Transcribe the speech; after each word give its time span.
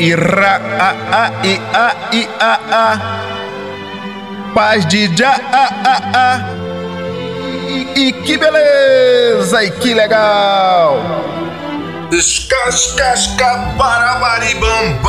Ira 0.00 0.56
a 0.78 0.90
a 1.12 1.30
i 1.44 1.60
a 1.74 1.86
i 2.10 2.28
a 2.40 2.52
a 2.72 3.00
paz 4.54 4.86
de 4.86 5.14
já 5.14 5.32
a 5.52 5.64
a 5.84 5.96
a 6.14 6.40
e, 7.68 8.08
e 8.08 8.12
que 8.12 8.38
beleza 8.38 9.62
e 9.62 9.70
que 9.72 9.92
legal. 9.92 10.96
Escascasca 12.10 13.74
bam. 13.76 15.00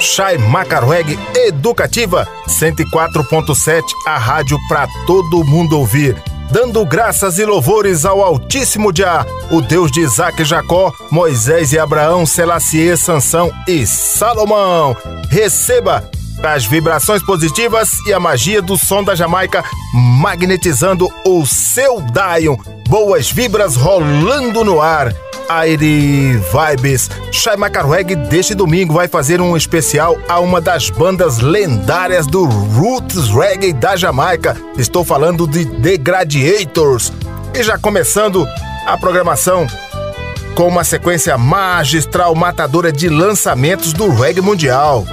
Chai 0.00 0.38
Macarweg 0.38 1.18
Educativa 1.34 2.26
104.7, 2.48 3.82
a 4.06 4.16
rádio 4.16 4.58
para 4.68 4.88
todo 5.06 5.44
mundo 5.44 5.78
ouvir. 5.78 6.33
Dando 6.50 6.84
graças 6.84 7.38
e 7.38 7.44
louvores 7.44 8.04
ao 8.04 8.22
Altíssimo 8.22 8.92
Jah, 8.94 9.26
o 9.50 9.60
Deus 9.60 9.90
de 9.90 10.00
Isaac 10.00 10.42
e 10.42 10.44
Jacó, 10.44 10.92
Moisés 11.10 11.72
e 11.72 11.78
Abraão, 11.78 12.24
Selassie, 12.24 12.96
Sansão 12.96 13.50
e 13.66 13.86
Salomão. 13.86 14.96
Receba 15.28 16.08
as 16.42 16.66
vibrações 16.66 17.22
positivas 17.22 17.98
e 18.06 18.12
a 18.12 18.20
magia 18.20 18.60
do 18.60 18.76
som 18.76 19.02
da 19.02 19.14
Jamaica 19.14 19.64
magnetizando 19.94 21.08
o 21.24 21.46
seu 21.46 22.00
Dion. 22.00 22.56
Boas 22.88 23.30
vibras 23.30 23.76
rolando 23.76 24.62
no 24.62 24.80
ar. 24.80 25.14
Aire 25.48 26.38
Vibes. 26.38 27.10
Shai 27.30 27.56
Macarweg 27.56 28.14
deste 28.16 28.54
domingo 28.54 28.94
vai 28.94 29.08
fazer 29.08 29.40
um 29.40 29.56
especial 29.56 30.18
a 30.28 30.40
uma 30.40 30.60
das 30.60 30.90
bandas 30.90 31.38
lendárias 31.38 32.26
do 32.26 32.44
Roots 32.44 33.28
Reggae 33.28 33.72
da 33.72 33.96
Jamaica. 33.96 34.56
Estou 34.78 35.04
falando 35.04 35.46
de 35.46 35.66
The 35.66 35.96
Gladiators. 35.96 37.12
E 37.54 37.62
já 37.62 37.78
começando 37.78 38.46
a 38.86 38.96
programação 38.96 39.66
com 40.54 40.68
uma 40.68 40.84
sequência 40.84 41.36
magistral 41.36 42.34
matadora 42.34 42.92
de 42.92 43.08
lançamentos 43.08 43.92
do 43.92 44.08
reggae 44.08 44.40
mundial 44.40 45.04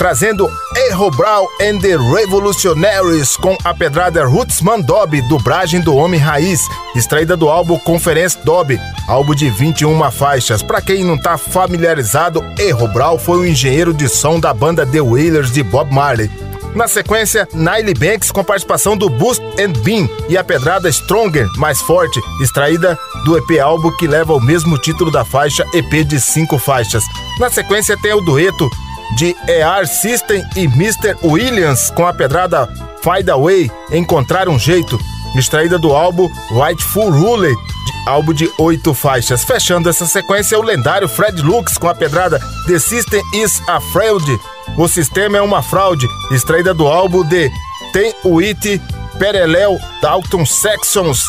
trazendo 0.00 0.50
Erro 0.88 1.10
Brown 1.10 1.46
and 1.60 1.78
the 1.78 1.94
Revolutionaries 1.94 3.36
com 3.36 3.54
a 3.62 3.74
pedrada 3.74 4.24
Rootsman 4.24 4.80
Dob, 4.80 5.20
dublagem 5.28 5.82
do 5.82 5.94
Homem 5.94 6.18
Raiz, 6.18 6.58
extraída 6.96 7.36
do 7.36 7.50
álbum 7.50 7.78
Conference 7.78 8.38
Dob, 8.42 8.80
álbum 9.06 9.34
de 9.34 9.50
21 9.50 10.10
faixas. 10.10 10.62
Para 10.62 10.80
quem 10.80 11.04
não 11.04 11.18
tá 11.18 11.36
familiarizado, 11.36 12.42
Erro 12.58 12.88
Brown 12.88 13.18
foi 13.18 13.40
o 13.40 13.46
engenheiro 13.46 13.92
de 13.92 14.08
som 14.08 14.40
da 14.40 14.54
banda 14.54 14.86
The 14.86 15.02
Wailers 15.02 15.52
de 15.52 15.62
Bob 15.62 15.92
Marley. 15.92 16.30
Na 16.74 16.88
sequência, 16.88 17.46
Nile 17.52 17.92
Banks 17.92 18.30
com 18.30 18.42
participação 18.42 18.96
do 18.96 19.10
Boost 19.10 19.42
and 19.60 19.72
Bean 19.82 20.08
e 20.30 20.38
a 20.38 20.42
pedrada 20.42 20.90
Stronger, 20.90 21.46
mais 21.58 21.78
forte, 21.82 22.18
extraída 22.40 22.98
do 23.26 23.36
EP 23.36 23.60
álbum 23.62 23.94
que 23.98 24.06
leva 24.06 24.32
o 24.32 24.40
mesmo 24.40 24.78
título 24.78 25.10
da 25.10 25.26
faixa 25.26 25.66
EP 25.74 26.06
de 26.06 26.18
cinco 26.18 26.58
faixas. 26.58 27.04
Na 27.38 27.50
sequência 27.50 27.98
tem 28.00 28.14
o 28.14 28.22
dueto 28.22 28.66
de 29.16 29.36
ER 29.48 29.86
System 29.86 30.44
e 30.56 30.64
Mr. 30.64 31.16
Williams 31.22 31.90
com 31.90 32.06
a 32.06 32.12
pedrada 32.12 32.68
Find 33.02 33.28
Away, 33.28 33.70
Encontrar 33.92 34.48
um 34.48 34.58
Jeito, 34.58 34.98
extraída 35.36 35.78
do 35.78 35.92
álbum 35.92 36.28
Rightful 36.50 37.10
Ruler, 37.10 37.54
álbum 38.06 38.32
de 38.32 38.50
oito 38.58 38.94
faixas. 38.94 39.44
Fechando 39.44 39.88
essa 39.88 40.06
sequência, 40.06 40.58
o 40.58 40.62
lendário 40.62 41.08
Fred 41.08 41.40
Lux 41.42 41.76
com 41.78 41.88
a 41.88 41.94
pedrada 41.94 42.40
The 42.66 42.78
System 42.78 43.22
is 43.34 43.60
a 43.68 43.80
Fraud, 43.80 44.24
O 44.76 44.88
Sistema 44.88 45.38
é 45.38 45.42
uma 45.42 45.62
Fraude, 45.62 46.06
extraída 46.30 46.72
do 46.72 46.86
álbum 46.86 47.24
de 47.24 47.50
Tem 47.92 48.14
It 48.46 48.80
Perelel 49.18 49.78
Dalton 50.00 50.46
Sections, 50.46 51.26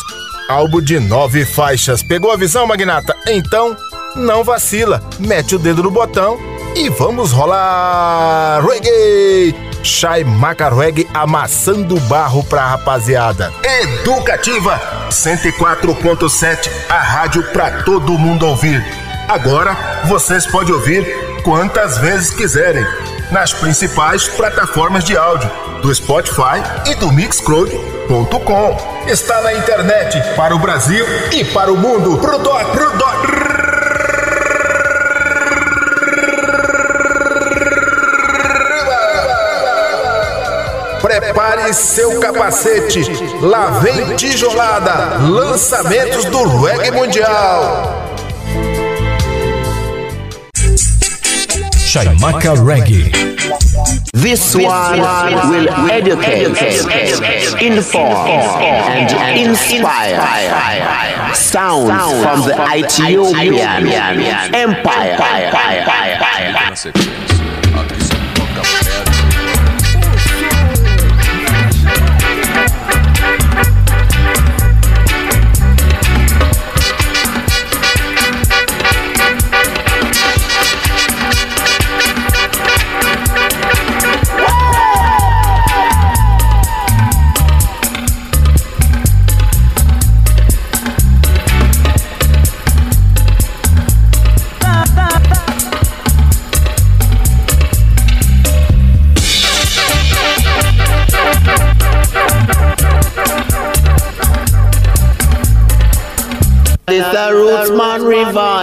álbum 0.48 0.80
de 0.80 0.98
nove 1.00 1.44
faixas. 1.44 2.02
Pegou 2.02 2.30
a 2.30 2.36
visão, 2.36 2.66
Magnata? 2.66 3.14
Então, 3.26 3.76
não 4.14 4.44
vacila, 4.44 5.02
mete 5.18 5.54
o 5.54 5.58
dedo 5.58 5.82
no 5.82 5.90
botão 5.90 6.52
e 6.74 6.88
vamos 6.88 7.32
rolar 7.32 8.64
reggae! 8.64 9.54
Shai 9.82 10.22
Macarweg 10.22 11.08
amassando 11.12 11.98
barro 12.00 12.44
pra 12.44 12.66
rapaziada. 12.66 13.52
Educativa 13.62 14.80
104.7, 15.10 16.70
a 16.88 16.98
rádio 16.98 17.42
pra 17.52 17.82
todo 17.82 18.18
mundo 18.18 18.46
ouvir. 18.46 18.84
Agora 19.28 19.76
vocês 20.06 20.46
podem 20.46 20.74
ouvir 20.74 21.04
quantas 21.42 21.98
vezes 21.98 22.30
quiserem 22.30 22.84
nas 23.32 23.52
principais 23.52 24.28
plataformas 24.28 25.04
de 25.04 25.16
áudio 25.16 25.50
do 25.80 25.92
Spotify 25.92 26.62
e 26.86 26.94
do 26.94 27.10
Mixcloud.com. 27.10 28.76
Está 29.08 29.40
na 29.42 29.54
internet 29.54 30.22
para 30.36 30.54
o 30.54 30.58
Brasil 30.58 31.04
e 31.32 31.44
para 31.46 31.72
o 31.72 31.76
mundo. 31.76 32.18
Pro 32.18 32.38
dó, 32.38 32.58
pro 32.66 32.96
dó. 32.96 33.41
Prepare 41.20 41.74
seu 41.74 42.20
capacete. 42.20 43.02
Lá 43.42 43.80
vem 43.80 44.16
tijolada. 44.16 45.18
Lançamentos 45.18 46.24
do 46.24 46.62
reggae 46.62 46.90
mundial. 46.90 48.16
Chaimaca 51.84 52.54
Reggae. 52.54 53.12
This 54.14 54.54
one 54.54 55.00
will 55.50 55.68
educate, 55.90 56.46
inform, 57.60 58.26
and 58.26 59.38
inspire. 59.38 61.34
Sounds 61.34 61.90
from 62.22 62.40
the 62.46 62.54
Ethiopian 62.74 63.86
Empire. 64.54 65.18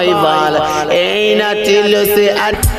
survival. 0.06 0.92
Ain't 0.92 1.40
nothing 1.40 1.92
to 1.92 2.06
say. 2.06 2.79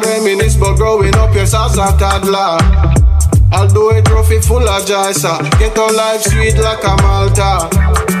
can't 0.00 0.24
reminisce, 0.24 0.56
but 0.56 0.74
growing 0.76 1.14
up, 1.16 1.34
yes, 1.34 1.54
as 1.54 1.76
a 1.76 1.96
toddler. 1.98 2.58
do 3.72 3.90
a 3.90 4.02
trophy 4.02 4.40
full 4.40 4.68
of 4.68 4.86
joy, 4.86 5.12
sir. 5.12 5.38
Get 5.58 5.78
on 5.78 5.94
life 5.96 6.22
sweet 6.22 6.56
like 6.58 6.84
a 6.84 6.96
Malta. 7.02 8.17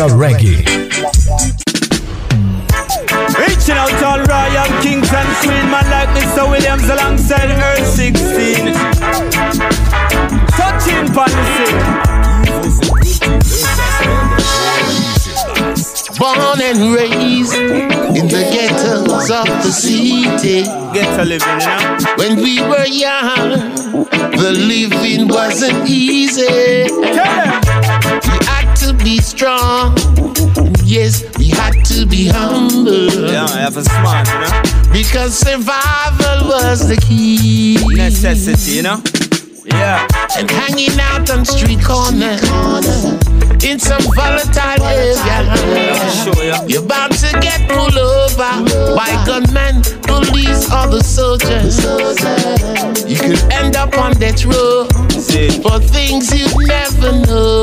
I- 0.00 0.08
Chaimaca 0.08 0.16
Reggae. 0.16 0.64
Reaching 3.38 3.74
out 3.76 3.90
to 3.90 4.06
all 4.06 4.18
royal 4.24 4.82
kings 4.82 5.12
and 5.12 5.28
queen 5.40 5.70
man 5.70 5.84
like 5.90 6.08
Mr. 6.16 6.48
Williams 6.48 6.88
alongside 6.88 7.50
Earl 7.50 7.84
16. 7.84 8.72
Touching 10.56 11.12
policy. 11.12 12.80
Born 16.18 16.60
and 16.60 16.94
raised 16.94 17.54
in 17.54 18.28
the 18.28 18.42
ghettos 18.52 19.30
of 19.30 19.46
the 19.64 19.70
city. 19.70 20.62
Ghetto 20.92 21.24
living, 21.24 21.60
you? 21.60 22.16
When 22.16 22.36
we 22.36 22.60
were 22.62 22.86
young, 22.86 23.74
the 24.36 24.52
living 24.52 25.28
wasn't 25.28 25.88
easy. 25.88 26.86
Tell 26.88 27.14
them. 27.14 27.60
We 28.24 28.46
had 28.46 28.74
to 28.76 28.92
be 28.92 29.19
strong. 29.40 29.96
Yes, 30.84 31.24
we 31.38 31.48
had 31.48 31.72
to 31.86 32.04
be 32.04 32.28
humble. 32.28 33.08
Yeah, 33.08 33.46
I 33.46 33.60
have 33.60 33.76
a 33.78 33.84
smart, 33.84 34.28
you 34.28 34.38
know? 34.38 34.92
Because 34.92 35.32
survival 35.32 36.46
was 36.46 36.86
the 36.86 36.96
key. 37.00 37.78
Necessity, 37.96 38.72
you 38.72 38.82
know? 38.82 39.02
Yeah. 39.64 40.06
And 40.36 40.50
hanging 40.50 41.00
out 41.00 41.30
on 41.30 41.46
street 41.46 41.82
corners 41.82 42.44
in 43.64 43.78
some 43.78 44.02
volatile 44.14 44.84
area. 44.84 45.16
Show 46.20 46.42
ya. 46.42 46.62
You're 46.68 46.82
bound 46.82 47.12
to 47.24 47.32
get 47.40 47.66
pulled 47.66 47.96
over 47.96 48.52
by 48.94 49.10
gunmen, 49.24 49.80
police, 50.04 50.68
or 50.68 50.84
the 50.92 51.02
soldiers. 51.02 51.80
You 53.08 53.16
could 53.16 53.40
end 53.52 53.76
up 53.76 53.96
on 53.96 54.12
that 54.20 54.44
road 54.44 54.92
for 55.62 55.80
things 55.80 56.28
you 56.28 56.46
never 56.66 57.12
know. 57.24 57.62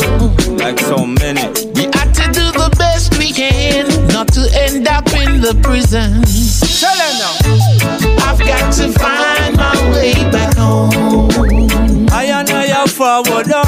like 0.58 0.80
so 0.80 1.06
many. 1.06 1.67
Can 3.38 3.86
not 4.08 4.28
to 4.34 4.42
end 4.66 4.88
up 4.88 5.06
in 5.14 5.40
the 5.42 5.54
prisons. 5.62 6.60
Tell 6.82 6.98
them 6.98 7.14
now. 7.22 8.26
I've 8.28 8.40
got 8.40 8.74
to 8.74 8.92
find 8.98 9.56
my 9.56 9.78
way 9.94 10.14
back 10.32 10.56
home. 10.58 12.08
I 12.10 12.24
and 12.34 12.50
I 12.50 12.72
are 12.82 12.88
forward 12.88 13.46
now. 13.46 13.62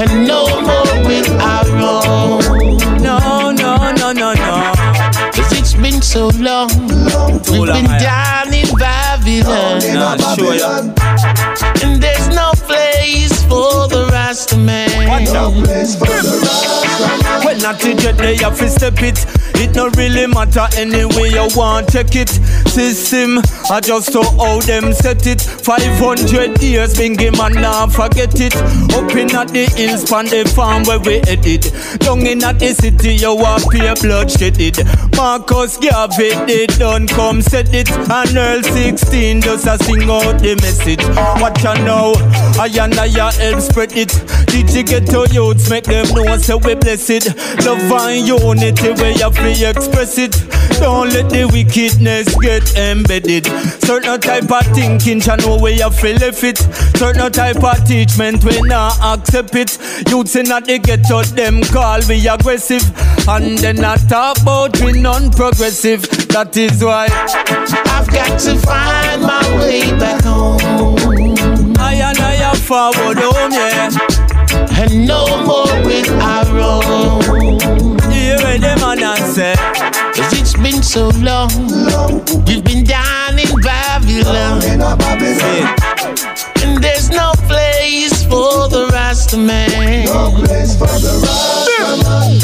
And 0.00 0.26
no 0.26 0.46
more 0.62 0.94
will 1.04 1.28
I 1.38 1.60
roam. 1.76 2.78
No, 3.02 3.50
no, 3.50 3.92
no, 3.92 4.12
no, 4.12 4.32
no. 4.32 4.72
Cause 5.34 5.52
it's 5.52 5.74
been 5.74 6.00
so 6.00 6.28
long. 6.38 6.70
We've 7.50 7.68
long, 7.68 7.76
been 7.76 7.86
I- 7.90 7.98
down 8.00 8.54
in 8.54 8.68
Babylon. 8.78 9.80
Nah, 9.92 10.16
show 10.34 10.52
ya. 10.52 10.78
And 11.84 12.02
there's 12.02 12.28
no 12.28 12.52
place 12.56 13.42
for 13.44 13.86
the 13.92 14.08
Rasta 14.10 14.56
man. 14.56 14.93
No 15.22 15.52
place 15.52 15.94
for 15.94 16.06
the 16.06 16.40
rest. 16.42 17.44
When 17.44 17.58
not 17.58 17.78
to 17.80 17.94
get 17.94 18.16
they 18.16 18.34
have 18.36 18.58
to 18.58 18.68
step 18.68 18.94
it. 19.00 19.43
It 19.56 19.74
not 19.74 19.96
really 19.96 20.26
matter 20.26 20.66
anyway 20.76 21.30
you 21.30 21.48
want 21.56 21.88
take 21.88 22.16
it. 22.16 22.28
System, 22.68 23.38
I 23.70 23.80
just 23.80 24.12
to 24.12 24.22
how 24.22 24.60
them 24.60 24.92
set 24.92 25.26
it. 25.26 25.40
500 25.40 26.62
years, 26.62 26.94
bingy 26.94 27.30
man 27.36 27.52
now 27.60 27.86
forget 27.86 28.40
it. 28.40 28.54
Up 28.56 29.10
at 29.14 29.48
the 29.48 29.66
hills, 29.76 30.08
pan 30.08 30.26
the 30.26 30.50
farm 30.54 30.84
where 30.84 30.98
we 30.98 31.22
edit. 31.26 31.72
Down 32.00 32.26
in 32.26 32.42
at 32.44 32.58
the 32.58 32.74
city, 32.74 33.14
you 33.14 33.34
want 33.34 33.70
pay 33.70 33.94
blood 34.00 34.30
shedded. 34.30 34.78
Marcus 35.16 35.78
Garvey, 35.78 36.34
they 36.46 36.66
done 36.66 37.06
come 37.06 37.40
set 37.40 37.72
it. 37.72 37.90
And 37.90 38.36
Earl 38.36 38.62
16 38.62 39.40
just 39.40 39.66
a 39.66 39.78
sing 39.84 40.10
out 40.10 40.38
the 40.40 40.56
message. 40.62 41.02
Watch 41.40 41.64
out 41.64 41.78
now, 41.84 42.14
I 42.60 42.66
and 42.80 42.94
I 42.94 43.08
help 43.08 43.60
spread 43.60 43.92
it. 43.96 44.10
Did 44.46 44.70
you 44.70 44.82
get 44.82 45.06
to 45.10 45.26
youths, 45.30 45.70
make 45.70 45.84
them 45.84 46.06
know 46.14 46.36
so 46.38 46.58
we 46.58 46.74
bless 46.74 47.10
it. 47.10 47.26
Love 47.64 47.90
and 47.92 48.26
unity 48.26 48.90
where 49.00 49.12
you 49.12 49.30
free 49.44 49.66
express 49.66 50.18
it. 50.18 50.32
Don't 50.80 51.10
let 51.10 51.28
the 51.28 51.44
wickedness 51.52 52.34
get 52.40 52.64
embedded. 52.76 53.46
Certain 53.84 54.20
type 54.20 54.50
of 54.50 54.64
thinking, 54.74 55.20
you 55.20 55.36
know 55.36 55.58
where 55.58 55.72
you 55.72 55.90
feel 55.90 56.22
it. 56.22 56.58
Certain 56.96 57.30
type 57.30 57.62
of 57.62 57.84
teachment, 57.84 58.42
we 58.44 58.60
not 58.62 58.96
accept 59.02 59.54
it. 59.54 59.78
Youths 60.08 60.36
in 60.36 60.46
the 60.46 60.80
ghetto, 60.82 61.22
them 61.22 61.62
call 61.62 62.00
we 62.08 62.26
aggressive. 62.26 62.84
And 63.28 63.58
then 63.58 63.84
I 63.84 63.96
talk 63.96 64.40
about 64.40 64.80
we 64.80 64.92
non-progressive. 64.92 66.02
That 66.28 66.56
is 66.56 66.82
why 66.82 67.08
I've 67.10 68.08
got 68.08 68.38
to 68.40 68.58
find 68.58 69.22
my 69.22 69.44
way 69.58 69.90
back 69.98 70.24
home. 70.24 70.56
I 71.78 71.94
and 71.94 72.18
I 72.18 72.54
forward 72.54 73.18
home, 73.18 73.52
yeah. 73.52 73.90
And 74.80 75.06
no 75.06 75.26
more 75.44 75.66
will 75.84 76.20
I 76.20 76.42
roam. 76.50 77.93
You 78.34 78.40
hear 78.46 78.58
them 78.58 78.78
man 78.80 79.00
and 79.00 79.32
say, 79.32 79.54
Cause 79.54 80.32
it's 80.32 80.54
been 80.54 80.82
so 80.82 81.10
long. 81.22 81.50
We've 82.46 82.64
been 82.64 82.82
down 82.82 83.38
in 83.38 83.60
Babylon. 83.60 84.60
And 86.60 86.82
there's 86.82 87.10
no 87.10 87.30
place 87.46 88.24
for 88.24 88.66
the 88.68 88.90
Rasta 88.92 89.36
man. 89.36 90.06
No 90.06 90.32
place 90.34 90.76
for 90.76 90.86
the 90.98 91.14
Rasta 91.22 91.86
man. 92.02 92.40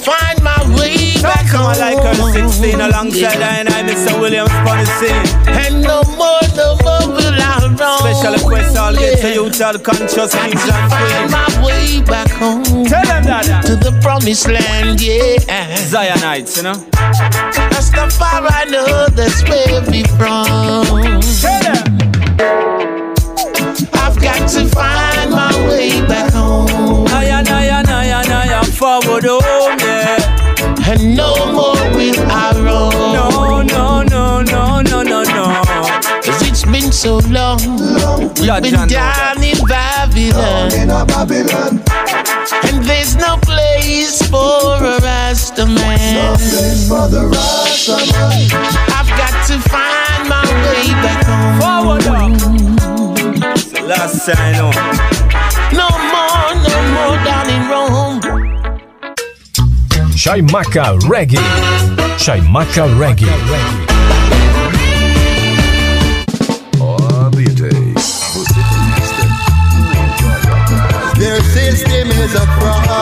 Find 0.00 0.42
my 0.42 0.56
way 0.80 1.20
back 1.20 1.46
home. 1.48 1.66
on 1.66 1.78
like 1.78 2.02
her 2.02 2.14
16 2.32 2.80
alongside 2.80 3.42
I 3.42 3.58
and 3.58 3.68
I, 3.68 3.82
Mr. 3.82 4.18
Williams, 4.18 4.48
the 4.64 4.86
scene. 4.86 5.26
And 5.48 5.82
no 5.82 6.02
more, 6.16 6.40
no 6.56 6.76
more 6.82 6.92
I. 6.92 6.95
Special 8.26 8.48
request 8.48 8.76
all 8.76 8.92
get 8.92 9.20
to 9.20 9.32
you, 9.34 9.44
all 9.44 9.78
conscious 9.78 10.34
kings 10.34 10.64
to 10.64 10.72
find 10.90 11.30
my 11.30 11.64
way 11.64 12.02
back 12.02 12.28
home 12.28 12.64
Tell 12.64 13.04
them 13.06 13.22
that. 13.22 13.62
to 13.64 13.76
the 13.76 13.96
promised 14.02 14.48
land, 14.48 15.00
yeah. 15.00 15.76
Zionites, 15.76 16.56
you 16.56 16.64
know. 16.64 16.74
That's 17.70 17.90
the 17.90 18.12
far 18.18 18.42
I 18.42 18.64
know 18.64 19.06
that's 19.14 19.42
where 19.48 19.80
we 19.86 20.02
from. 20.18 21.22
Tell 21.38 21.62
them. 21.62 21.98
I've 23.94 24.18
got 24.20 24.48
to 24.48 24.66
find 24.74 25.30
my 25.30 25.54
way 25.68 26.04
back 26.08 26.32
home. 26.32 27.06
I 27.06 27.26
and 27.26 27.48
I 27.48 27.66
and 27.66 27.88
I 27.88 28.04
and 28.06 28.32
I 28.32 28.46
am 28.58 28.64
forward 28.64 29.22
home, 29.24 29.78
yeah. 29.78 30.90
And 30.90 31.16
no 31.16 31.52
more 31.52 31.74
will 31.94 32.18
I 32.28 32.65
so 37.06 37.18
long. 37.30 37.58
We've 38.34 38.46
Yeah, 38.46 38.58
been 38.58 38.72
John, 38.74 38.88
know 38.88 38.94
down 38.98 39.42
in 39.42 39.58
Babylon. 39.64 40.72
And 42.66 42.78
there's 42.84 43.14
no 43.14 43.36
place 43.42 44.18
for 44.28 44.74
a 44.92 44.98
Rasta 45.06 45.66
man. 45.66 46.36
I've 48.98 49.10
got 49.20 49.34
to 49.50 49.56
find 49.72 50.22
my 50.34 50.46
way 50.64 50.84
back 51.04 51.22
home. 51.30 51.56
Forward 51.62 52.06
up. 52.10 52.32
It's 53.54 53.70
the 53.70 53.82
last 53.82 54.14
sign, 54.26 54.56
oh. 54.58 54.72
No 55.80 55.88
more, 56.12 56.48
no 56.66 56.78
more 56.96 57.16
down 57.28 57.46
in 57.54 57.62
Rome. 57.70 58.20
Chaimaca 60.22 60.98
Reggae. 61.10 61.44
Chaimaca 62.18 62.84
Reggae. 62.98 63.86
Their 71.66 71.74
system 71.74 72.10
is 72.12 72.34
a 72.36 72.46
fraud. 72.60 72.95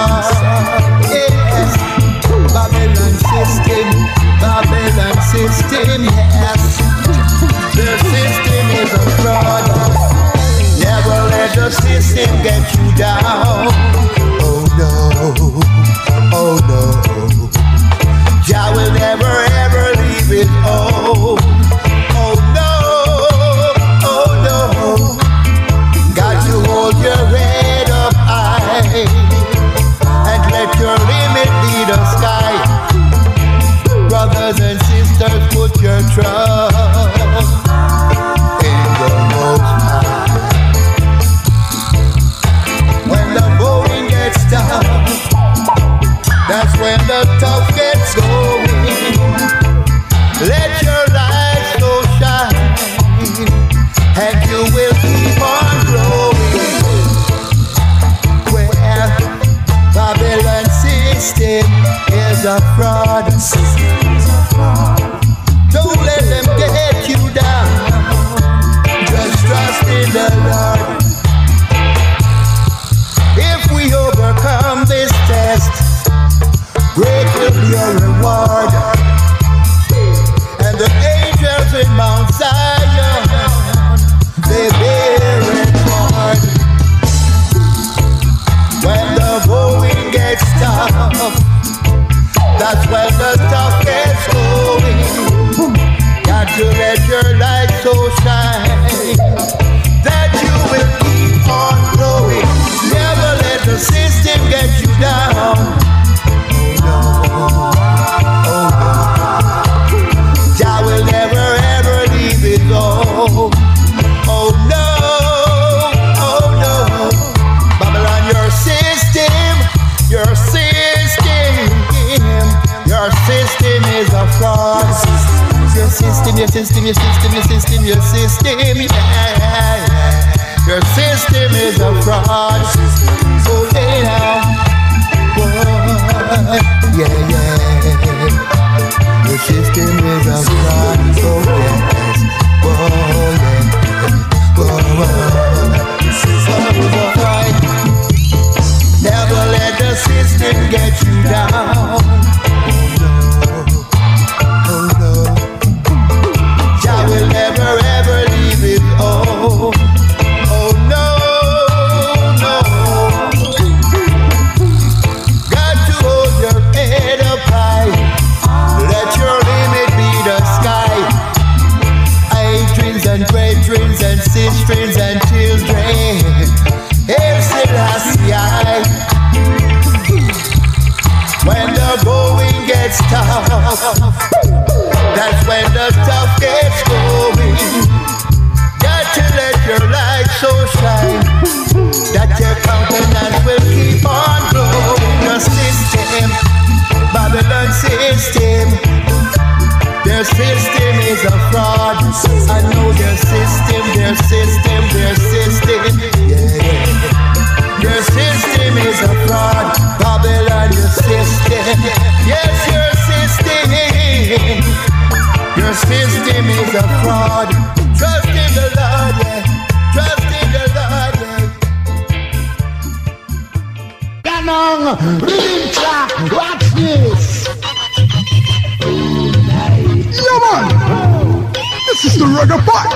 Reggae 232.44 232.58
part. 232.66 232.90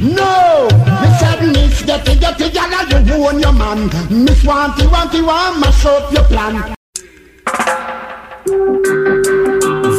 No, 0.00 0.68
Miss 1.00 1.22
Agnes, 1.22 1.82
get 1.82 2.08
it, 2.08 2.20
get 2.20 2.40
it, 2.40 2.52
gyal, 2.52 3.06
you 3.06 3.26
own 3.26 3.38
your 3.40 3.52
man. 3.52 3.86
Miss 4.24 4.42
Wanty, 4.42 4.86
Wanty, 4.88 5.24
want 5.24 5.60
mash 5.60 5.86
up 5.86 6.12
your 6.12 6.24
plan. 6.24 6.74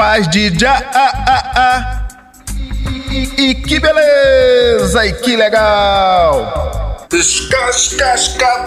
Paz 0.00 0.26
de 0.28 0.58
já, 0.58 0.82
ah, 0.94 1.52
ah. 1.54 2.08
E, 3.36 3.54
que 3.54 3.78
beleza, 3.78 5.04
e 5.04 5.12
que 5.12 5.36
legal! 5.36 7.06
Escascasca 7.12 8.64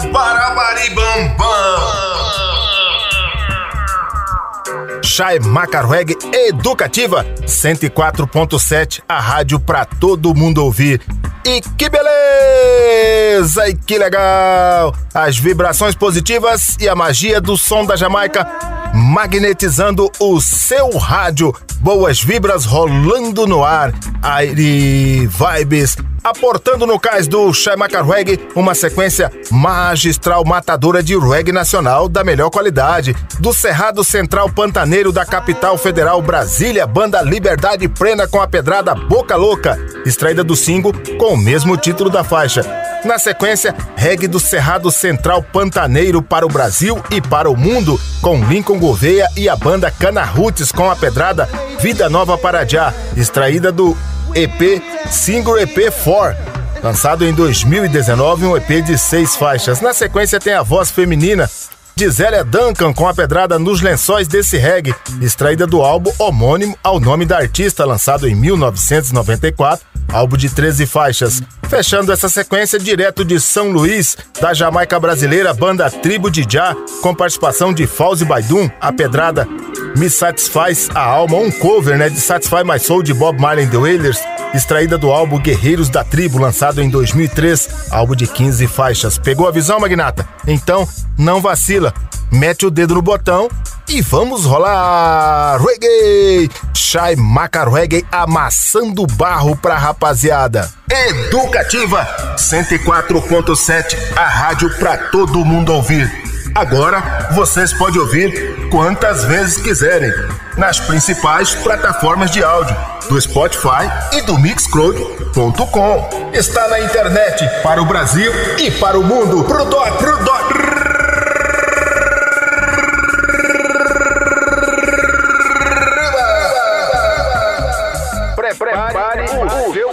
Chai 5.02 5.40
Macarweg 5.40 6.16
Educativa 6.32 7.24
104.7, 7.44 9.02
a 9.08 9.18
rádio 9.18 9.58
pra 9.58 9.84
todo 9.84 10.36
mundo 10.36 10.62
ouvir. 10.64 11.02
E 11.44 11.60
que 11.76 11.90
beleza! 11.90 13.68
E 13.68 13.74
que 13.74 13.98
legal! 13.98 14.94
As 15.12 15.36
vibrações 15.36 15.96
positivas 15.96 16.76
e 16.78 16.88
a 16.88 16.94
magia 16.94 17.40
do 17.40 17.56
som 17.56 17.84
da 17.84 17.96
Jamaica 17.96 18.83
magnetizando 18.94 20.10
o 20.20 20.40
seu 20.40 20.96
rádio. 20.96 21.52
Boas 21.80 22.22
vibras 22.22 22.64
rolando 22.64 23.46
no 23.46 23.64
ar. 23.64 23.92
Aire 24.22 25.26
Vibes 25.26 25.96
aportando 26.24 26.86
no 26.86 26.98
cais 26.98 27.28
do 27.28 27.52
Shaimaka 27.52 28.02
Reggae 28.02 28.40
uma 28.56 28.74
sequência 28.74 29.30
magistral 29.50 30.42
matadora 30.42 31.02
de 31.02 31.14
reggae 31.18 31.52
nacional 31.52 32.08
da 32.08 32.24
melhor 32.24 32.48
qualidade. 32.48 33.14
Do 33.38 33.52
Cerrado 33.52 34.02
Central 34.02 34.48
Pantaneiro 34.48 35.12
da 35.12 35.26
capital 35.26 35.76
federal 35.76 36.22
Brasília, 36.22 36.86
banda 36.86 37.20
Liberdade 37.20 37.86
Plena 37.88 38.26
com 38.26 38.40
a 38.40 38.48
pedrada 38.48 38.94
Boca 38.94 39.36
Louca, 39.36 39.78
extraída 40.06 40.42
do 40.42 40.56
single 40.56 40.94
com 41.18 41.34
o 41.34 41.38
mesmo 41.38 41.76
título 41.76 42.08
da 42.08 42.24
faixa. 42.24 42.83
Na 43.04 43.18
sequência, 43.18 43.74
reggae 43.96 44.26
do 44.26 44.40
Cerrado 44.40 44.90
Central 44.90 45.42
Pantaneiro 45.42 46.22
para 46.22 46.46
o 46.46 46.48
Brasil 46.48 47.02
e 47.10 47.20
para 47.20 47.50
o 47.50 47.56
mundo, 47.56 48.00
com 48.22 48.42
Lincoln 48.42 48.78
Gouveia 48.78 49.28
e 49.36 49.46
a 49.46 49.54
banda 49.54 49.90
Cana 49.90 50.24
Roots 50.24 50.72
com 50.72 50.90
a 50.90 50.96
pedrada 50.96 51.46
Vida 51.80 52.08
Nova 52.08 52.38
para 52.38 52.66
Já, 52.66 52.94
extraída 53.14 53.70
do 53.70 53.94
EP 54.34 54.82
Single 55.10 55.60
EP 55.60 55.92
4, 56.02 56.34
lançado 56.82 57.26
em 57.26 57.34
2019, 57.34 58.46
um 58.46 58.56
EP 58.56 58.82
de 58.82 58.96
seis 58.96 59.36
faixas. 59.36 59.82
Na 59.82 59.92
sequência 59.92 60.40
tem 60.40 60.54
a 60.54 60.62
voz 60.62 60.90
feminina 60.90 61.48
de 61.94 62.08
Zélia 62.08 62.42
Duncan 62.42 62.94
com 62.94 63.06
a 63.06 63.12
pedrada 63.12 63.58
nos 63.58 63.82
lençóis 63.82 64.26
desse 64.26 64.56
reggae, 64.56 64.94
extraída 65.20 65.66
do 65.66 65.82
álbum 65.82 66.10
homônimo 66.18 66.76
ao 66.82 66.98
nome 66.98 67.26
da 67.26 67.36
artista, 67.36 67.84
lançado 67.84 68.26
em 68.26 68.34
1994 68.34 69.93
álbum 70.12 70.36
de 70.36 70.48
13 70.48 70.86
faixas. 70.86 71.42
Fechando 71.68 72.12
essa 72.12 72.28
sequência 72.28 72.78
direto 72.78 73.24
de 73.24 73.40
São 73.40 73.70
Luís, 73.70 74.16
da 74.40 74.54
Jamaica 74.54 75.00
brasileira, 75.00 75.52
banda 75.52 75.90
Tribo 75.90 76.30
de 76.30 76.46
Já, 76.48 76.76
com 77.02 77.14
participação 77.14 77.72
de 77.72 77.86
Fauzi 77.86 78.24
Baidum, 78.24 78.70
A 78.80 78.92
Pedrada, 78.92 79.48
Me 79.96 80.08
Satisfaz 80.08 80.88
a 80.94 81.00
Alma, 81.00 81.36
um 81.36 81.50
cover 81.50 81.96
né, 81.96 82.08
de 82.08 82.20
Satisfy 82.20 82.62
My 82.64 82.78
Soul 82.78 83.02
de 83.02 83.14
Bob 83.14 83.40
Marley 83.40 83.66
The 83.66 83.76
Wailers, 83.76 84.20
extraída 84.54 84.96
do 84.96 85.10
álbum 85.10 85.38
Guerreiros 85.38 85.88
da 85.88 86.04
Tribo, 86.04 86.38
lançado 86.38 86.80
em 86.80 86.88
2003, 86.88 87.90
álbum 87.90 88.14
de 88.14 88.26
15 88.26 88.66
faixas. 88.66 89.18
Pegou 89.18 89.48
a 89.48 89.50
visão, 89.50 89.80
Magnata? 89.80 90.28
Então, 90.46 90.88
não 91.18 91.40
vacila, 91.40 91.92
mete 92.30 92.66
o 92.66 92.70
dedo 92.70 92.94
no 92.94 93.02
botão 93.02 93.48
e 93.88 94.00
vamos 94.00 94.44
rolar 94.44 95.60
reggae! 95.60 96.50
Shai 96.94 97.16
Maca 97.16 97.68
Reggae 97.68 98.06
amassando 98.12 99.04
barro 99.04 99.56
pra 99.56 99.76
rapaziada. 99.94 100.68
Educativa 100.90 102.06
104.7, 102.36 103.96
a 104.16 104.26
rádio 104.26 104.68
pra 104.78 104.96
todo 104.96 105.44
mundo 105.44 105.72
ouvir. 105.72 106.10
Agora 106.54 107.30
vocês 107.32 107.72
podem 107.72 108.00
ouvir 108.00 108.68
quantas 108.70 109.24
vezes 109.24 109.56
quiserem 109.56 110.12
nas 110.56 110.78
principais 110.78 111.54
plataformas 111.54 112.30
de 112.30 112.44
áudio 112.44 112.76
do 113.08 113.20
Spotify 113.20 113.90
e 114.12 114.22
do 114.22 114.38
Mixcloud.com. 114.38 116.30
Está 116.32 116.68
na 116.68 116.80
internet 116.80 117.44
para 117.62 117.82
o 117.82 117.84
Brasil 117.84 118.32
e 118.58 118.70
para 118.72 118.98
o 118.98 119.02
mundo. 119.02 119.44
Pro 119.44 119.64
dó, 119.64 119.84
pro 119.92 120.24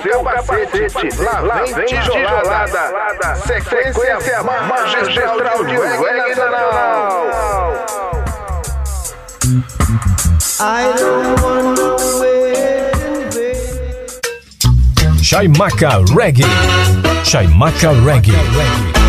dó. 0.10 0.24
capacete, 0.24 1.22
lá, 1.24 1.40
lá 1.40 1.64
vem 1.64 1.86
tijolada, 1.86 3.36
sequência, 3.46 4.44
magistral 4.44 5.38
de 5.66 5.78
reggae 5.78 6.36
nacional. 6.36 7.22
I 10.64 10.94
don't 10.96 11.42
wanna 11.42 11.92
Chaimaca 15.32 16.04
Reggae. 16.14 16.44
Chaimaca 17.24 17.94
Reggae. 18.04 19.01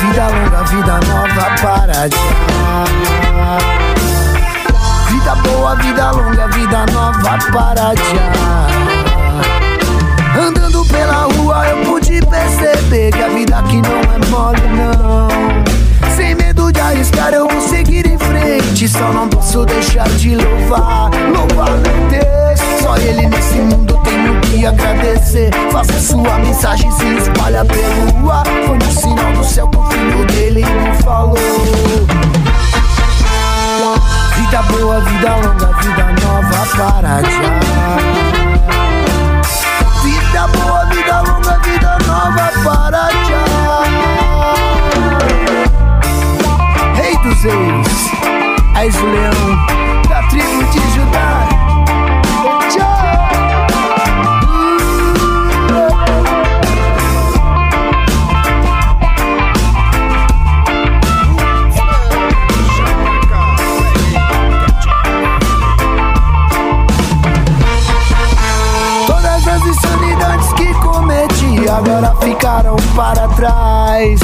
Vida 0.00 0.28
longa, 0.28 0.62
vida 0.64 1.00
nova 1.08 1.46
para 1.60 2.08
já. 2.08 2.84
Vida 5.10 5.34
boa, 5.36 5.74
vida 5.76 6.10
longa, 6.12 6.48
vida 6.48 6.86
nova 6.92 7.38
para 7.52 7.94
já. 7.94 8.28
Andando 10.40 10.84
pela 10.86 11.24
rua 11.34 11.66
eu 11.66 11.84
pude 11.84 12.20
perceber 12.26 13.10
que 13.10 13.22
a 13.22 13.28
vida 13.28 13.58
aqui 13.58 13.82
não 13.82 14.00
é 14.14 14.18
mole 14.30 14.68
não. 14.76 15.28
Sem 16.16 16.34
medo 16.36 16.72
de 16.72 16.80
arriscar 16.80 17.32
eu 17.32 17.48
vou 17.48 17.60
seguir 17.60 18.06
em 18.06 18.18
frente, 18.18 18.88
só 18.88 19.12
não 19.12 19.28
posso 19.28 19.64
deixar 19.66 20.08
de 20.10 20.36
louvar, 20.36 21.10
louvar 21.34 21.70
meu 21.70 22.08
Deus. 22.08 22.67
Só 22.82 22.96
Ele 22.96 23.26
nesse 23.26 23.56
mundo 23.56 23.98
tenho 24.04 24.40
que 24.40 24.66
agradecer. 24.66 25.50
Faça 25.72 26.00
sua 26.00 26.38
mensagem 26.38 26.90
se 26.92 27.06
espalha 27.16 27.64
pelo 27.64 28.30
ar. 28.30 28.44
Foi 28.66 28.78
no 28.78 28.90
sinal 28.90 29.32
do 29.32 29.44
céu 29.44 29.68
que 29.68 29.76
o 29.76 29.84
filho 29.84 30.24
dele 30.26 30.64
me 30.64 31.02
falou. 31.02 31.36
Vida 34.36 34.62
boa, 34.62 35.00
vida 35.00 35.36
longa, 35.36 35.66
vida 35.82 36.06
nova 36.22 36.66
para 36.76 37.22
já. 37.22 37.58
Vida 40.02 40.46
boa, 40.48 40.84
vida 40.86 41.20
longa, 41.20 41.58
vida 41.58 41.98
nova 42.06 42.52
para 42.64 43.10
já. 43.24 43.44
Rei 46.94 47.16
dos 47.18 47.42
reis, 47.42 48.10
és 48.74 48.94
leão 48.94 49.77
agora 71.88 72.14
ficaram 72.20 72.76
para 72.94 73.28
trás. 73.28 74.20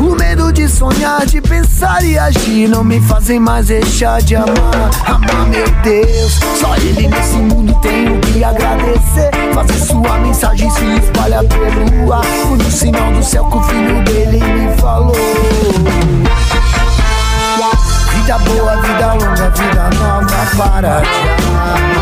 O 0.00 0.16
medo 0.16 0.52
de 0.52 0.66
sonhar, 0.66 1.26
de 1.26 1.40
pensar 1.40 2.02
e 2.04 2.18
agir 2.18 2.68
não 2.68 2.82
me 2.82 3.00
fazem 3.00 3.38
mais 3.38 3.66
deixar 3.66 4.22
de 4.22 4.34
amar. 4.34 4.90
Amar, 5.06 5.46
meu 5.48 5.68
Deus, 5.82 6.40
só 6.58 6.74
Ele 6.76 7.08
nesse 7.08 7.36
mundo 7.36 7.74
tenho 7.82 8.18
que 8.20 8.42
agradecer. 8.42 9.30
Fazer 9.54 9.78
sua 9.78 10.18
mensagem 10.18 10.70
se 10.70 10.84
espalha 10.96 11.44
pelo 11.44 12.12
ar. 12.12 12.24
Foi 12.24 12.56
no 12.56 12.70
sinal 12.70 13.12
do 13.12 13.22
céu 13.22 13.44
que 13.44 13.58
o 13.58 13.62
filho 13.62 14.02
dele 14.04 14.42
me 14.42 14.76
falou. 14.78 15.16
Vida 18.14 18.38
boa, 18.38 18.76
vida 18.80 19.12
longa, 19.14 19.50
vida 19.50 19.90
nova 19.98 20.56
para 20.56 21.02
já. 21.02 21.92
Vida 21.92 22.01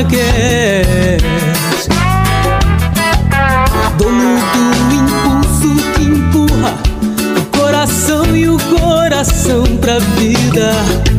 Marrakech 0.00 1.22
Dono 3.98 4.38
do 4.88 4.94
impulso 4.94 5.92
que 5.94 6.02
empurra 6.04 6.74
O 7.36 7.58
coração 7.58 8.34
e 8.34 8.48
o 8.48 8.58
coração 8.58 9.64
pra 9.76 9.98
vida 9.98 11.09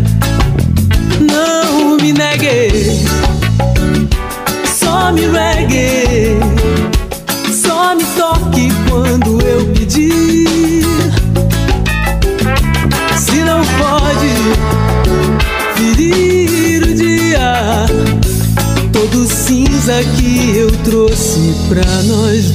pra 21.71 22.03
nós 22.03 22.50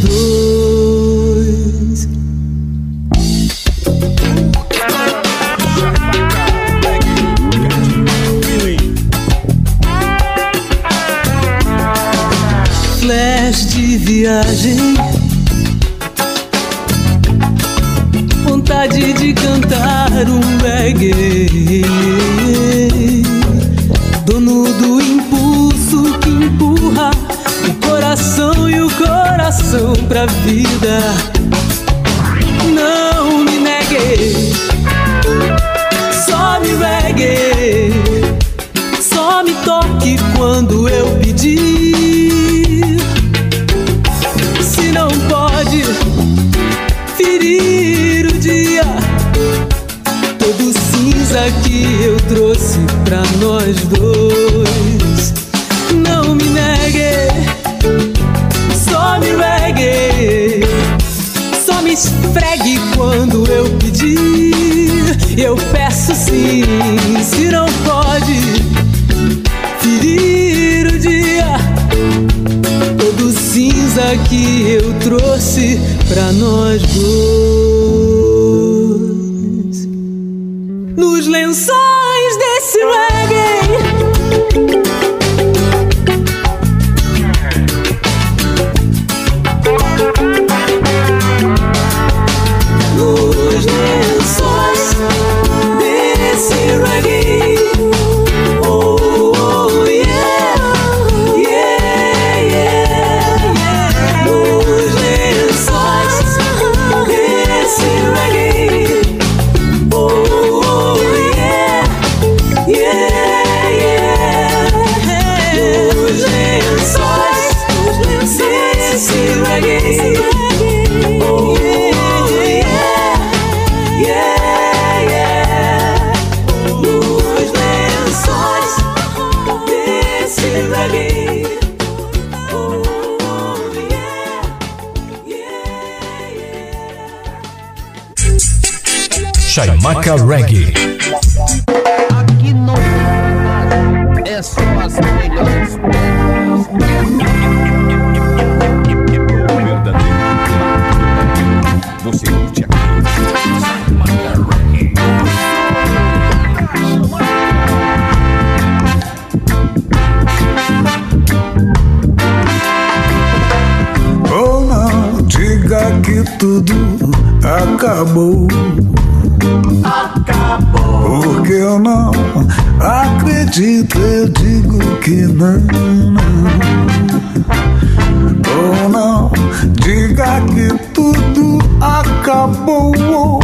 acabou. 182.77 183.41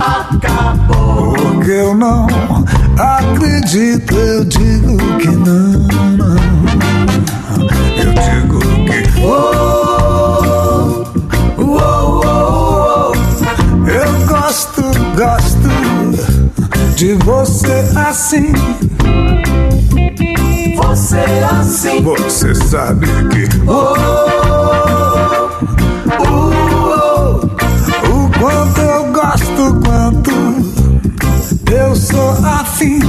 Acabou. 0.00 1.34
Porque 1.34 1.70
eu 1.70 1.94
não 1.94 2.26
acredito, 2.98 4.14
eu 4.14 4.44
digo 4.44 4.96
que 5.18 5.28
não, 5.28 5.72
não. 6.16 6.36
Eu 7.96 8.12
digo 8.14 8.58
que. 8.86 9.20
Oh, 9.20 11.04
oh, 11.58 11.62
oh, 11.62 12.20
oh. 12.24 13.88
Eu 13.88 14.26
gosto, 14.26 14.82
gosto 15.16 15.68
de 16.96 17.14
você 17.14 17.84
assim. 17.96 18.52
Você 20.76 21.24
assim. 21.50 22.02
Você 22.02 22.54
sabe 22.54 23.06
que. 23.30 23.48
Oh, 23.70 24.37
afim. 32.78 33.00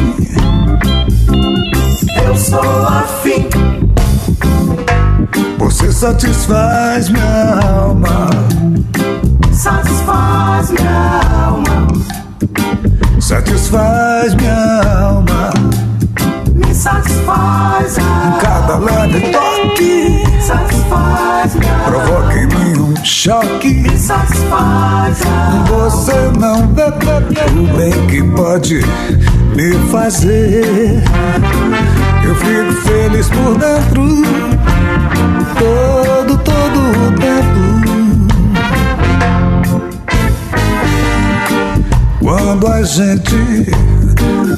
Eu 2.26 2.36
sou 2.36 2.88
afim. 2.88 3.48
Você 5.60 5.92
satisfaz 5.92 7.10
minha 7.10 7.60
alma. 7.64 8.30
Satisfaz 9.54 10.72
minha 10.72 11.22
alma. 11.46 11.88
Satisfaz 13.20 14.34
minha 14.34 14.82
alma. 15.02 15.52
Satisfaz 16.80 17.98
Cada 18.42 18.78
leve 18.78 19.20
toque. 19.32 20.24
Satisfaz 20.42 21.58
Provoca 21.86 22.34
em 22.34 22.48
mim 22.48 22.80
um 22.80 22.96
choque. 23.04 23.68
Me 23.68 23.98
satisfaz 23.98 25.20
Você 25.68 26.14
não 26.40 26.66
vê 26.74 26.84
o 26.86 27.68
bem 27.76 28.08
que 28.08 28.24
pode 28.34 28.80
me 29.58 29.74
fazer. 29.92 31.04
Eu 32.24 32.36
fico 32.36 32.72
feliz 32.88 33.28
por 33.28 33.58
dentro 33.58 34.24
todo, 35.60 36.38
todo 36.38 36.80
o 36.80 37.12
tempo. 37.20 37.60
Quando 42.22 42.68
a 42.68 42.84
gente 42.84 43.68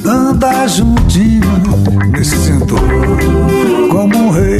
anda 0.04 0.66
juntinho, 0.66 1.42
me 2.10 2.24
sinto 2.24 2.74
como 3.90 4.16
um 4.16 4.30
rei 4.30 4.58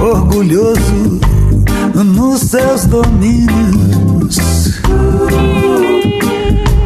orgulhoso 0.00 1.20
nos 1.94 2.40
seus 2.40 2.86
domínios. 2.86 4.36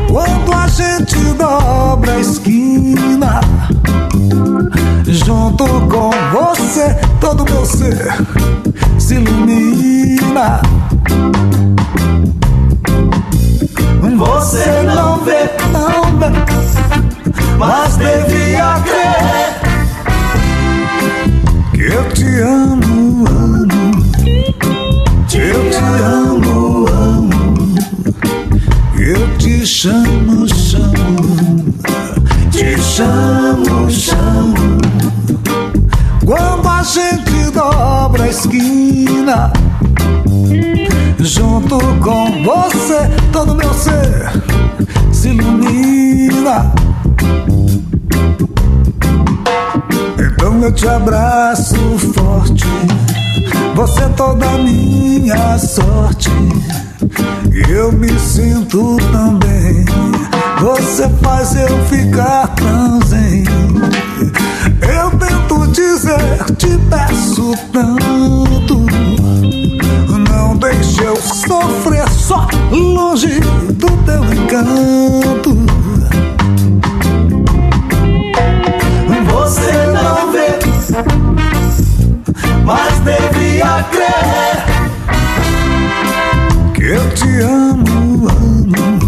Quando 0.09 0.53
a 0.53 0.67
gente 0.69 1.17
dobra 1.35 2.13
a 2.13 2.21
esquina, 2.21 3.41
junto 5.07 5.65
com 5.65 6.11
você, 6.33 6.97
todo 7.21 7.45
meu 7.45 7.65
ser 7.65 8.13
se 8.99 9.15
ilumina. 9.15 10.61
Você 14.17 14.83
não 14.83 15.19
vê, 15.25 15.51
não 15.73 16.19
vê, 16.19 16.50
mas 17.61 17.99
devia 17.99 18.81
crer 18.81 19.61
que 21.75 21.83
eu 21.83 22.09
te 22.15 22.41
amo, 22.41 23.27
amo, 23.29 23.69
eu 25.35 25.71
te 25.71 25.79
amo, 26.03 26.87
amo, 26.89 27.75
eu 28.99 29.37
te 29.37 29.67
chamo, 29.67 30.49
chamo, 30.49 31.75
te 32.51 32.81
chamo, 32.81 33.91
chamo. 33.91 34.81
Quando 36.25 36.67
a 36.67 36.83
gente 36.83 37.51
dobra 37.53 38.25
a 38.25 38.29
esquina 38.29 39.53
Junto 41.19 41.79
com 42.01 42.43
você, 42.43 43.11
todo 43.31 43.55
meu 43.55 43.75
ser 43.75 44.31
se 45.13 45.29
ilumina. 45.29 46.73
Então 50.19 50.63
eu 50.63 50.73
te 50.73 50.89
abraço 50.89 51.77
forte. 52.15 52.67
Você 53.75 54.03
é 54.03 54.09
toda 54.11 54.47
minha 54.59 55.59
sorte. 55.59 56.31
Eu 57.69 57.93
me 57.93 58.11
sinto 58.19 58.97
tão 59.13 59.39
bem. 59.39 59.85
Você 60.61 61.09
faz 61.23 61.55
eu 61.57 61.85
ficar 61.87 62.49
tão 62.49 63.01
zen. 63.07 63.45
Eu 64.83 65.11
tento 65.19 65.67
dizer, 65.69 66.45
te 66.57 66.79
peço 66.91 67.55
tanto. 67.73 68.87
Não 70.29 70.57
deixe 70.57 71.03
eu 71.03 71.17
sofrer 71.17 72.09
só 72.11 72.47
longe 72.71 73.41
do 73.41 73.91
teu 74.05 74.25
encanto. 74.35 75.70
Devia 83.05 83.85
crer 83.91 84.65
que 86.75 86.83
eu 86.85 87.11
te 87.15 87.41
amo, 87.43 88.29
amo. 88.29 88.99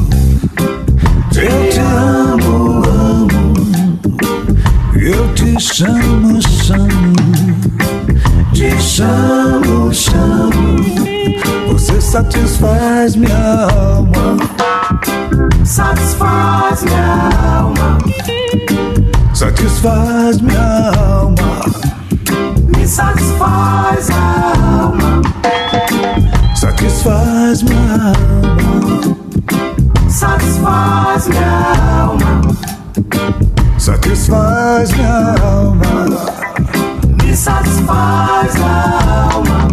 Eu 1.34 1.70
te 1.70 1.80
amo, 1.80 2.82
amo. 2.84 3.54
Eu 4.94 5.34
te 5.34 5.60
chamo, 5.60 6.40
chamo. 6.42 7.12
Te 8.52 8.70
chamo, 8.80 9.92
chamo. 9.92 10.76
Você 11.68 12.00
satisfaz 12.00 13.16
minha 13.16 13.66
alma. 13.70 14.36
satisfaz 15.64 16.82
minha 16.82 17.30
alma, 17.58 17.98
Satisfaz 19.34 20.40
minha 20.40 20.92
alma. 20.96 21.51
Satisfaz 23.02 24.10
a 24.10 24.82
alma, 24.82 25.22
Satisfaz 26.54 27.62
minha 27.62 28.12
alma. 28.12 29.16
satisfaz 30.08 31.26
minha 31.28 31.74
alma, 32.02 32.40
Satisfaz 33.78 34.92
minha 34.92 35.34
alma. 35.42 35.92
me 37.22 37.36
satisfaz 37.36 38.54
a 38.60 39.32
alma, 39.34 39.68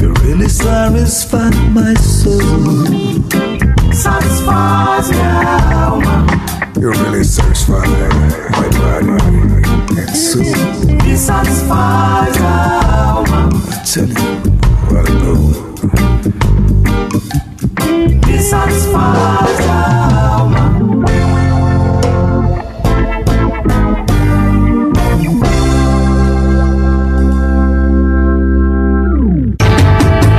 You 0.00 0.12
really 0.24 0.48
satisfy 0.48 1.50
my 1.72 1.94
soul. 1.96 2.84
satisfaz 3.92 5.08
minha 5.10 5.40
alma, 5.74 5.85
You 6.78 6.90
really 6.90 7.24
satisfy 7.24 7.86
my 7.86 8.68
body 8.76 9.08
and 9.98 10.10
soul. 10.10 10.44
me 10.44 11.16
satisfaz 11.16 12.36
a 12.36 12.52
alma, 13.08 13.48
I 13.54 13.82
tell 13.82 14.06
you 14.06 14.14
what 14.84 15.08
I 15.08 15.12
know. 15.22 15.40
me 18.26 18.36
satisfaz 18.38 19.58
a 19.60 19.78
alma. 20.20 20.64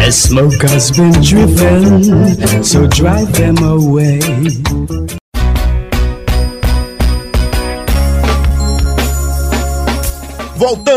A 0.05 0.11
smoke 0.11 0.61
has 0.69 0.91
been 0.91 1.13
driven, 1.19 2.63
so 2.63 2.85
drive 2.85 3.33
them 3.33 3.57
away. 3.63 4.19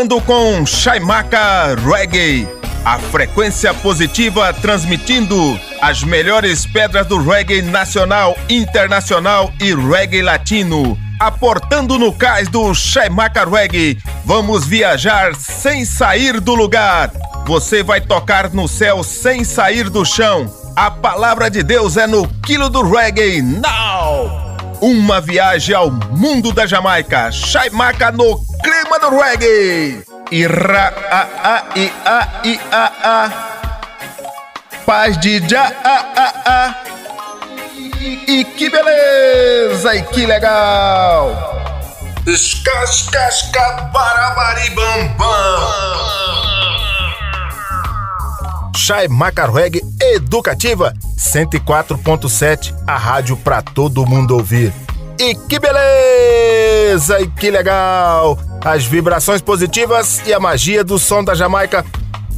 Com 0.01 0.65
Shaimaka 0.65 1.75
Reggae, 1.85 2.47
a 2.83 2.97
frequência 2.97 3.71
positiva 3.71 4.51
transmitindo 4.51 5.59
as 5.79 6.03
melhores 6.03 6.65
pedras 6.65 7.05
do 7.05 7.21
reggae 7.21 7.61
nacional, 7.61 8.35
internacional 8.49 9.53
e 9.61 9.75
reggae 9.75 10.23
latino. 10.23 10.97
Aportando 11.19 11.99
no 11.99 12.11
cais 12.11 12.47
do 12.47 12.73
Shaimaka 12.73 13.45
Reggae, 13.45 13.99
vamos 14.25 14.65
viajar 14.65 15.35
sem 15.35 15.85
sair 15.85 16.39
do 16.39 16.55
lugar. 16.55 17.11
Você 17.45 17.83
vai 17.83 18.01
tocar 18.01 18.49
no 18.49 18.67
céu 18.67 19.03
sem 19.03 19.43
sair 19.43 19.87
do 19.87 20.03
chão. 20.03 20.51
A 20.75 20.89
palavra 20.89 21.47
de 21.47 21.61
Deus 21.61 21.95
é 21.95 22.07
no 22.07 22.27
quilo 22.41 22.69
do 22.69 22.81
reggae. 22.81 23.43
Now! 23.43 24.57
Uma 24.81 25.21
viagem 25.21 25.75
ao 25.75 25.91
mundo 25.91 26.51
da 26.51 26.65
Jamaica. 26.65 27.31
Shaimaka 27.31 28.11
no 28.11 28.50
clima 28.61 28.99
do 28.99 29.09
reggae. 29.17 30.03
Ira 30.31 30.93
a 31.11 31.21
a 31.43 31.63
i 31.75 31.91
a 32.05 32.41
i 32.43 32.59
a 32.71 32.91
a. 33.03 33.31
Paz 34.85 35.17
de 35.19 35.39
já 35.47 35.71
a 35.83 35.97
a 36.15 36.27
a. 36.45 36.75
E, 37.99 38.39
e 38.39 38.45
que 38.45 38.69
beleza 38.69 39.95
e 39.95 40.01
que 40.03 40.25
legal. 40.25 41.51
Escascasca 42.25 43.89
barabaribam 43.91 45.15
Chai 48.75 49.07
Macarreg 49.07 49.81
Educativa 49.99 50.93
104.7, 51.17 52.75
a 52.87 52.97
rádio 52.97 53.37
pra 53.37 53.61
todo 53.61 54.05
mundo 54.05 54.35
ouvir. 54.35 54.73
E 55.21 55.35
que 55.35 55.59
beleza! 55.59 57.21
E 57.21 57.27
que 57.27 57.51
legal! 57.51 58.39
As 58.65 58.85
vibrações 58.85 59.39
positivas 59.39 60.19
e 60.25 60.33
a 60.33 60.39
magia 60.39 60.83
do 60.83 60.97
som 60.97 61.23
da 61.23 61.35
Jamaica 61.35 61.85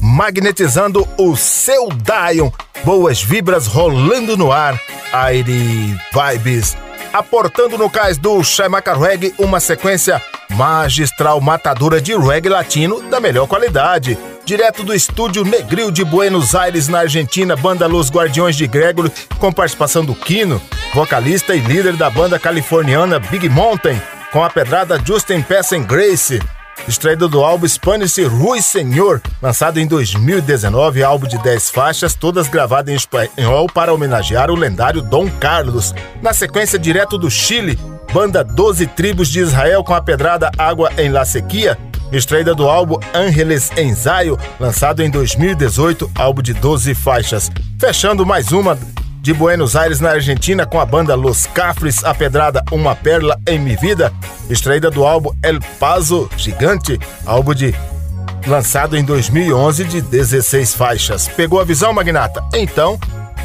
magnetizando 0.01 1.07
o 1.17 1.33
seu 1.37 1.87
Dion. 1.87 2.51
Boas 2.83 3.23
vibras 3.23 3.67
rolando 3.67 4.35
no 4.35 4.51
ar. 4.51 4.77
Aire 5.13 5.97
Vibes. 6.11 6.75
Aportando 7.13 7.77
no 7.77 7.91
cais 7.91 8.17
do 8.17 8.43
Shaimaka 8.43 8.95
Reggae 8.95 9.35
uma 9.37 9.59
sequência 9.59 10.19
magistral 10.49 11.39
matadora 11.39 12.01
de 12.01 12.17
reggae 12.17 12.49
latino 12.49 13.03
da 13.03 13.19
melhor 13.19 13.47
qualidade. 13.47 14.17
Direto 14.43 14.83
do 14.83 14.95
estúdio 14.95 15.45
Negril 15.45 15.91
de 15.91 16.03
Buenos 16.03 16.55
Aires, 16.55 16.87
na 16.87 17.01
Argentina, 17.01 17.55
banda 17.55 17.85
Los 17.85 18.09
Guardiões 18.09 18.55
de 18.55 18.65
Gregory, 18.65 19.11
com 19.37 19.53
participação 19.53 20.03
do 20.03 20.15
Kino, 20.15 20.59
vocalista 20.91 21.55
e 21.55 21.59
líder 21.59 21.95
da 21.95 22.09
banda 22.09 22.39
californiana 22.39 23.19
Big 23.19 23.47
Mountain, 23.47 24.01
com 24.31 24.43
a 24.43 24.49
pedrada 24.49 24.99
Justin 25.05 25.43
Passen 25.43 25.83
Grace. 25.83 26.41
Extraído 26.87 27.29
do 27.29 27.43
álbum 27.43 27.67
Spanish 27.67 28.17
Rui 28.27 28.61
Senhor, 28.61 29.21
lançado 29.41 29.79
em 29.79 29.87
2019, 29.87 31.03
álbum 31.03 31.27
de 31.27 31.37
10 31.37 31.69
faixas, 31.69 32.13
todas 32.13 32.49
gravadas 32.49 32.93
em 32.93 32.97
espanhol 32.97 33.67
para 33.67 33.93
homenagear 33.93 34.51
o 34.51 34.55
lendário 34.55 35.01
Dom 35.01 35.29
Carlos. 35.29 35.93
Na 36.21 36.33
sequência, 36.33 36.77
direto 36.77 37.17
do 37.17 37.31
Chile, 37.31 37.79
banda 38.11 38.43
12 38.43 38.87
Tribos 38.87 39.29
de 39.29 39.39
Israel 39.39 39.83
com 39.83 39.93
a 39.93 40.01
pedrada 40.01 40.51
Água 40.57 40.91
em 40.97 41.09
La 41.09 41.23
Sequia, 41.23 41.77
extraída 42.11 42.53
do 42.53 42.67
álbum 42.67 42.97
Ángeles 43.13 43.71
Ensaio, 43.77 44.37
lançado 44.59 45.01
em 45.01 45.09
2018, 45.09 46.11
álbum 46.15 46.41
de 46.41 46.53
12 46.53 46.93
faixas. 46.93 47.49
Fechando 47.79 48.25
mais 48.25 48.51
uma 48.51 48.77
de 49.23 49.33
Buenos 49.33 49.73
Aires, 49.77 50.01
na 50.01 50.09
Argentina, 50.09 50.65
com 50.65 50.81
a 50.81 50.85
banda 50.85 51.15
Los 51.15 51.45
Cafres, 51.45 52.03
a 52.03 52.13
pedrada 52.13 52.61
Uma 52.69 52.93
Perla 52.93 53.39
em 53.47 53.57
Mi 53.57 53.77
Vida, 53.77 54.11
extraída 54.49 54.91
do 54.91 55.05
álbum 55.05 55.31
El 55.41 55.61
Paso 55.79 56.29
Gigante, 56.35 56.99
álbum 57.25 57.53
de 57.53 57.73
lançado 58.45 58.97
em 58.97 59.03
2011 59.03 59.85
de 59.85 60.01
16 60.01 60.73
faixas. 60.73 61.29
Pegou 61.29 61.61
a 61.61 61.63
visão, 61.63 61.93
Magnata? 61.93 62.43
Então, 62.53 62.99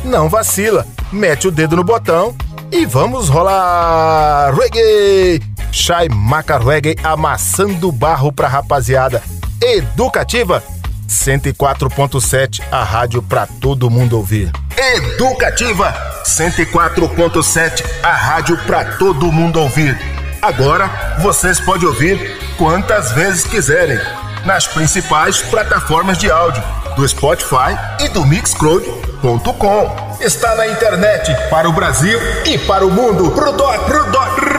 não 0.04 0.28
vacila, 0.28 0.84
mete 1.12 1.46
o 1.46 1.52
dedo 1.52 1.76
no 1.76 1.84
botão 1.84 2.34
e 2.72 2.84
vamos 2.84 3.28
rolar 3.28 4.52
reggae! 4.52 5.40
Shai 5.70 6.08
Maca 6.08 6.58
Reggae 6.58 6.96
amassando 7.04 7.92
barro 7.92 8.32
pra 8.32 8.48
rapaziada. 8.48 9.22
Educativa 9.62 10.60
104.7, 11.08 12.62
a 12.70 12.84
rádio 12.84 13.22
pra 13.22 13.46
todo 13.46 13.88
mundo 13.90 14.16
ouvir. 14.16 14.52
Educativa 14.76 15.92
104.7, 16.24 17.84
a 18.02 18.12
rádio 18.12 18.58
pra 18.66 18.84
todo 18.96 19.32
mundo 19.32 19.58
ouvir. 19.58 19.98
Agora 20.40 21.18
vocês 21.20 21.58
podem 21.58 21.88
ouvir 21.88 22.38
quantas 22.56 23.12
vezes 23.12 23.44
quiserem 23.44 23.98
nas 24.44 24.66
principais 24.66 25.42
plataformas 25.42 26.18
de 26.18 26.30
áudio 26.30 26.62
do 26.94 27.08
Spotify 27.08 27.76
e 28.00 28.08
do 28.08 28.24
Mixcloud.com. 28.24 30.16
Está 30.20 30.54
na 30.56 30.66
internet 30.68 31.34
para 31.48 31.68
o 31.68 31.72
Brasil 31.72 32.18
e 32.44 32.58
para 32.58 32.86
o 32.86 32.90
mundo. 32.90 33.30
Pro 33.30 33.52
doc, 33.52 33.84
pro 33.86 34.10
doc. 34.10 34.57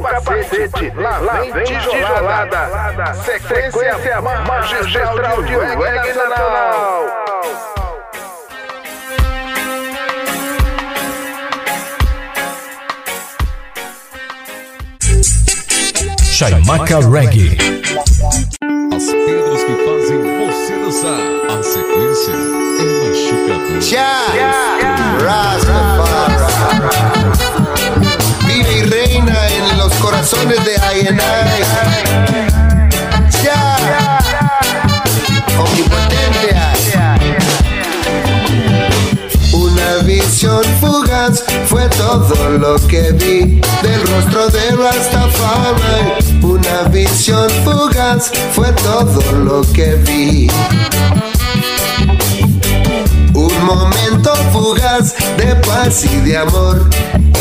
O 0.00 0.02
capacete. 0.02 0.70
parede, 0.70 1.18
lá 1.20 1.40
vem 1.52 1.64
tijolada, 1.64 3.14
sequência 3.14 4.20
magistral 4.22 5.42
de 5.42 5.56
reggae 5.56 6.12
nacional. 6.14 7.04
Chaimaca 16.22 17.00
Reggae. 17.00 17.58
As 18.96 19.06
pedras 19.06 19.64
que 19.64 19.74
fazem 19.84 20.20
você 20.46 20.74
dançar. 20.78 21.20
A 21.50 21.62
sequência 21.62 22.32
é 22.32 22.84
machucadora. 23.08 23.80
Ya, 23.84 24.10
Rastafari. 25.22 25.89
Una 39.52 40.02
visión 40.04 40.62
fugaz 40.78 41.42
fue 41.64 41.88
todo 41.96 42.50
lo 42.58 42.76
que 42.86 43.12
vi 43.12 43.62
del 43.82 44.06
rostro 44.08 44.48
de 44.48 44.72
Rastafari. 44.72 46.42
Una 46.42 46.82
visión 46.90 47.48
fugaz 47.64 48.30
fue 48.52 48.70
todo 48.72 49.22
lo 49.38 49.62
que 49.72 49.94
vi. 50.06 50.50
Un 53.32 53.64
momento 53.64 54.34
fugaz 54.52 55.14
de 55.38 55.54
paz 55.66 56.04
y 56.04 56.20
de 56.20 56.36
amor 56.36 56.90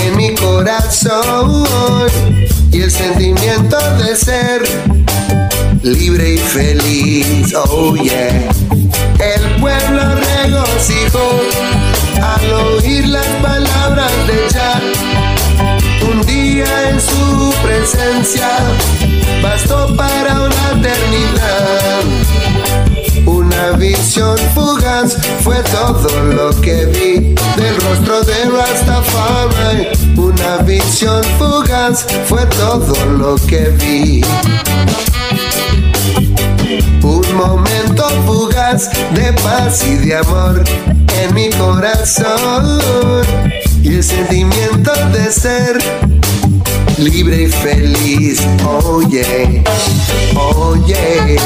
en 0.06 0.16
mi 0.16 0.34
corazón 0.36 1.66
y 2.72 2.82
el 2.82 2.92
sentimiento 2.92 3.78
de 3.98 4.16
ser 4.16 4.62
libre 5.82 6.36
y 6.36 6.38
feliz. 6.38 7.54
Oh 7.56 7.96
yeah. 7.96 8.50
El 9.20 9.62
pueblo 9.62 10.16
regocijó 10.16 11.42
al 12.22 12.54
oír 12.54 13.08
las 13.08 13.26
palabras 13.42 14.12
de 14.28 14.54
Jah. 14.54 14.82
Un 16.12 16.26
día 16.26 16.90
en 16.90 17.00
su 17.00 17.54
presencia 17.64 18.50
bastó 19.42 19.96
para 19.96 20.42
una 20.42 20.72
eternidad. 20.78 22.19
Una 23.70 23.78
visión 23.78 24.36
fugaz 24.56 25.16
fue 25.44 25.56
todo 25.72 26.24
lo 26.24 26.50
que 26.60 26.88
vi 26.88 27.36
del 27.56 27.76
rostro 27.82 28.24
de 28.24 28.46
Rastafari. 28.46 29.90
Una 30.18 30.58
visión 30.64 31.24
fugaz 31.38 32.08
fue 32.26 32.44
todo 32.48 32.96
lo 33.06 33.36
que 33.36 33.70
vi. 33.80 34.24
Un 37.04 37.36
momento 37.36 38.10
fugaz 38.26 38.90
de 39.14 39.34
paz 39.34 39.86
y 39.86 39.98
de 39.98 40.16
amor 40.16 40.64
en 41.22 41.36
mi 41.36 41.52
corazón 41.52 42.82
y 43.84 43.98
el 43.98 44.04
sentimiento 44.04 44.92
de 45.14 45.32
ser 45.32 45.78
libre 46.98 47.44
y 47.44 47.48
feliz. 47.48 48.42
Oye, 48.66 49.64
oye. 50.34 51.40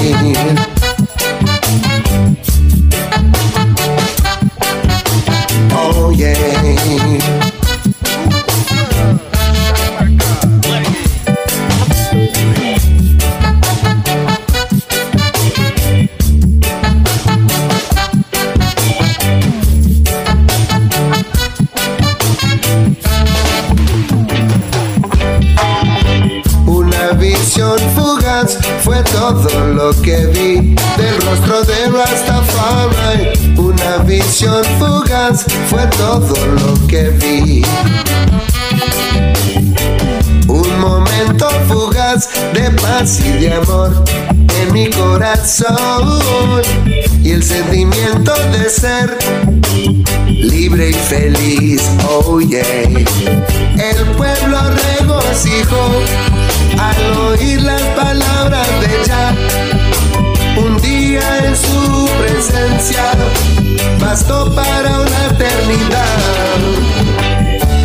Una 26.66 27.12
visión 27.18 27.80
fugaz 27.96 28.58
fue 28.84 29.02
todo 29.04 29.68
lo 29.74 29.92
que 30.02 30.28
vi 30.28 30.76
del 30.98 31.22
rostro 31.22 31.64
de 31.64 31.90
Rastafari. 31.90 33.58
Una 33.58 33.98
visión 34.04 34.64
fugaz 34.78 34.93
fue 35.70 35.86
todo 35.98 36.36
lo 36.36 36.88
que 36.88 37.10
vi. 37.12 37.64
Un 40.50 40.80
momento 40.82 41.50
fugaz 41.70 42.30
de 42.54 42.70
paz 42.72 43.22
y 43.22 43.32
de 43.40 43.54
amor 43.54 44.04
en 44.62 44.74
mi 44.74 44.90
corazón 44.90 46.20
y 47.24 47.32
el 47.32 47.42
sentimiento 47.42 48.34
de 48.52 48.70
ser 48.70 49.18
libre 50.28 50.90
y 50.90 50.94
feliz. 50.94 51.90
Oh 52.10 52.42
yeah. 52.42 52.62
El 52.62 54.06
pueblo 54.18 54.58
regocijó 55.00 56.02
al 56.78 57.18
oír 57.30 57.62
las 57.62 57.82
palabras 57.96 58.68
de 58.82 59.10
Jah. 59.10 59.36
Un 60.58 60.82
día 60.82 61.48
en 61.48 61.56
su 61.56 62.10
presencia 62.20 63.14
bastó 64.00 64.54
para 64.54 65.00
una 65.00 65.26
eternidad. 65.28 66.18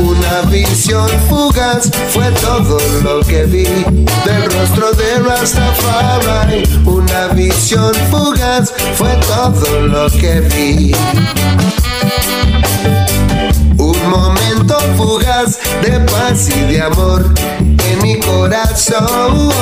Una 0.00 0.50
visión 0.50 1.08
fugaz 1.28 1.90
fue 2.10 2.30
todo 2.32 2.78
lo 3.02 3.20
que 3.20 3.44
vi 3.44 3.64
del 4.24 4.44
rostro 4.52 4.92
de 4.92 5.18
Rastafari. 5.20 6.62
Una 6.84 7.28
visión 7.28 7.92
fugaz 8.10 8.72
fue 8.94 9.14
todo 9.26 9.86
lo 9.86 10.10
que 10.10 10.40
vi. 10.40 10.92
Un 13.78 14.10
momento 14.10 14.78
fugaz 14.96 15.58
de 15.82 16.00
paz 16.00 16.48
y 16.48 16.60
de 16.72 16.82
amor 16.82 17.24
en 17.60 18.02
mi 18.02 18.18
corazón 18.20 19.52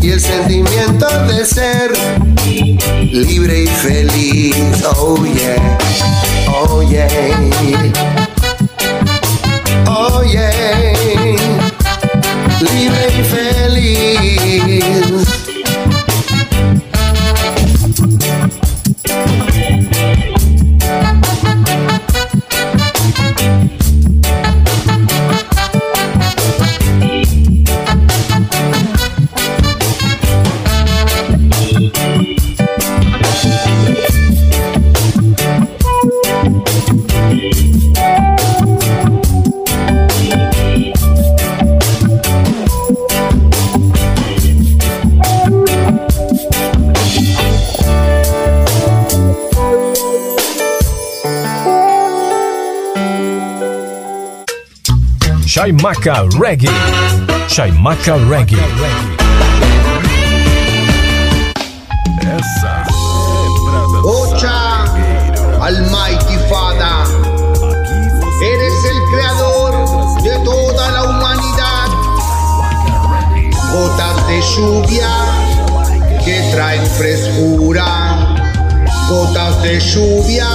y 0.00 0.10
el 0.10 0.20
sentimiento 0.20 1.06
de 1.28 1.44
ser 1.44 1.92
libre 3.12 3.64
y 3.64 3.66
feliz. 3.66 4.84
Oh 4.96 5.24
yeah, 5.24 5.78
oh 6.48 6.82
yeah. 6.82 8.31
Chaimaca 55.52 56.26
Reggae. 56.40 56.70
Chaimaca 57.46 58.16
Reggae. 58.26 58.56
Essa. 62.22 62.86
Ocha, 64.02 64.84
Almighty 65.60 66.38
Father, 66.48 67.04
eres 68.42 68.84
el 68.92 68.98
creador 69.12 70.22
de 70.22 70.38
toda 70.42 70.90
la 70.90 71.02
humanidad. 71.04 71.88
Gotas 73.74 74.26
de 74.28 74.40
lluvia 74.56 75.10
que 76.24 76.50
traen 76.54 76.86
frescura, 76.86 78.46
gotas 79.06 79.62
de 79.62 79.78
lluvia, 79.78 80.48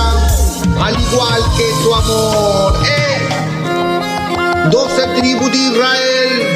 al 0.81 0.99
igual 0.99 1.43
que 1.55 1.83
tu 1.83 1.93
amor. 1.93 3.06
Doce 4.71 5.07
tribus 5.15 5.51
de 5.51 5.57
Israel 5.57 6.47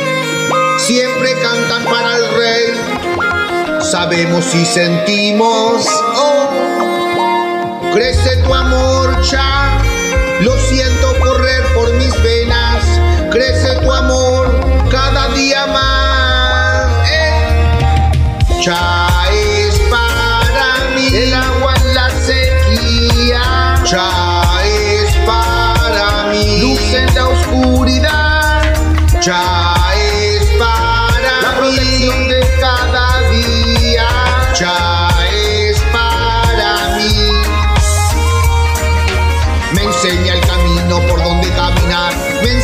siempre 0.78 1.34
cantan 1.41 1.86
para 1.86 2.18
el 2.18 2.36
rey. 2.36 3.82
Sabemos 3.82 4.53
y 4.53 4.66
sentimos, 4.66 5.88
oh, 6.16 6.49
crece 7.93 8.38
tu 8.43 8.53
amor, 8.53 9.22
ya. 9.24 9.82
Lo 10.41 10.51
siento 10.57 11.20
correr 11.20 11.64
por 11.74 11.93
mis 11.93 12.22
venas, 12.22 12.84
crece 13.32 13.76
tu 13.82 13.91
amor 13.91 14.89
cada 14.89 15.30
día 15.30 15.66
más. 15.68 17.09
Eh. 17.09 18.12
Ya. 18.66 18.91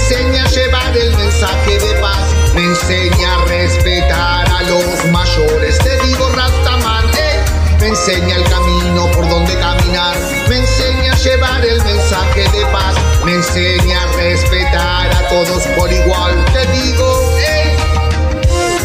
Enseña 0.10 0.46
a 0.46 0.48
llevar 0.48 0.98
el 0.98 1.18
mensaje 1.18 1.80
de 1.80 1.94
paz, 2.00 2.54
me 2.56 2.64
enseña 2.64 3.36
a 3.36 3.46
respetar 3.46 4.50
a 4.50 4.62
los 4.64 5.06
mayores. 5.12 5.78
Te 5.80 6.00
digo 6.08 6.30
Rastaman, 6.30 7.10
eh, 7.10 7.44
me 7.82 7.88
enseña 7.88 8.38
el 8.38 8.44
camino 8.46 9.12
por 9.12 9.28
donde 9.28 9.54
caminar, 9.60 10.16
me 10.48 10.60
enseña 10.60 11.12
a 11.12 11.16
llevar 11.18 11.66
el 11.66 11.84
mensaje 11.84 12.40
de 12.40 12.66
paz, 12.68 12.96
me 13.26 13.34
enseña 13.34 14.02
a 14.02 14.08
respetar 14.14 15.14
a 15.14 15.28
todos 15.28 15.64
por 15.78 15.92
igual. 15.92 16.46
Te 16.54 16.66
digo, 16.72 17.34
eh, 17.46 17.76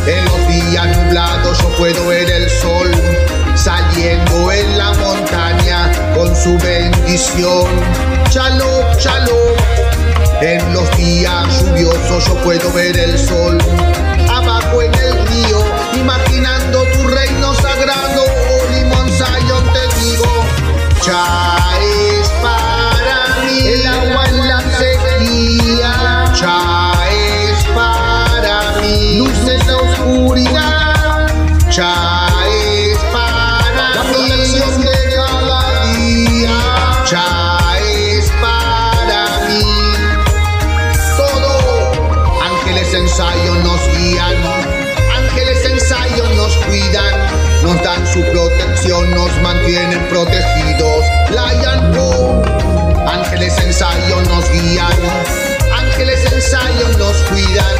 en 0.09 0.25
los 0.25 0.49
días 0.49 0.97
nublados 0.97 1.57
yo 1.63 1.69
puedo 1.77 2.05
ver 2.09 2.29
el 2.33 2.51
sol 2.51 2.91
saliendo 3.55 4.51
en 4.51 4.77
la 4.77 4.93
montaña 4.95 5.89
con 6.17 6.35
su 6.35 6.59
bendición. 6.59 7.69
Shalom, 8.29 8.97
shalom. 8.99 9.82
En 10.43 10.73
los 10.75 10.97
días 10.97 11.61
lluviosos 11.61 12.27
yo 12.27 12.35
puedo 12.43 12.73
ver 12.73 12.99
el 12.99 13.17
sol 13.17 13.59
abajo 14.29 14.83
en 14.83 14.93
el 14.93 15.27
río, 15.29 15.65
imaginando 15.95 16.83
tu 16.93 17.07
reino 17.07 17.55
sagrado. 17.55 18.25
Oh, 18.25 18.73
Limón 18.73 19.09
Zion, 19.09 19.65
te 19.73 20.01
digo, 20.01 20.27
ya 21.07 21.79
nos 49.15 49.31
mantienen 49.43 50.01
protegidos. 50.09 51.05
Lion 51.31 51.93
Go, 51.93 52.43
ángeles 53.07 53.55
en 53.59 53.73
Zion 53.73 54.25
nos 54.29 54.51
guían, 54.51 54.93
ángeles 55.73 56.21
en 56.33 56.41
Zion 56.43 56.99
nos 56.99 57.17
cuidan, 57.29 57.75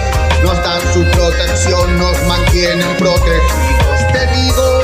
nos 0.45 0.57
dan 0.63 0.81
su 0.93 1.03
protección, 1.11 1.99
nos 1.99 2.17
mantienen 2.27 2.97
protegidos. 2.97 4.13
Te 4.13 4.27
digo, 4.37 4.83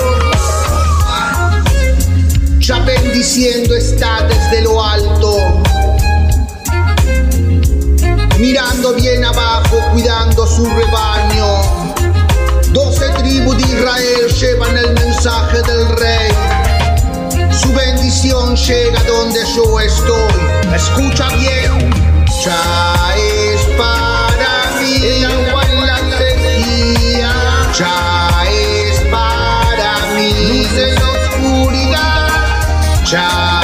ya 2.59 2.78
bendiciendo 2.80 3.74
está 3.74 4.22
desde 4.22 4.62
lo 4.62 4.84
alto 4.84 5.62
mirando 8.38 8.94
bien 8.94 9.24
abajo, 9.24 9.76
cuidando 9.92 10.46
su 10.46 10.64
rebaño. 10.64 11.07
Doce 12.73 13.09
tribus 13.19 13.57
de 13.57 13.62
Israel 13.62 14.29
llevan 14.41 14.77
el 14.77 14.93
mensaje 14.95 15.62
del 15.62 15.89
rey. 15.97 16.31
Su 17.51 17.73
bendición 17.73 18.55
llega 18.57 19.03
donde 19.05 19.41
yo 19.55 19.81
estoy. 19.81 20.33
Escucha 20.75 21.29
bien, 21.31 21.91
ya 22.45 23.14
es 23.16 23.62
para 23.77 24.81
mí 24.81 24.97
el 25.03 25.25
agua 25.25 25.62
en 25.64 25.87
la 25.87 25.99
sequía. 26.19 27.33
Ya 27.79 28.45
es 28.51 29.01
para 29.11 30.14
mí 30.14 30.31
luz 30.49 30.73
en 30.79 30.95
la 30.95 31.11
oscuridad. 31.11 32.29
Ya 33.11 33.57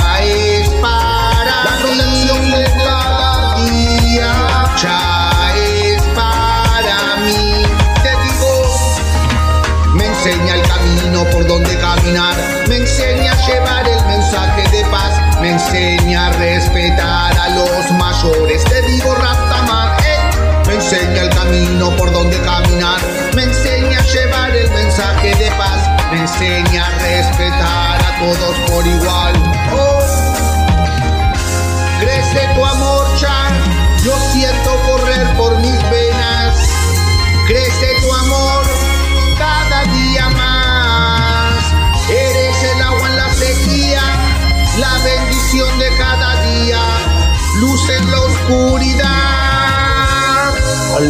me 12.05 12.77
enseña 12.77 13.33
a 13.33 13.47
llevar 13.47 13.89
el 13.89 14.05
mensaje 14.05 14.69
de 14.71 14.85
paz, 14.91 15.41
me 15.41 15.53
enseña 15.53 16.27
a 16.27 16.33
respetar 16.33 17.39
a 17.39 17.49
los 17.49 17.91
mayores. 17.93 18.63
Te 18.65 18.83
digo, 18.83 19.15
Rastaman, 19.15 19.97
eh, 20.05 20.19
me 20.67 20.75
enseña 20.75 21.23
el 21.23 21.31
camino 21.31 21.97
por 21.97 22.13
donde 22.13 22.39
caminar, 22.43 23.01
me 23.35 23.45
enseña 23.45 23.99
a 23.99 24.03
llevar 24.03 24.51
el 24.55 24.71
mensaje 24.73 25.35
de 25.35 25.51
paz, 25.53 25.89
me 26.13 26.21
enseña 26.21 26.87
a 26.87 26.91
respetar 26.99 28.03
a 28.03 28.19
todos 28.19 28.59
por 28.71 28.87
igual. 28.87 29.35
Oh, 29.73 29.93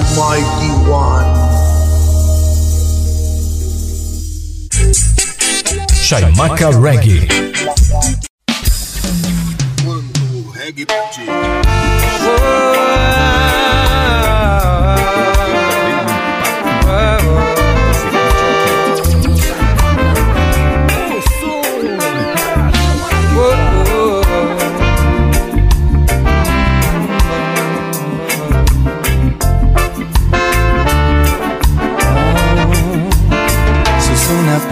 Almighty 0.05 0.71
One. 0.91 1.33
Chaimaca 6.03 6.71
Reggae. 6.71 7.27
Sos 10.75 11.19
una 11.27 11.74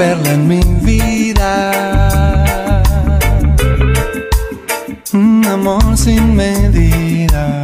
perla 0.02 0.32
en 0.32 0.48
mi 0.48 0.60
vida, 0.80 2.82
un 5.12 5.46
amor 5.46 5.96
sin 5.96 6.34
medida. 6.34 7.62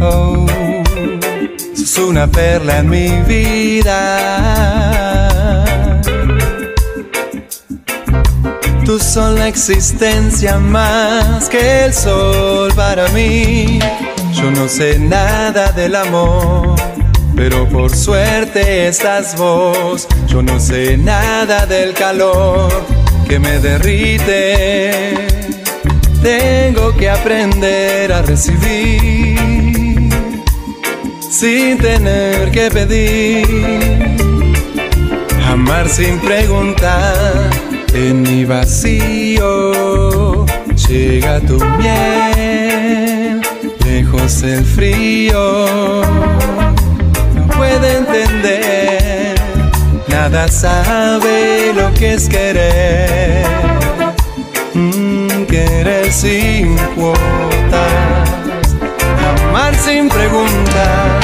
Oh, 0.00 0.46
sos 1.74 1.98
una 1.98 2.28
perla 2.28 2.78
en 2.78 2.90
mi 2.90 3.08
vida. 3.22 3.98
Tú 8.84 9.00
son 9.00 9.40
la 9.40 9.48
existencia 9.48 10.58
más 10.58 11.48
que 11.48 11.86
el 11.86 11.92
sol 11.92 12.72
para 12.76 13.08
mí. 13.08 13.80
Yo 14.32 14.48
no 14.52 14.68
sé 14.68 15.00
nada 15.00 15.72
del 15.72 15.96
amor, 15.96 16.76
pero 17.34 17.68
por 17.68 17.94
suerte 17.94 18.88
estás 18.88 19.36
vos. 19.36 20.06
Yo 20.26 20.42
no 20.42 20.60
sé 20.60 20.96
nada 20.96 21.66
del 21.66 21.94
calor 21.94 22.70
que 23.28 23.38
me 23.38 23.58
derrite. 23.58 25.14
Tengo 26.22 26.94
que 26.96 27.10
aprender 27.10 28.12
a 28.12 28.22
recibir 28.22 29.38
sin 31.30 31.78
tener 31.78 32.50
que 32.50 32.70
pedir. 32.70 33.46
Amar 35.46 35.88
sin 35.88 36.18
preguntar 36.20 37.50
en 37.94 38.22
mi 38.22 38.44
vacío. 38.44 40.46
Llega 40.88 41.40
tu 41.40 41.58
miel, 41.78 43.40
lejos 43.84 44.42
el 44.42 44.64
frío. 44.64 46.02
Puede 47.72 47.96
entender, 47.96 49.34
nada 50.06 50.46
sabe 50.46 51.72
lo 51.74 51.90
que 51.94 52.12
es 52.14 52.28
querer. 52.28 53.46
Mm, 54.74 55.44
querer 55.44 56.12
sin 56.12 56.76
cuotas, 56.94 58.76
amar 59.48 59.74
sin 59.74 60.10
preguntar. 60.10 61.20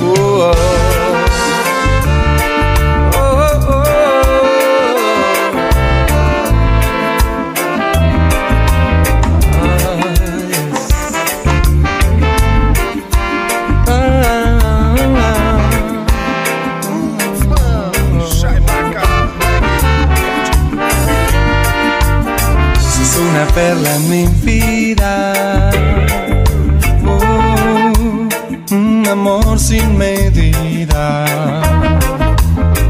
Oh. 0.00 0.12
Oh, 0.44 0.52
oh, 0.54 0.81
perla 23.54 23.96
en 23.96 24.10
mi 24.10 24.26
vida. 24.42 25.70
Oh, 27.06 28.74
un 28.74 29.06
amor 29.10 29.58
sin 29.58 29.96
medida. 29.98 31.24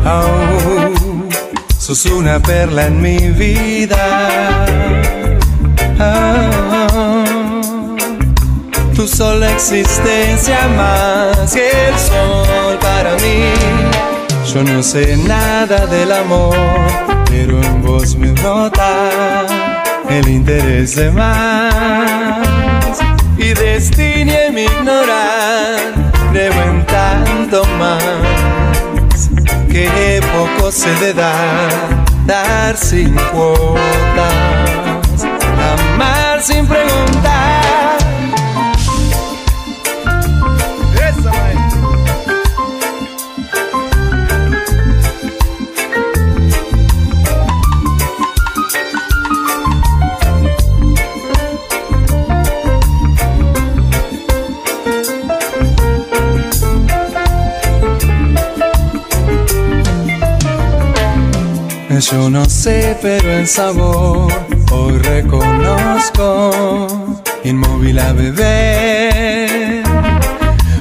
Oh, 0.04 1.28
sos 1.78 2.06
una 2.06 2.38
perla 2.40 2.86
en 2.86 3.00
mi 3.00 3.18
vida. 3.30 4.66
Oh, 6.00 7.24
tu 8.94 9.06
sola 9.08 9.50
existencia 9.52 10.68
más 10.76 11.52
que 11.52 11.70
el 11.88 11.98
sol 11.98 12.78
para 12.80 13.14
mí. 13.16 13.52
Yo 14.52 14.62
no 14.62 14.82
sé 14.82 15.16
nada 15.16 15.86
del 15.86 16.12
amor, 16.12 16.56
pero 17.30 17.62
en 17.62 17.82
vos 17.82 18.16
me 18.16 18.32
brota 18.32 19.61
el 20.12 20.28
interés 20.28 20.94
de 20.96 21.10
más. 21.10 21.72
Y 23.38 23.54
destino 23.54 24.32
en 24.32 24.54
mi 24.54 24.62
ignorar, 24.62 25.94
creo 26.32 26.52
en 26.52 26.86
tanto 26.86 27.64
más. 27.78 28.02
Que 29.70 30.20
poco 30.34 30.70
se 30.70 30.94
le 31.00 31.14
da, 31.14 31.32
dar 32.26 32.76
sin 32.76 33.14
cuotas, 33.32 33.74
amar 35.94 36.42
sin 36.42 36.66
preguntar. 36.66 38.01
Yo 62.12 62.28
no 62.28 62.44
sé, 62.44 62.96
pero 63.00 63.32
el 63.32 63.48
sabor 63.48 64.30
hoy 64.70 64.98
reconozco. 64.98 66.92
Inmóvil 67.42 67.98
a 67.98 68.12
beber. 68.12 69.82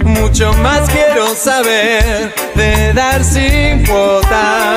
Mucho 0.03 0.51
más 0.55 0.89
quiero 0.89 1.33
saber 1.33 2.33
de 2.55 2.93
dar 2.93 3.23
sin 3.23 3.85
cuotas, 3.85 4.70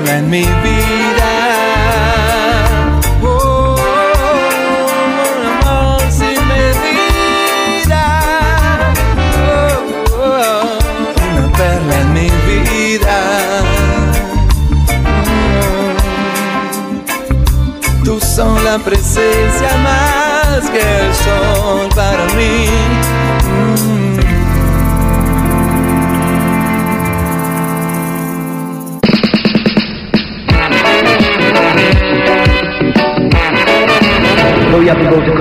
una 0.00 0.12
perla 0.12 0.59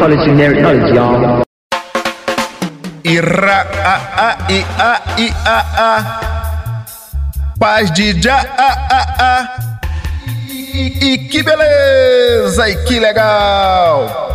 knowledge, 0.09 0.93
y'all. 0.93 1.43
A, 3.83 3.95
a, 4.15 4.51
i, 4.51 4.65
a, 4.77 5.01
i, 5.17 5.29
a, 5.45 5.59
a. 5.77 5.95
Paz 7.59 7.91
de 7.91 8.19
já, 8.21 8.37
a, 8.37 8.69
a, 8.89 9.01
a. 9.19 9.59
E, 10.49 11.13
e 11.13 11.17
que 11.29 11.43
beleza, 11.43 12.69
e 12.69 12.75
que 12.85 12.99
legal. 12.99 14.29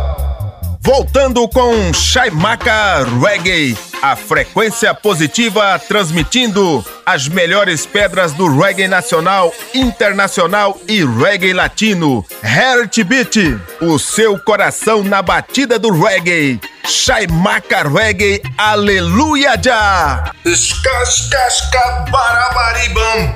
Voltando 0.81 1.47
com 1.49 1.93
Shaimaka 1.93 3.05
Reggae, 3.21 3.75
a 4.11 4.15
frequência 4.15 4.93
positiva 4.93 5.79
transmitindo 5.79 6.85
as 7.03 7.27
melhores 7.27 7.87
pedras 7.87 8.33
do 8.33 8.47
reggae 8.47 8.87
nacional, 8.87 9.51
internacional 9.73 10.79
e 10.87 11.03
reggae 11.03 11.53
latino. 11.53 12.23
Heartbeat, 12.43 13.59
o 13.81 13.97
seu 13.97 14.37
coração 14.37 15.03
na 15.03 15.23
batida 15.23 15.79
do 15.79 15.91
reggae. 15.91 16.61
Shaimaka 16.87 17.81
Reggae, 17.89 18.43
aleluia 18.55 19.59
já! 19.59 20.31
Escascasca 20.45 22.05
barabari 22.11 22.89
bam 22.89 23.33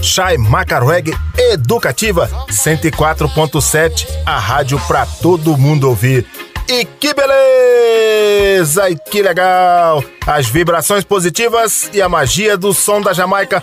Chai 0.00 0.38
Macarweg 0.38 1.14
Educativa 1.36 2.30
104.7, 2.50 4.06
a 4.24 4.38
rádio 4.38 4.80
pra 4.86 5.04
todo 5.04 5.58
mundo 5.58 5.86
ouvir. 5.86 6.26
E 6.72 6.84
que 6.84 7.12
beleza! 7.12 8.88
E 8.88 8.96
que 8.96 9.20
legal! 9.20 10.04
As 10.24 10.46
vibrações 10.46 11.02
positivas 11.02 11.90
e 11.92 12.00
a 12.00 12.08
magia 12.08 12.56
do 12.56 12.72
som 12.72 13.00
da 13.00 13.12
Jamaica 13.12 13.60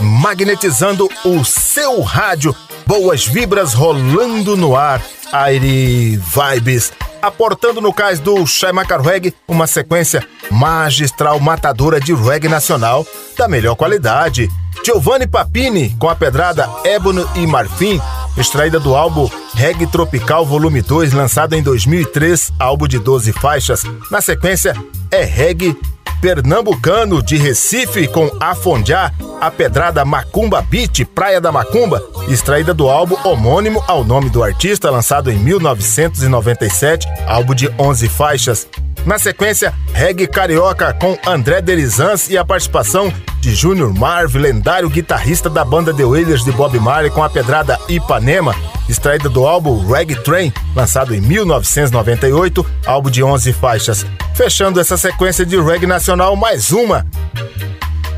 magnetizando 0.00 1.08
o 1.24 1.44
seu 1.44 2.00
rádio. 2.00 2.52
Boas 2.84 3.24
vibras 3.24 3.74
rolando 3.74 4.56
no 4.56 4.74
ar. 4.74 5.00
Aire 5.32 6.16
Vibes. 6.16 6.92
Aportando 7.20 7.80
no 7.80 7.92
cais 7.92 8.20
do 8.20 8.46
Shai 8.46 8.72
Macarweg 8.72 9.34
uma 9.46 9.66
sequência 9.66 10.26
magistral 10.50 11.40
matadora 11.40 12.00
de 12.00 12.14
reggae 12.14 12.48
nacional 12.48 13.06
da 13.36 13.48
melhor 13.48 13.74
qualidade. 13.74 14.48
Giovanni 14.84 15.26
Papini 15.26 15.90
com 15.98 16.08
a 16.08 16.14
pedrada 16.14 16.68
Ébano 16.84 17.28
e 17.34 17.46
Marfim, 17.46 18.00
extraída 18.36 18.78
do 18.78 18.94
álbum 18.94 19.28
Reggae 19.54 19.86
Tropical 19.86 20.46
Volume 20.46 20.80
2, 20.80 21.12
lançado 21.12 21.54
em 21.54 21.62
2003, 21.62 22.52
álbum 22.58 22.86
de 22.86 22.98
12 22.98 23.32
faixas. 23.32 23.82
Na 24.10 24.20
sequência 24.20 24.74
é 25.10 25.24
Reggae 25.24 25.76
Pernambucano 26.20 27.22
de 27.22 27.36
Recife 27.36 28.08
com 28.08 28.30
Afondiá, 28.40 29.12
a 29.40 29.50
pedrada 29.50 30.04
Macumba 30.04 30.60
Beat, 30.60 31.04
Praia 31.04 31.40
da 31.40 31.52
Macumba, 31.52 32.02
extraída 32.28 32.74
do 32.74 32.88
álbum 32.88 33.16
homônimo 33.24 33.84
ao 33.86 34.02
nome 34.02 34.28
do 34.28 34.42
artista, 34.42 34.90
lançado 34.90 35.17
em 35.26 35.36
1997, 35.36 37.08
álbum 37.26 37.54
de 37.54 37.68
11 37.78 38.08
faixas. 38.08 38.68
Na 39.04 39.18
sequência, 39.18 39.72
reggae 39.92 40.26
carioca 40.26 40.92
com 40.92 41.18
André 41.26 41.60
Derizans 41.60 42.28
e 42.28 42.36
a 42.36 42.44
participação 42.44 43.12
de 43.40 43.54
Júnior 43.54 43.94
Marv, 43.94 44.36
lendário 44.36 44.88
guitarrista 44.88 45.48
da 45.48 45.64
banda 45.64 45.94
The 45.94 46.04
Wailers 46.04 46.44
de 46.44 46.52
Bob 46.52 46.78
Marley 46.78 47.10
com 47.10 47.22
a 47.22 47.30
pedrada 47.30 47.78
Ipanema, 47.88 48.54
extraída 48.88 49.28
do 49.28 49.46
álbum 49.46 49.86
Reggae 49.86 50.16
Train, 50.16 50.52
lançado 50.74 51.14
em 51.14 51.20
1998, 51.20 52.66
álbum 52.86 53.10
de 53.10 53.22
11 53.22 53.52
faixas. 53.52 54.06
Fechando 54.34 54.80
essa 54.80 54.96
sequência 54.96 55.44
de 55.44 55.58
reggae 55.60 55.86
nacional, 55.86 56.36
mais 56.36 56.70
uma, 56.70 57.06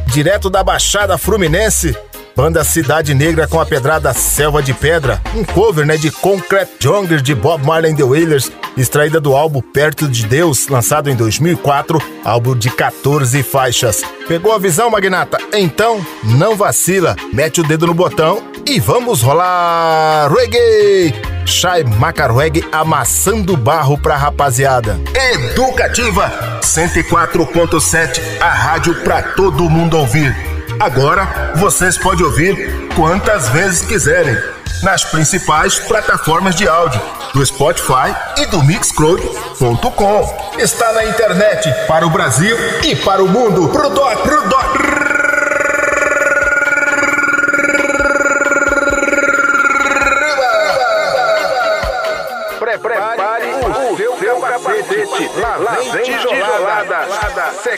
direto 0.07 0.51
da 0.51 0.63
Baixada 0.63 1.17
Fluminense, 1.17 1.97
Banda 2.41 2.65
Cidade 2.65 3.13
Negra 3.13 3.47
com 3.47 3.61
a 3.61 3.67
pedrada 3.67 4.15
Selva 4.15 4.63
de 4.63 4.73
Pedra, 4.73 5.21
um 5.37 5.45
cover 5.45 5.85
né, 5.85 5.99
de 5.99 6.11
Concrete 6.11 6.71
Jungle 6.81 7.21
de 7.21 7.35
Bob 7.35 7.67
Marley 7.67 7.93
and 7.93 7.97
the 7.97 8.03
Wailers, 8.03 8.51
extraída 8.79 9.21
do 9.21 9.37
álbum 9.37 9.61
Perto 9.61 10.09
de 10.09 10.25
Deus, 10.25 10.67
lançado 10.67 11.11
em 11.11 11.15
2004, 11.15 12.01
álbum 12.25 12.57
de 12.57 12.71
14 12.71 13.43
faixas. 13.43 14.03
Pegou 14.27 14.55
a 14.55 14.59
visão, 14.59 14.89
Magnata? 14.89 15.37
Então, 15.53 16.01
não 16.25 16.57
vacila, 16.57 17.15
mete 17.31 17.61
o 17.61 17.63
dedo 17.63 17.87
no 17.89 17.93
botão 17.93 18.43
e 18.67 18.81
vamos 18.81 19.21
rolar 19.21 20.33
reggae! 20.33 21.13
Shai 21.45 21.85
Macarweg 21.85 22.65
amassando 22.73 23.55
barro 23.55 23.99
pra 23.99 24.17
rapaziada. 24.17 24.99
Educativa 25.35 26.59
104.7, 26.63 28.19
a 28.41 28.49
rádio 28.49 28.95
pra 29.03 29.23
todo 29.23 29.69
mundo 29.69 29.99
ouvir. 29.99 30.60
Agora 30.81 31.53
vocês 31.57 31.99
podem 31.99 32.25
ouvir 32.25 32.89
quantas 32.97 33.51
vezes 33.51 33.83
quiserem 33.83 34.35
nas 34.83 35.05
principais 35.05 35.79
plataformas 35.79 36.55
de 36.55 36.67
áudio 36.67 36.99
do 37.35 37.45
Spotify 37.45 38.17
e 38.39 38.47
do 38.47 38.63
Mixcloud.com. 38.65 40.55
Está 40.59 40.91
na 40.95 41.05
internet 41.05 41.69
para 41.87 42.07
o 42.07 42.11
Brasil 42.11 42.57
e 42.83 42.97
para 42.97 43.23
o 43.23 43.29
mundo. 43.29 43.69
Pro 43.69 43.91
dó, 43.91 44.17
pro 44.17 44.49
dó. 44.49 45.00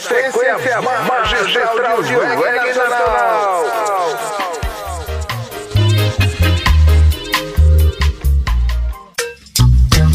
Sequência 0.02 0.80
magistral 0.82 2.02
de 2.02 2.14
reggae 2.16 2.74
nacional. 2.74 3.64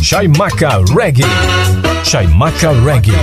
Chaimaca 0.03 0.83
Reggae. 0.93 1.23
Chaimaca 2.03 2.71
Reggae. 2.83 3.13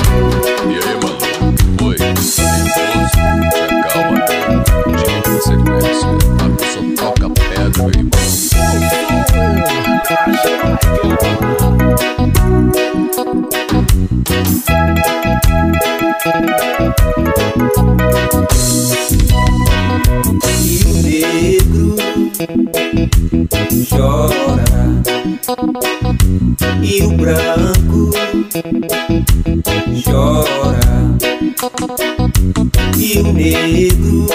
o 33.23 33.33
negro. 33.33 34.27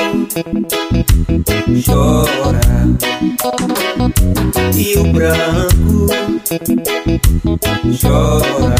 Chora. 1.84 2.60
E 4.76 4.98
o 4.98 5.12
branco. 5.12 6.06
Chora. 8.00 8.74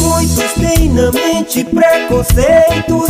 Muitos 0.00 0.52
têm 0.54 0.90
na 0.90 1.12
mente 1.12 1.64
preconceito, 1.64 3.06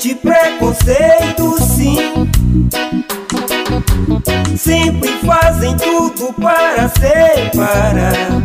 na 0.00 0.06
mente 0.06 0.14
preconceito, 0.14 1.62
sim. 1.62 1.96
Sempre 4.56 5.10
fazem 5.24 5.76
tudo 5.76 6.32
para 6.32 6.88
separar. 6.88 8.42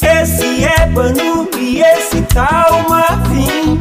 Esse 0.00 0.64
ébano 0.64 1.48
e 1.58 1.82
esse 1.82 2.22
tal 2.22 2.88
marfim. 2.88 3.78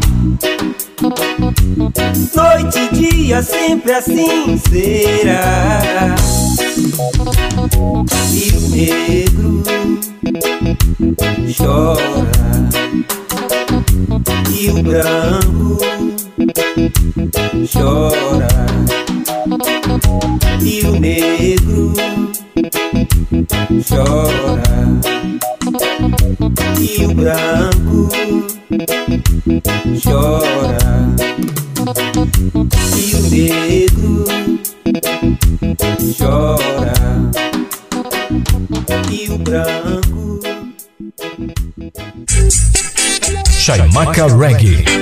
Noite 2.36 2.80
e 2.80 2.96
dia 2.96 3.42
sempre 3.42 3.94
assim 3.94 4.58
será. 4.58 6.16
E 8.34 8.52
o 8.56 8.70
negro 8.70 9.64
chora 11.58 12.30
e 14.52 14.70
o 14.70 14.84
branco 14.84 15.78
chora. 17.72 18.48
E 20.62 20.86
o 20.86 21.00
negro 21.00 21.94
chora. 23.88 24.64
E 26.80 27.06
o 27.06 27.14
branco 27.14 28.10
chora 30.04 30.49
Maka 44.00 44.28
Reggae. 44.28 44.99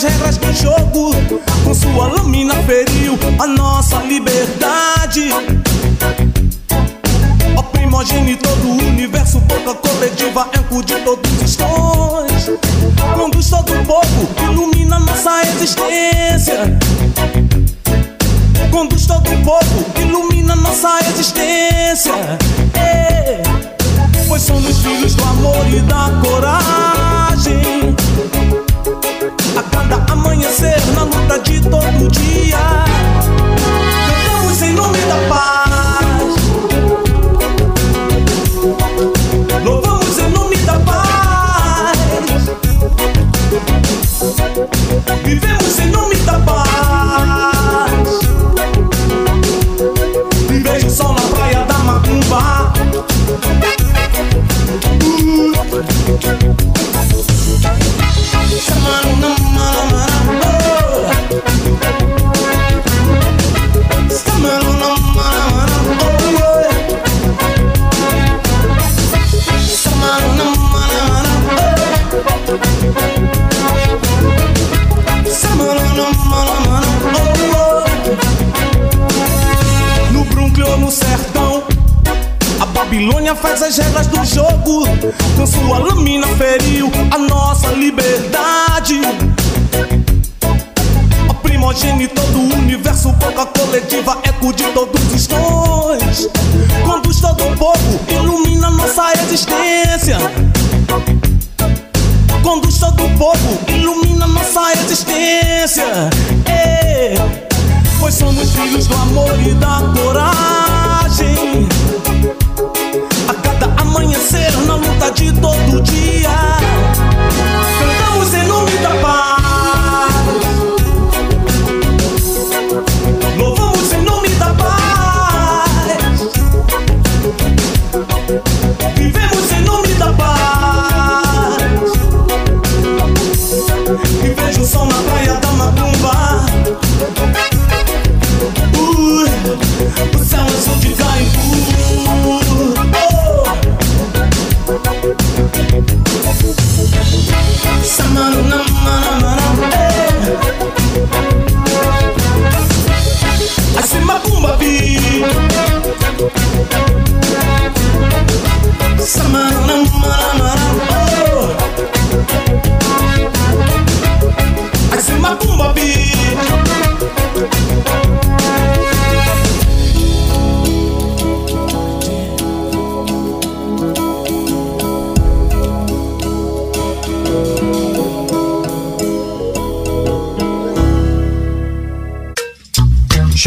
se 0.00 0.29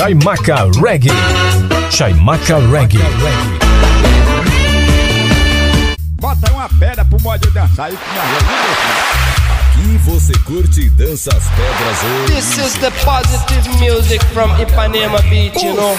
Chaimaca 0.04 0.70
Reggae. 0.82 1.12
Chaimaca 1.89 2.60
Reggae. 2.70 2.99
Bota 6.20 6.51
uma 6.51 6.68
pedra 6.78 7.06
pro 7.06 7.22
modo 7.22 7.49
dançar 7.51 7.88
isso 7.88 8.01
né, 8.14 8.22
não 8.41 9.82
Aqui 9.82 9.97
você 9.99 10.34
curte 10.39 10.82
e 10.82 10.89
dança 10.89 11.30
as 11.30 11.47
pedras 11.51 12.04
hoje. 12.04 12.34
This 12.34 12.58
is 12.58 12.74
the 12.80 12.91
positive 13.06 13.66
music 13.80 14.22
from 14.34 14.49
Ipanema 14.62 15.22
Beach, 15.30 15.64
you 15.64 15.74
know? 15.74 15.95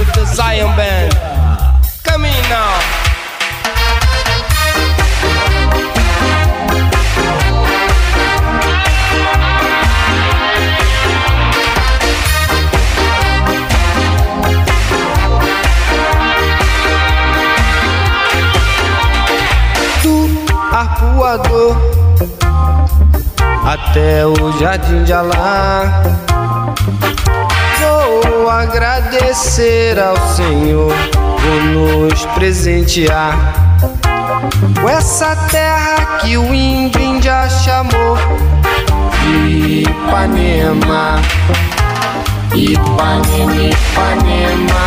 With 0.00 0.12
the 0.12 0.24
Zion 0.24 0.74
Band. 0.74 1.14
Come 2.02 2.26
in 2.26 2.48
now. 2.48 3.05
voador 21.16 21.76
até 23.64 24.26
o 24.26 24.52
jardim 24.60 25.02
de 25.04 25.12
Alá. 25.12 26.02
Vou 27.80 28.50
agradecer 28.50 29.98
ao 29.98 30.16
Senhor 30.34 30.92
por 31.16 31.62
nos 31.72 32.26
presentear 32.26 33.34
com 34.80 34.88
essa 34.88 35.34
terra 35.50 36.18
que 36.20 36.36
o 36.36 36.54
índio 36.54 37.22
já 37.22 37.48
chamou 37.48 38.16
de 39.22 39.82
Ipanema. 39.82 41.20
Ipanema, 42.54 43.54
Ipanema, 43.70 44.86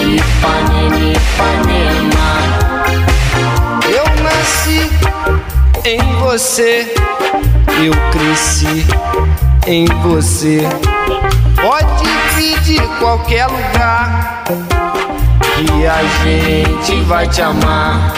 Ipanema, 0.00 0.96
Ipanema 1.12 2.61
cresci 4.42 4.90
em 5.84 6.00
você, 6.18 6.92
eu 7.84 7.92
cresci 8.10 8.84
em 9.68 9.84
você. 10.02 10.68
Pode 11.60 12.08
vir 12.34 12.58
de 12.62 12.80
qualquer 12.98 13.46
lugar 13.46 14.42
que 15.54 15.86
a 15.86 16.02
gente 16.24 17.02
vai 17.02 17.28
te 17.28 17.40
amar. 17.40 18.14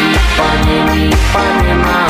Ipanema, 0.04 0.96
Ipanema. 0.96 2.03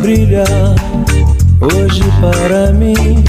Brilhar 0.04 0.74
hoje 1.62 2.02
para 2.20 2.70
mim. 2.72 3.24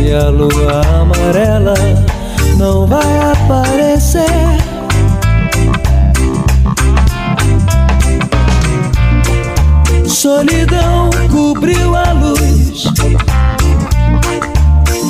E 0.00 0.14
a 0.14 0.30
lua 0.30 0.80
amarela 1.02 1.74
não 2.56 2.86
vai 2.86 3.32
aparecer. 3.32 4.24
Solidão 10.06 11.10
cobriu 11.30 11.94
a 11.94 12.12
luz 12.12 12.84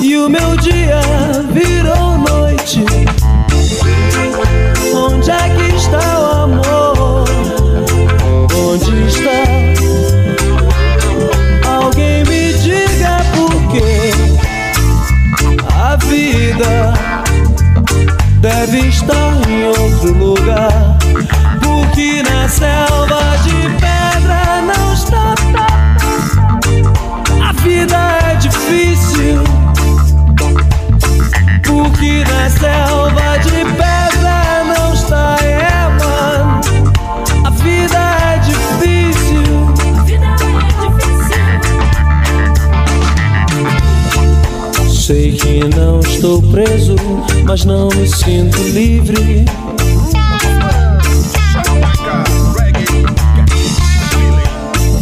e 0.02 0.16
o 0.18 0.28
meu 0.28 0.56
dia 0.56 1.00
virou 1.52 1.75
mas 47.46 47.64
não 47.64 47.88
me 47.88 48.08
sinto 48.08 48.60
livre. 48.60 49.44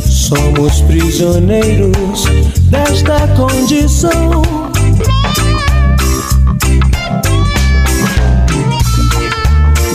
Somos 0.06 0.82
prisioneiros 0.82 2.24
desta 2.70 3.26
condição. 3.28 4.42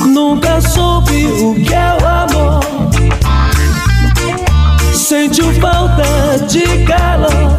Nunca 0.07 0.59
soube 0.61 1.25
o 1.25 1.53
que 1.53 1.73
é 1.73 1.97
o 2.01 2.07
amor. 2.07 2.63
Sentiu 4.93 5.53
falta 5.61 6.45
de 6.47 6.85
calor. 6.85 7.58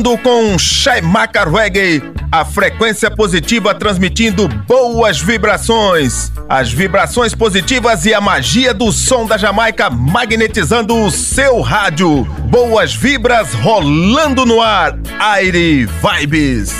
Com 0.00 0.58
Shaimaka 0.58 1.44
Reggae, 1.44 2.02
a 2.32 2.42
frequência 2.42 3.10
positiva 3.10 3.74
transmitindo 3.74 4.48
boas 4.48 5.20
vibrações. 5.20 6.32
As 6.48 6.72
vibrações 6.72 7.34
positivas 7.34 8.06
e 8.06 8.14
a 8.14 8.20
magia 8.20 8.72
do 8.72 8.90
som 8.92 9.26
da 9.26 9.36
Jamaica 9.36 9.90
magnetizando 9.90 10.96
o 10.96 11.10
seu 11.10 11.60
rádio. 11.60 12.24
Boas 12.48 12.94
vibras 12.94 13.52
rolando 13.52 14.46
no 14.46 14.62
ar. 14.62 14.98
Aire 15.18 15.86
Vibes. 15.86 16.72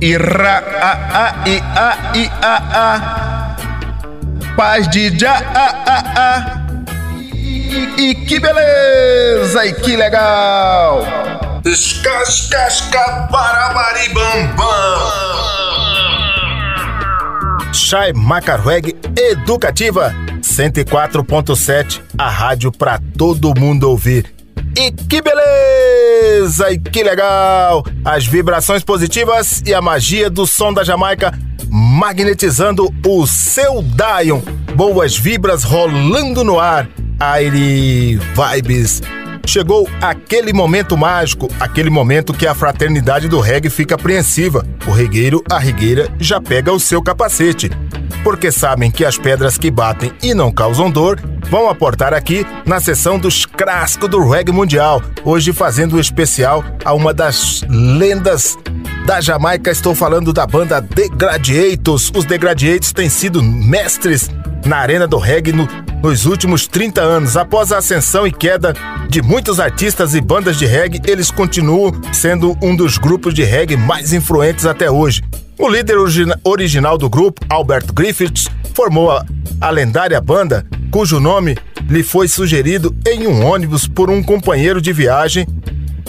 Ira 0.00 0.58
a 0.80 0.92
a 1.26 1.48
i 1.48 1.58
a 1.58 2.12
i 2.14 2.30
a 2.40 3.56
a. 4.46 4.54
Paz 4.54 4.88
de 4.88 5.18
já 5.18 5.34
a 5.34 5.66
a 5.84 5.98
a. 6.16 6.58
E 7.98 8.14
que 8.14 8.38
beleza! 8.38 9.66
E 9.66 9.72
que 9.72 9.96
legal! 9.96 11.47
Escascasca 11.68 13.28
bam. 13.30 14.56
Chai 17.74 18.14
Macarweg 18.14 18.96
Educativa 19.14 20.14
104.7, 20.40 22.00
a 22.16 22.30
rádio 22.30 22.72
para 22.72 22.98
todo 23.18 23.52
mundo 23.54 23.90
ouvir. 23.90 24.32
E 24.74 24.90
que 24.90 25.20
beleza! 25.20 26.72
E 26.72 26.78
que 26.78 27.02
legal! 27.02 27.84
As 28.02 28.26
vibrações 28.26 28.82
positivas 28.82 29.62
e 29.66 29.74
a 29.74 29.82
magia 29.82 30.30
do 30.30 30.46
som 30.46 30.72
da 30.72 30.82
Jamaica 30.82 31.38
magnetizando 31.68 32.88
o 33.06 33.26
seu 33.26 33.82
Dion. 33.82 34.40
Boas 34.74 35.18
vibras 35.18 35.64
rolando 35.64 36.42
no 36.42 36.58
ar. 36.58 36.88
Aire 37.20 38.16
Vibes. 38.16 39.02
Chegou 39.48 39.88
aquele 40.02 40.52
momento 40.52 40.94
mágico, 40.94 41.48
aquele 41.58 41.88
momento 41.88 42.34
que 42.34 42.46
a 42.46 42.54
fraternidade 42.54 43.28
do 43.28 43.40
reggae 43.40 43.70
fica 43.70 43.94
apreensiva. 43.94 44.62
O 44.86 44.90
regueiro, 44.90 45.42
a 45.50 45.58
rigueira, 45.58 46.06
já 46.20 46.38
pega 46.38 46.70
o 46.70 46.78
seu 46.78 47.02
capacete. 47.02 47.70
Porque 48.22 48.52
sabem 48.52 48.90
que 48.90 49.06
as 49.06 49.16
pedras 49.16 49.56
que 49.56 49.70
batem 49.70 50.12
e 50.22 50.34
não 50.34 50.52
causam 50.52 50.90
dor 50.90 51.18
vão 51.48 51.66
aportar 51.70 52.12
aqui 52.12 52.44
na 52.66 52.78
sessão 52.78 53.18
dos 53.18 53.46
crascos 53.46 54.10
do 54.10 54.28
reggae 54.28 54.52
mundial. 54.52 55.02
Hoje 55.24 55.50
fazendo 55.54 55.96
um 55.96 56.00
especial 56.00 56.62
a 56.84 56.92
uma 56.92 57.14
das 57.14 57.62
lendas 57.70 58.54
da 59.08 59.22
Jamaica. 59.22 59.70
Estou 59.70 59.94
falando 59.94 60.34
da 60.34 60.46
banda 60.46 60.82
The 60.82 61.08
Gladiators. 61.08 62.12
Os 62.14 62.26
The 62.26 62.36
Gladiators 62.36 62.92
têm 62.92 63.08
sido 63.08 63.42
mestres 63.42 64.28
na 64.66 64.76
arena 64.76 65.06
do 65.06 65.16
reggae 65.16 65.50
no, 65.50 65.66
nos 66.02 66.26
últimos 66.26 66.66
30 66.66 67.00
anos. 67.00 67.34
Após 67.34 67.72
a 67.72 67.78
ascensão 67.78 68.26
e 68.26 68.30
queda 68.30 68.74
de 69.08 69.22
muitos 69.22 69.58
artistas 69.60 70.14
e 70.14 70.20
bandas 70.20 70.58
de 70.58 70.66
reggae, 70.66 71.00
eles 71.06 71.30
continuam 71.30 71.90
sendo 72.12 72.54
um 72.60 72.76
dos 72.76 72.98
grupos 72.98 73.32
de 73.32 73.42
reggae 73.44 73.78
mais 73.78 74.12
influentes 74.12 74.66
até 74.66 74.90
hoje. 74.90 75.22
O 75.58 75.70
líder 75.70 75.96
origina 75.96 76.38
original 76.44 76.98
do 76.98 77.08
grupo, 77.08 77.40
Albert 77.48 77.90
Griffiths, 77.94 78.46
formou 78.74 79.10
a, 79.10 79.24
a 79.58 79.70
lendária 79.70 80.20
banda, 80.20 80.66
cujo 80.90 81.18
nome 81.18 81.56
lhe 81.88 82.02
foi 82.02 82.28
sugerido 82.28 82.94
em 83.06 83.26
um 83.26 83.42
ônibus 83.42 83.88
por 83.88 84.10
um 84.10 84.22
companheiro 84.22 84.82
de 84.82 84.92
viagem 84.92 85.46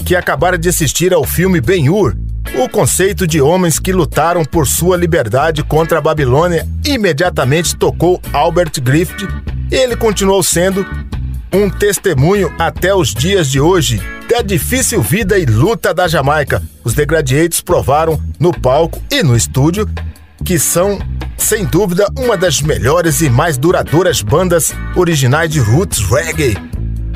que 0.05 0.17
acabara 0.17 0.57
de 0.57 0.67
assistir 0.67 1.13
ao 1.13 1.23
filme 1.23 1.61
Ben-Hur, 1.61 2.13
o 2.57 2.67
conceito 2.69 3.27
de 3.27 3.41
homens 3.41 3.79
que 3.79 3.91
lutaram 3.91 4.43
por 4.43 4.67
sua 4.67 4.97
liberdade 4.97 5.63
contra 5.63 5.99
a 5.99 6.01
Babilônia 6.01 6.67
imediatamente 6.85 7.75
tocou 7.75 8.21
Albert 8.33 8.81
Griffith 8.81 9.27
ele 9.71 9.95
continuou 9.95 10.41
sendo 10.41 10.85
um 11.53 11.69
testemunho 11.69 12.51
até 12.57 12.93
os 12.93 13.13
dias 13.13 13.49
de 13.49 13.59
hoje 13.59 14.01
da 14.27 14.41
difícil 14.41 15.01
vida 15.01 15.37
e 15.37 15.45
luta 15.45 15.93
da 15.93 16.07
Jamaica. 16.07 16.61
Os 16.83 16.93
Degradiates 16.93 17.61
provaram 17.61 18.19
no 18.39 18.51
palco 18.51 19.01
e 19.11 19.21
no 19.23 19.35
estúdio 19.35 19.87
que 20.43 20.57
são, 20.57 20.99
sem 21.37 21.65
dúvida, 21.65 22.07
uma 22.17 22.37
das 22.37 22.61
melhores 22.61 23.21
e 23.21 23.29
mais 23.29 23.57
duradouras 23.57 24.21
bandas 24.21 24.73
originais 24.95 25.51
de 25.51 25.59
roots 25.59 25.99
reggae. 25.99 26.68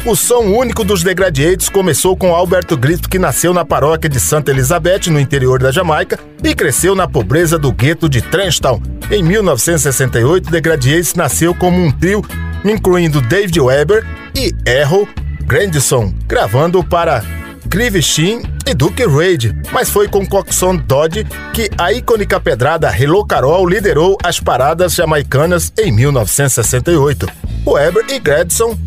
O 0.06 0.18
som 0.18 0.42
único 0.42 0.84
dos 0.84 1.02
Degradiates 1.02 1.70
começou 1.70 2.18
com 2.18 2.36
Alberto 2.36 2.76
Grito, 2.76 3.08
que 3.08 3.18
nasceu 3.18 3.54
na 3.54 3.64
paróquia 3.64 4.10
de 4.10 4.20
Santa 4.20 4.52
Elizabeth, 4.52 5.10
no 5.10 5.18
interior 5.18 5.64
da 5.64 5.72
Jamaica, 5.72 6.20
e 6.44 6.54
cresceu 6.54 6.94
na 6.94 7.08
pobreza 7.08 7.58
do 7.58 7.72
gueto 7.72 8.10
de 8.10 8.22
Trenchtown. 8.22 8.82
Em 9.10 9.24
1968, 9.24 10.52
Degradiates 10.52 11.14
nasceu 11.14 11.56
como 11.56 11.82
um 11.82 11.90
trio, 11.90 12.22
incluindo 12.66 13.22
David 13.22 13.58
Weber 13.62 14.06
e 14.36 14.54
Errol 14.70 15.08
Grandison, 15.46 16.14
gravando 16.28 16.84
para 16.84 17.24
Clive 17.72 18.02
Sheen 18.02 18.42
e 18.68 18.74
Duke 18.74 19.08
Reid, 19.08 19.56
mas 19.72 19.90
foi 19.90 20.10
com 20.10 20.28
Coxon 20.28 20.76
Dodd 20.76 21.26
que 21.54 21.70
a 21.78 21.94
icônica 21.94 22.38
pedrada 22.42 22.94
Hello 22.94 23.26
Carol 23.26 23.66
liderou 23.66 24.18
as 24.22 24.38
paradas 24.38 24.96
jamaicanas 24.96 25.72
em 25.80 25.94
1968. 25.94 27.26
Weber 27.66 28.06
e 28.10 28.20
Gradson 28.20 28.78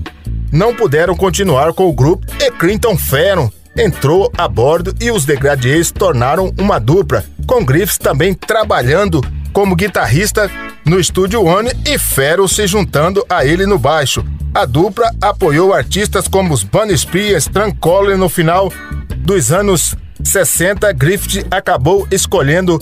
não 0.52 0.74
puderam 0.74 1.16
continuar 1.16 1.72
com 1.72 1.88
o 1.88 1.92
grupo 1.92 2.26
e 2.40 2.50
Clinton 2.50 2.96
Ferron 2.96 3.50
entrou 3.76 4.32
a 4.36 4.48
bordo 4.48 4.94
e 5.00 5.10
os 5.10 5.24
Degradiers 5.24 5.90
tornaram 5.90 6.52
uma 6.58 6.78
dupla, 6.78 7.24
com 7.46 7.64
Griffiths 7.64 7.98
também 7.98 8.32
trabalhando 8.32 9.20
como 9.52 9.76
guitarrista 9.76 10.50
no 10.84 10.98
Estúdio 10.98 11.44
One 11.44 11.70
e 11.86 11.98
Ferro 11.98 12.48
se 12.48 12.66
juntando 12.66 13.24
a 13.28 13.44
ele 13.44 13.66
no 13.66 13.78
baixo. 13.78 14.24
A 14.54 14.64
dupla 14.64 15.10
apoiou 15.20 15.74
artistas 15.74 16.26
como 16.28 16.54
os 16.54 16.62
Bunny 16.62 16.96
Spears, 16.96 17.46
Tranquilly 17.46 18.16
no 18.16 18.28
final 18.28 18.72
dos 19.18 19.52
anos 19.52 19.94
60. 20.22 20.92
Griffith 20.92 21.46
acabou 21.50 22.06
escolhendo 22.10 22.80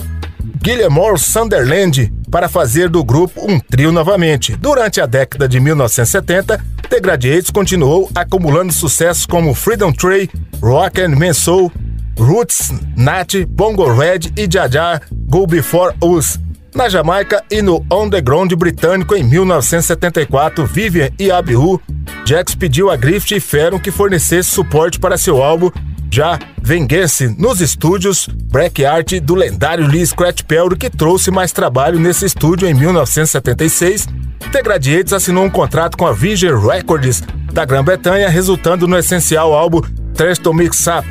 Guillemore 0.61 1.17
Sunderland 1.17 2.13
para 2.29 2.49
fazer 2.49 2.89
do 2.89 3.03
grupo 3.03 3.41
um 3.49 3.59
trio 3.59 3.91
novamente. 3.91 4.55
Durante 4.55 4.99
a 5.01 5.05
década 5.05 5.47
de 5.47 5.59
1970, 5.59 6.63
The 6.89 6.99
Gladiators 6.99 7.49
continuou 7.49 8.09
acumulando 8.13 8.73
sucessos 8.73 9.25
como 9.25 9.53
Freedom 9.53 9.91
Tree, 9.91 10.29
Rock 10.61 11.01
and 11.01 11.33
Soul, 11.33 11.71
Roots, 12.17 12.71
Nat, 12.95 13.45
Bongo 13.47 13.91
Red 13.93 14.31
e 14.37 14.47
Jaja 14.51 15.01
Go 15.11 15.47
Before 15.47 15.95
Us. 16.03 16.39
Na 16.73 16.89
Jamaica 16.89 17.41
e 17.49 17.61
no 17.61 17.85
underground 17.91 18.51
britânico 18.53 19.15
em 19.15 19.23
1974, 19.23 20.65
Vivian 20.65 21.09
e 21.17 21.31
Abihu, 21.31 21.81
Jax 22.25 22.53
pediu 22.53 22.89
a 22.89 22.97
Griffith 22.97 23.37
e 23.37 23.39
Ferron 23.39 23.79
que 23.79 23.91
fornecesse 23.91 24.49
suporte 24.49 24.99
para 24.99 25.17
seu 25.17 25.41
álbum 25.41 25.71
já 26.11 26.39
Vengeance 26.61 27.27
nos 27.37 27.61
estúdios 27.61 28.27
Black 28.51 28.85
Art 28.85 29.13
do 29.21 29.35
lendário 29.35 29.87
Lee 29.87 30.05
Scratch 30.05 30.43
Perry, 30.43 30.75
que 30.77 30.89
trouxe 30.89 31.29
mais 31.31 31.51
trabalho 31.51 31.99
nesse 31.99 32.25
estúdio 32.25 32.67
em 32.67 32.73
1976. 32.73 34.07
The 34.51 34.63
Gladiators 34.63 35.13
assinou 35.13 35.43
um 35.43 35.49
contrato 35.49 35.97
com 35.97 36.05
a 36.07 36.13
Vision 36.13 36.59
Records 36.59 37.21
da 37.51 37.65
Grã-Bretanha, 37.65 38.29
resultando 38.29 38.87
no 38.87 38.97
essencial 38.97 39.53
álbum 39.53 39.81
Trash 40.13 40.39
to 40.39 40.53
Mix 40.53 40.85
Up. 40.87 41.07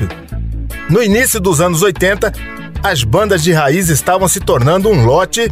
No 0.89 1.03
início 1.03 1.41
dos 1.41 1.61
anos 1.61 1.83
80, 1.83 2.33
as 2.83 3.03
bandas 3.05 3.43
de 3.43 3.53
raiz 3.53 3.89
estavam 3.89 4.29
se 4.29 4.41
tornando 4.41 4.89
um 4.89 5.05
lote, 5.05 5.51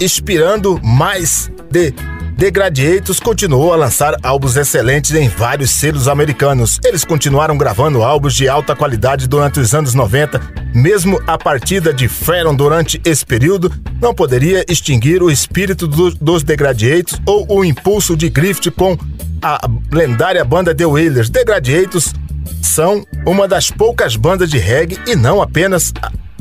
inspirando 0.00 0.80
mais 0.82 1.50
de 1.70 1.94
The 2.42 2.50
Gladiators 2.50 3.20
continuou 3.20 3.72
a 3.72 3.76
lançar 3.76 4.16
álbuns 4.20 4.56
excelentes 4.56 5.14
em 5.14 5.28
vários 5.28 5.70
selos 5.70 6.08
americanos. 6.08 6.80
Eles 6.84 7.04
continuaram 7.04 7.56
gravando 7.56 8.02
álbuns 8.02 8.34
de 8.34 8.48
alta 8.48 8.74
qualidade 8.74 9.28
durante 9.28 9.60
os 9.60 9.72
anos 9.72 9.94
90. 9.94 10.40
Mesmo 10.74 11.22
a 11.24 11.38
partida 11.38 11.94
de 11.94 12.08
Ferron 12.08 12.56
durante 12.56 13.00
esse 13.04 13.24
período 13.24 13.72
não 14.00 14.12
poderia 14.12 14.64
extinguir 14.68 15.22
o 15.22 15.30
espírito 15.30 15.86
do, 15.86 16.10
dos 16.16 16.42
The 16.42 16.56
Gladiators 16.56 17.22
ou 17.24 17.46
o 17.48 17.64
impulso 17.64 18.16
de 18.16 18.28
Griffith 18.28 18.72
com 18.72 18.98
a 19.40 19.60
lendária 19.92 20.44
banda 20.44 20.74
The 20.74 20.84
Wailers. 20.84 21.30
The 21.30 21.44
Gladiators 21.44 22.12
são 22.60 23.06
uma 23.24 23.46
das 23.46 23.70
poucas 23.70 24.16
bandas 24.16 24.50
de 24.50 24.58
reggae 24.58 24.98
e 25.06 25.14
não 25.14 25.40
apenas 25.40 25.92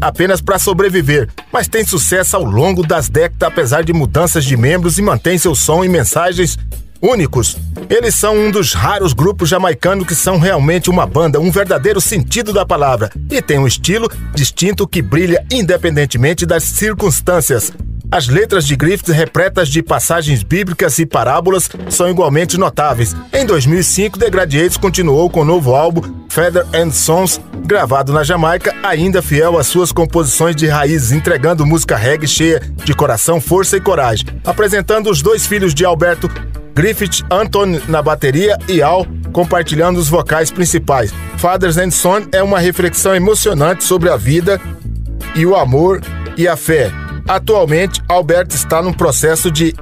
apenas 0.01 0.41
para 0.41 0.59
sobreviver, 0.59 1.29
mas 1.53 1.67
tem 1.67 1.85
sucesso 1.85 2.35
ao 2.35 2.43
longo 2.43 2.85
das 2.85 3.07
décadas 3.07 3.47
apesar 3.47 3.83
de 3.83 3.93
mudanças 3.93 4.43
de 4.43 4.57
membros 4.57 4.97
e 4.97 5.01
mantém 5.01 5.37
seu 5.37 5.53
som 5.53 5.83
e 5.83 5.89
mensagens 5.89 6.57
únicos. 7.01 7.57
Eles 7.89 8.15
são 8.15 8.37
um 8.37 8.51
dos 8.51 8.73
raros 8.73 9.13
grupos 9.13 9.49
jamaicanos 9.49 10.07
que 10.07 10.15
são 10.15 10.37
realmente 10.37 10.89
uma 10.89 11.05
banda, 11.05 11.39
um 11.39 11.51
verdadeiro 11.51 11.99
sentido 11.99 12.53
da 12.53 12.65
palavra, 12.65 13.09
e 13.29 13.41
tem 13.41 13.57
um 13.57 13.67
estilo 13.67 14.09
distinto 14.33 14.87
que 14.87 15.01
brilha 15.01 15.45
independentemente 15.51 16.45
das 16.45 16.63
circunstâncias. 16.63 17.71
As 18.11 18.27
letras 18.27 18.67
de 18.67 18.75
Griffiths, 18.75 19.15
repletas 19.15 19.69
de 19.69 19.81
passagens 19.81 20.43
bíblicas 20.43 20.99
e 20.99 21.05
parábolas, 21.05 21.69
são 21.89 22.09
igualmente 22.09 22.57
notáveis. 22.57 23.15
Em 23.31 23.45
2005, 23.45 24.19
The 24.19 24.29
Gladiators 24.29 24.75
continuou 24.75 25.29
com 25.29 25.39
o 25.39 25.45
novo 25.45 25.73
álbum 25.73 26.01
Feather 26.29 26.65
and 26.73 26.91
Sons, 26.91 27.39
gravado 27.65 28.11
na 28.11 28.21
Jamaica, 28.21 28.75
ainda 28.83 29.21
fiel 29.21 29.57
às 29.57 29.67
suas 29.67 29.93
composições 29.93 30.57
de 30.57 30.67
raízes, 30.67 31.13
entregando 31.13 31.65
música 31.65 31.95
reggae 31.95 32.27
cheia 32.27 32.61
de 32.83 32.93
coração, 32.93 33.39
força 33.39 33.77
e 33.77 33.81
coragem. 33.81 34.27
Apresentando 34.43 35.09
os 35.09 35.21
dois 35.21 35.47
filhos 35.47 35.73
de 35.73 35.85
Alberto, 35.85 36.29
Griffith 36.75 37.23
Anthony 37.31 37.81
na 37.87 38.01
bateria 38.01 38.57
e 38.67 38.81
Al 38.81 39.07
compartilhando 39.31 39.97
os 39.97 40.09
vocais 40.09 40.51
principais. 40.51 41.13
Fathers 41.37 41.77
and 41.77 41.91
Son 41.91 42.23
é 42.33 42.43
uma 42.43 42.59
reflexão 42.59 43.15
emocionante 43.15 43.85
sobre 43.85 44.09
a 44.09 44.17
vida 44.17 44.59
e 45.33 45.45
o 45.45 45.55
amor 45.55 46.01
e 46.35 46.45
a 46.45 46.57
fé. 46.57 46.91
Atualmente, 47.27 48.01
Alberto 48.07 48.55
está 48.55 48.81
no 48.81 48.95
processo 48.95 49.51
de 49.51 49.75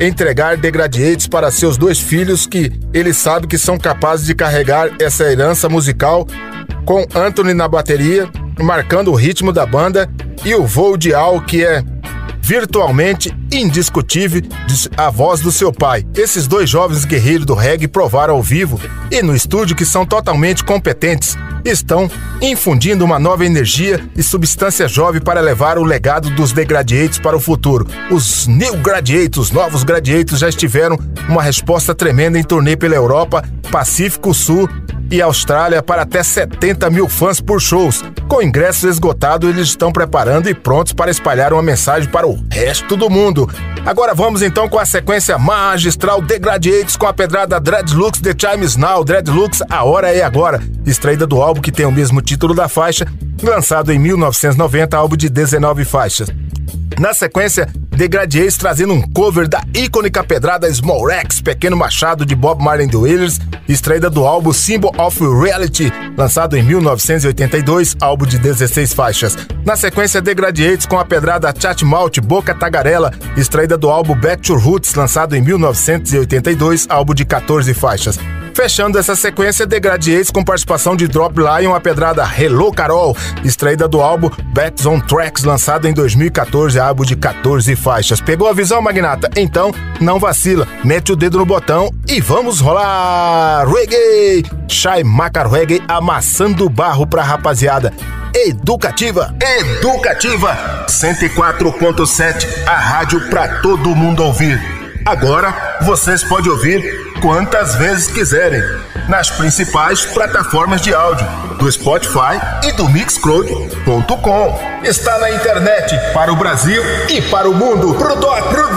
entregar 0.00 0.56
degradientes 0.56 1.26
para 1.26 1.50
seus 1.50 1.76
dois 1.76 1.98
filhos 1.98 2.46
que 2.46 2.72
ele 2.92 3.12
sabe 3.12 3.46
que 3.46 3.56
são 3.56 3.78
capazes 3.78 4.26
de 4.26 4.34
carregar 4.34 4.90
essa 5.00 5.24
herança 5.24 5.68
musical 5.68 6.26
com 6.84 7.06
Anthony 7.14 7.54
na 7.54 7.68
bateria, 7.68 8.28
marcando 8.60 9.10
o 9.10 9.14
ritmo 9.14 9.52
da 9.52 9.64
banda 9.64 10.10
e 10.44 10.54
o 10.54 10.66
voo 10.66 10.96
de 10.96 11.14
Al 11.14 11.40
que 11.40 11.64
é 11.64 11.82
virtualmente 12.40 13.34
indiscutível 13.50 14.42
a 14.96 15.08
voz 15.08 15.40
do 15.40 15.50
seu 15.50 15.72
pai. 15.72 16.04
Esses 16.14 16.46
dois 16.46 16.68
jovens 16.68 17.06
guerreiros 17.06 17.46
do 17.46 17.54
reggae 17.54 17.88
provaram 17.88 18.34
ao 18.34 18.42
vivo 18.42 18.78
e 19.10 19.22
no 19.22 19.34
estúdio 19.34 19.74
que 19.74 19.86
são 19.86 20.04
totalmente 20.04 20.62
competentes. 20.62 21.36
Estão 21.64 22.10
infundindo 22.42 23.06
uma 23.06 23.18
nova 23.18 23.46
energia 23.46 24.06
e 24.14 24.22
substância 24.22 24.86
jovem 24.86 25.18
para 25.18 25.40
levar 25.40 25.78
o 25.78 25.82
legado 25.82 26.28
dos 26.28 26.52
Degradiates 26.52 27.18
para 27.18 27.34
o 27.34 27.40
futuro. 27.40 27.86
Os 28.10 28.46
New 28.46 28.76
Gradiates, 28.76 29.50
novos 29.50 29.82
Gradiates, 29.82 30.40
já 30.40 30.48
estiveram 30.50 30.98
uma 31.26 31.42
resposta 31.42 31.94
tremenda 31.94 32.38
em 32.38 32.44
turnê 32.44 32.76
pela 32.76 32.94
Europa, 32.94 33.42
Pacífico 33.70 34.34
Sul 34.34 34.68
e 35.10 35.22
Austrália 35.22 35.82
para 35.82 36.02
até 36.02 36.22
70 36.22 36.90
mil 36.90 37.08
fãs 37.08 37.40
por 37.40 37.60
shows. 37.60 38.02
Com 38.28 38.42
ingressos 38.42 38.84
esgotados, 38.84 39.48
eles 39.48 39.68
estão 39.68 39.92
preparando 39.92 40.48
e 40.48 40.54
prontos 40.54 40.92
para 40.92 41.10
espalhar 41.10 41.52
uma 41.52 41.62
mensagem 41.62 42.10
para 42.10 42.26
o 42.26 42.44
resto 42.50 42.96
do 42.96 43.08
mundo. 43.08 43.48
Agora 43.86 44.14
vamos 44.14 44.40
então 44.40 44.66
com 44.68 44.78
a 44.78 44.86
sequência 44.86 45.36
magistral 45.36 46.22
The 46.22 46.38
Gladiators 46.38 46.96
com 46.96 47.06
a 47.06 47.12
pedrada 47.12 47.60
Dreadlux 47.60 48.20
The 48.20 48.32
Times 48.32 48.76
Now. 48.76 49.04
Dreadlux, 49.04 49.62
a 49.68 49.84
hora 49.84 50.10
é 50.10 50.22
agora. 50.22 50.62
Extraída 50.86 51.26
do 51.26 51.40
álbum 51.42 51.53
que 51.60 51.72
tem 51.72 51.86
o 51.86 51.92
mesmo 51.92 52.20
título 52.20 52.54
da 52.54 52.68
faixa, 52.68 53.06
lançado 53.42 53.92
em 53.92 53.98
1990, 53.98 54.96
álbum 54.96 55.16
de 55.16 55.28
19 55.28 55.84
faixas. 55.84 56.28
Na 56.98 57.12
sequência, 57.12 57.68
Degradiers 57.90 58.56
trazendo 58.56 58.92
um 58.92 59.02
cover 59.02 59.48
da 59.48 59.62
icônica 59.74 60.22
pedrada 60.22 60.72
Small 60.72 61.06
Rex, 61.06 61.40
Pequeno 61.40 61.76
Machado 61.76 62.24
de 62.24 62.34
Bob 62.34 62.62
Marley 62.62 62.88
The 62.88 62.96
Wailers, 62.96 63.40
extraída 63.68 64.08
do 64.08 64.24
álbum 64.24 64.52
Symbol 64.52 64.92
of 64.98 65.18
Reality, 65.20 65.92
lançado 66.16 66.56
em 66.56 66.62
1982, 66.62 67.96
álbum 68.00 68.26
de 68.26 68.38
16 68.38 68.92
faixas. 68.92 69.36
Na 69.64 69.76
sequência, 69.76 70.20
Degradiates 70.20 70.86
com 70.86 70.98
a 70.98 71.04
pedrada 71.04 71.52
Chat 71.56 71.84
Malt 71.84 72.18
Boca 72.20 72.54
Tagarela, 72.54 73.12
extraída 73.36 73.76
do 73.76 73.90
álbum 73.90 74.14
Back 74.14 74.42
to 74.42 74.56
Roots, 74.56 74.94
lançado 74.94 75.34
em 75.34 75.42
1982, 75.42 76.86
álbum 76.88 77.14
de 77.14 77.24
14 77.24 77.74
faixas. 77.74 78.18
Fechando 78.54 79.00
essa 79.00 79.16
sequência, 79.16 79.66
Degradiates 79.66 80.30
com 80.30 80.44
participação 80.44 80.94
de 80.94 81.08
Drop 81.08 81.36
Lion, 81.36 81.74
a 81.74 81.80
pedrada 81.80 82.24
Hello 82.38 82.72
Carol, 82.72 83.16
extraída 83.44 83.88
do 83.88 84.00
álbum 84.00 84.30
Backs 84.54 84.86
on 84.86 85.00
Tracks, 85.00 85.42
lançado 85.42 85.88
em 85.88 85.92
2014, 85.92 86.78
álbum 86.78 87.04
de 87.04 87.16
14 87.16 87.74
faixas. 87.74 88.20
Pegou 88.20 88.48
a 88.48 88.52
visão, 88.52 88.80
Magnata? 88.80 89.28
Então, 89.34 89.72
não 90.00 90.20
vacila, 90.20 90.68
mete 90.84 91.10
o 91.10 91.16
dedo 91.16 91.38
no 91.38 91.44
botão 91.44 91.92
e 92.06 92.20
vamos 92.20 92.60
rolar! 92.60 93.66
Reggae! 93.66 94.44
Shai 94.68 95.02
Macar 95.02 95.50
Reggae 95.50 95.82
amassando 95.88 96.70
barro 96.70 97.08
pra 97.08 97.24
rapaziada. 97.24 97.92
Educativa, 98.32 99.34
educativa, 99.58 100.86
104.7, 100.88 102.46
a 102.68 102.76
rádio 102.76 103.28
pra 103.28 103.60
todo 103.60 103.96
mundo 103.96 104.22
ouvir. 104.22 104.60
Agora 105.04 105.76
vocês 105.82 106.22
podem 106.22 106.50
ouvir 106.50 107.03
quantas 107.24 107.74
vezes 107.76 108.06
quiserem 108.08 108.62
nas 109.08 109.30
principais 109.30 110.04
plataformas 110.04 110.82
de 110.82 110.92
áudio 110.92 111.26
do 111.58 111.72
Spotify 111.72 112.38
e 112.64 112.72
do 112.72 112.86
Mixcloud.com. 112.90 114.60
Está 114.84 115.18
na 115.18 115.30
internet 115.30 115.98
para 116.12 116.30
o 116.30 116.36
Brasil 116.36 116.82
e 117.08 117.22
para 117.22 117.48
o 117.48 117.54
mundo. 117.54 117.94
Pro 117.94 118.14
dó, 118.16 118.42
pro. 118.42 118.74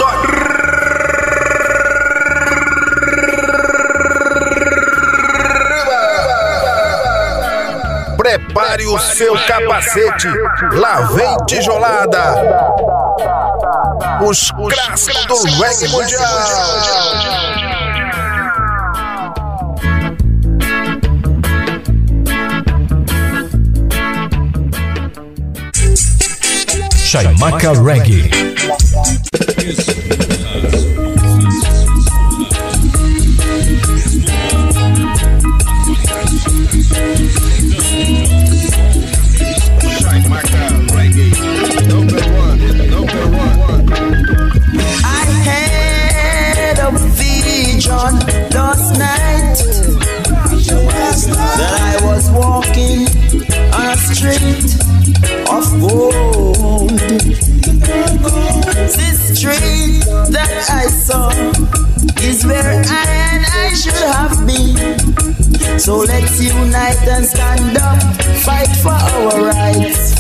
Prepare 8.18 8.86
o 8.88 9.00
seu 9.00 9.34
capacete, 9.46 10.28
lá 10.74 11.02
vem 11.02 11.38
tijolada. 11.48 12.36
Os 14.22 14.52
clássicos 14.52 15.44
do 15.44 15.62
reggae 15.62 15.88
mundial. 15.90 17.57
Chaimaca 27.18 27.74
Reggae. 27.74 28.30
I 45.04 45.26
had 45.48 46.78
a 46.78 46.92
vision 47.18 48.14
last 48.54 48.92
night 49.00 49.58
that 51.58 51.74
I 51.82 52.06
was 52.06 52.30
walking 52.30 53.08
a 53.74 53.98
street 53.98 54.76
of 55.50 55.66
gold. 55.82 56.27
This 58.96 59.38
street 59.38 60.06
that 60.32 60.52
I 60.70 60.88
saw 60.88 61.30
is 62.24 62.46
where 62.46 62.64
I 62.64 63.06
and 63.34 63.46
I 63.46 63.74
should 63.74 64.00
have 64.16 64.48
been. 64.48 65.80
So 65.80 65.98
let's 65.98 66.42
unite 66.42 67.08
and 67.08 67.26
stand 67.26 67.78
up, 67.78 68.02
fight 68.46 68.72
for 68.82 68.92
our 68.92 69.46
rights. 69.46 70.16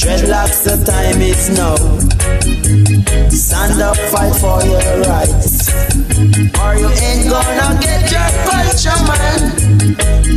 Dreadlocks, 0.00 0.64
the 0.64 0.76
time 0.84 1.20
is 1.22 1.50
now. 1.50 1.76
Stand 3.30 3.80
up, 3.80 3.96
fight 4.10 4.34
for 4.42 4.58
your 4.66 5.02
rights. 5.06 5.70
Or 6.60 6.74
you 6.74 6.88
ain't 6.88 7.30
gonna 7.30 7.78
get 7.80 8.10
your 8.10 8.30
culture, 8.46 9.00
man. 9.06 9.40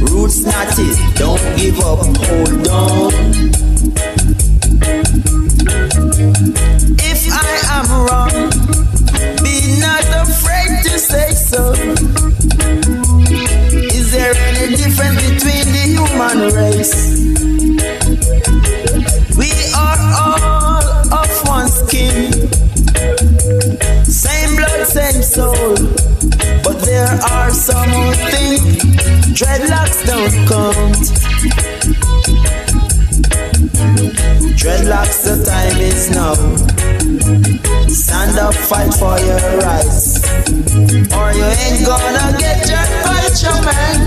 Roots 0.05 0.45
not 0.45 0.77
it, 0.77 0.97
don't 1.17 1.41
give 1.57 1.79
up, 1.79 2.05
hold 2.17 2.67
on. 2.67 3.68
If 7.81 7.89
I 7.89 7.93
am 7.93 8.05
wrong, 8.07 8.35
be 9.41 9.79
not 9.79 10.03
afraid 10.27 10.83
to 10.83 10.99
say 10.99 11.31
so. 11.31 11.71
Is 13.71 14.11
there 14.11 14.35
any 14.35 14.75
difference 14.75 15.21
between 15.29 15.65
the 15.71 15.83
human 15.95 16.39
race? 16.59 16.95
We 19.37 19.51
are 19.77 19.99
all 20.19 20.83
of 21.19 21.47
one 21.47 21.69
skin, 21.69 22.33
same 24.03 24.55
blood, 24.57 24.85
same 24.85 25.21
soul. 25.23 25.75
But 26.63 26.81
there 26.81 27.17
are 27.31 27.51
some 27.51 27.89
who 27.89 28.11
think 28.29 28.61
dreadlocks 29.39 30.05
don't 30.05 30.35
count. 30.49 31.05
Dreadlocks, 34.59 35.23
the 35.23 35.45
time 35.45 35.79
is 35.79 36.09
now. 36.11 36.78
Stand 37.99 38.39
up, 38.39 38.53
fight 38.53 38.93
for 38.93 39.19
your 39.19 39.59
rights. 39.59 40.23
Or 41.11 41.31
you 41.33 41.43
ain't 41.43 41.85
gonna 41.85 42.31
get 42.39 42.69
your 42.69 42.87
culture, 43.03 43.59
man. 43.67 43.97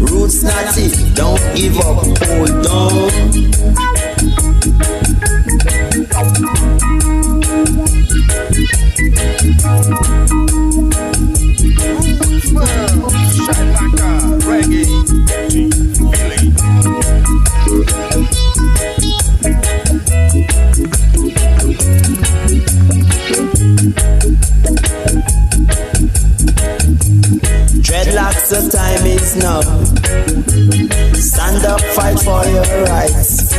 Roots 0.00 0.42
it, 0.78 1.14
don't 1.14 1.42
give 1.54 1.76
up, 1.80 1.84
hold 2.24 2.66
on. 2.66 3.44
The 28.02 28.70
time 28.74 29.06
is 29.06 29.36
now. 29.36 29.60
Stand 31.14 31.64
up, 31.64 31.80
fight 31.94 32.18
for 32.18 32.44
your 32.50 32.66
rights. 32.90 33.54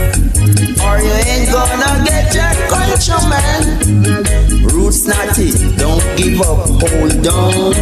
Or 0.84 1.00
you 1.00 1.14
ain't 1.32 1.52
gonna 1.52 2.04
get 2.04 2.36
your 2.36 2.54
culture, 2.68 3.22
man. 3.30 3.64
Roots 4.68 5.08
naughty, 5.08 5.52
don't 5.78 6.04
give 6.18 6.42
up, 6.42 6.68
hold 6.68 7.28
on. 7.28 7.74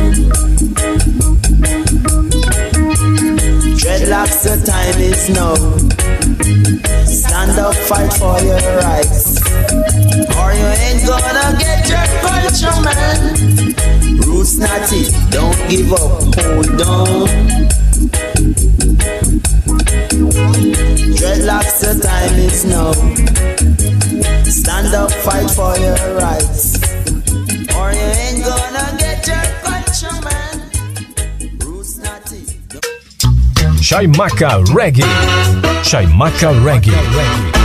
Dreadlocks, 3.82 4.44
the 4.44 4.56
time 4.64 5.00
is 5.02 5.30
now. 5.30 5.56
Stand 7.06 7.60
up, 7.60 7.76
fight 7.90 8.14
for 8.14 8.40
your 8.46 8.62
rights. 8.78 9.42
Or 10.38 10.54
you 10.54 10.68
ain't 10.86 11.06
gonna 11.08 11.58
get 11.58 11.90
your 11.90 12.06
culture, 12.22 12.82
man. 12.84 13.73
Don't 14.60 15.58
give 15.70 15.92
up, 15.94 16.00
hold 16.00 16.82
on. 16.82 17.28
Dreadlocks, 21.18 21.80
the 21.82 21.94
time 22.04 22.36
is 22.38 22.64
now. 22.66 22.92
Stand 24.44 24.94
up, 24.94 25.12
fight 25.12 25.50
for 25.50 25.76
your 25.80 26.18
rights. 26.18 26.78
Or 27.76 27.92
you 27.92 28.10
ain't 28.22 28.44
gonna 28.46 28.96
get 29.00 29.26
your 29.26 29.44
culture, 29.64 30.22
man. 30.22 30.56
Roots 31.60 31.98
naughty. 31.98 32.46
Chaimaca 33.82 34.64
Reggae. 34.66 35.08
Reggae. 36.64 37.63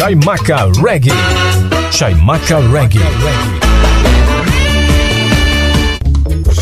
Chaimaca 0.00 0.72
Reggae. 0.80 1.12
Chaimaca 1.90 2.58
Reggae. 2.72 3.00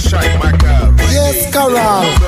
Chaimaca 0.08 0.90
Reggae, 0.96 1.12
Yes, 1.12 1.52
Carol. 1.52 2.27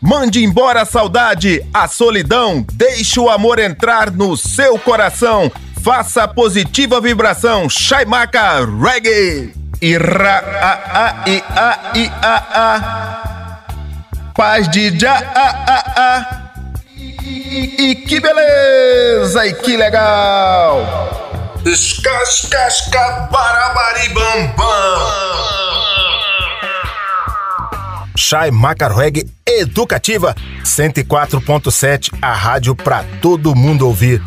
Mande 0.00 0.44
embora 0.44 0.82
a 0.82 0.84
saudade, 0.84 1.60
a 1.74 1.88
solidão, 1.88 2.64
deixe 2.72 3.18
o 3.18 3.28
amor 3.28 3.58
entrar 3.58 4.12
no 4.12 4.36
seu 4.36 4.78
coração. 4.78 5.50
Faça 5.82 6.22
a 6.22 6.28
positiva 6.28 7.00
vibração, 7.00 7.68
Shaimaka 7.68 8.64
Reggae. 8.64 9.52
Ira, 9.82 10.38
a, 10.60 10.72
a, 11.04 11.24
i, 11.28 11.42
a, 11.48 11.90
i, 11.94 12.08
a, 12.22 12.44
a. 12.54 13.58
Paz 14.34 14.68
de 14.68 14.96
já, 14.96 15.16
a, 15.16 15.50
a, 15.50 15.82
a. 15.96 16.50
E, 16.96 17.90
e 17.90 17.96
que 17.96 18.20
beleza, 18.20 19.46
e 19.46 19.54
que 19.54 19.76
legal. 19.76 21.58
Escascasca, 21.64 23.28
barabaribambam. 23.32 24.68
Chai 28.16 28.50
Macarweg 28.50 29.37
Educativa 29.58 30.34
104.7, 30.64 32.10
a 32.22 32.32
rádio 32.32 32.74
pra 32.74 33.04
todo 33.20 33.54
mundo 33.54 33.86
ouvir. 33.86 34.22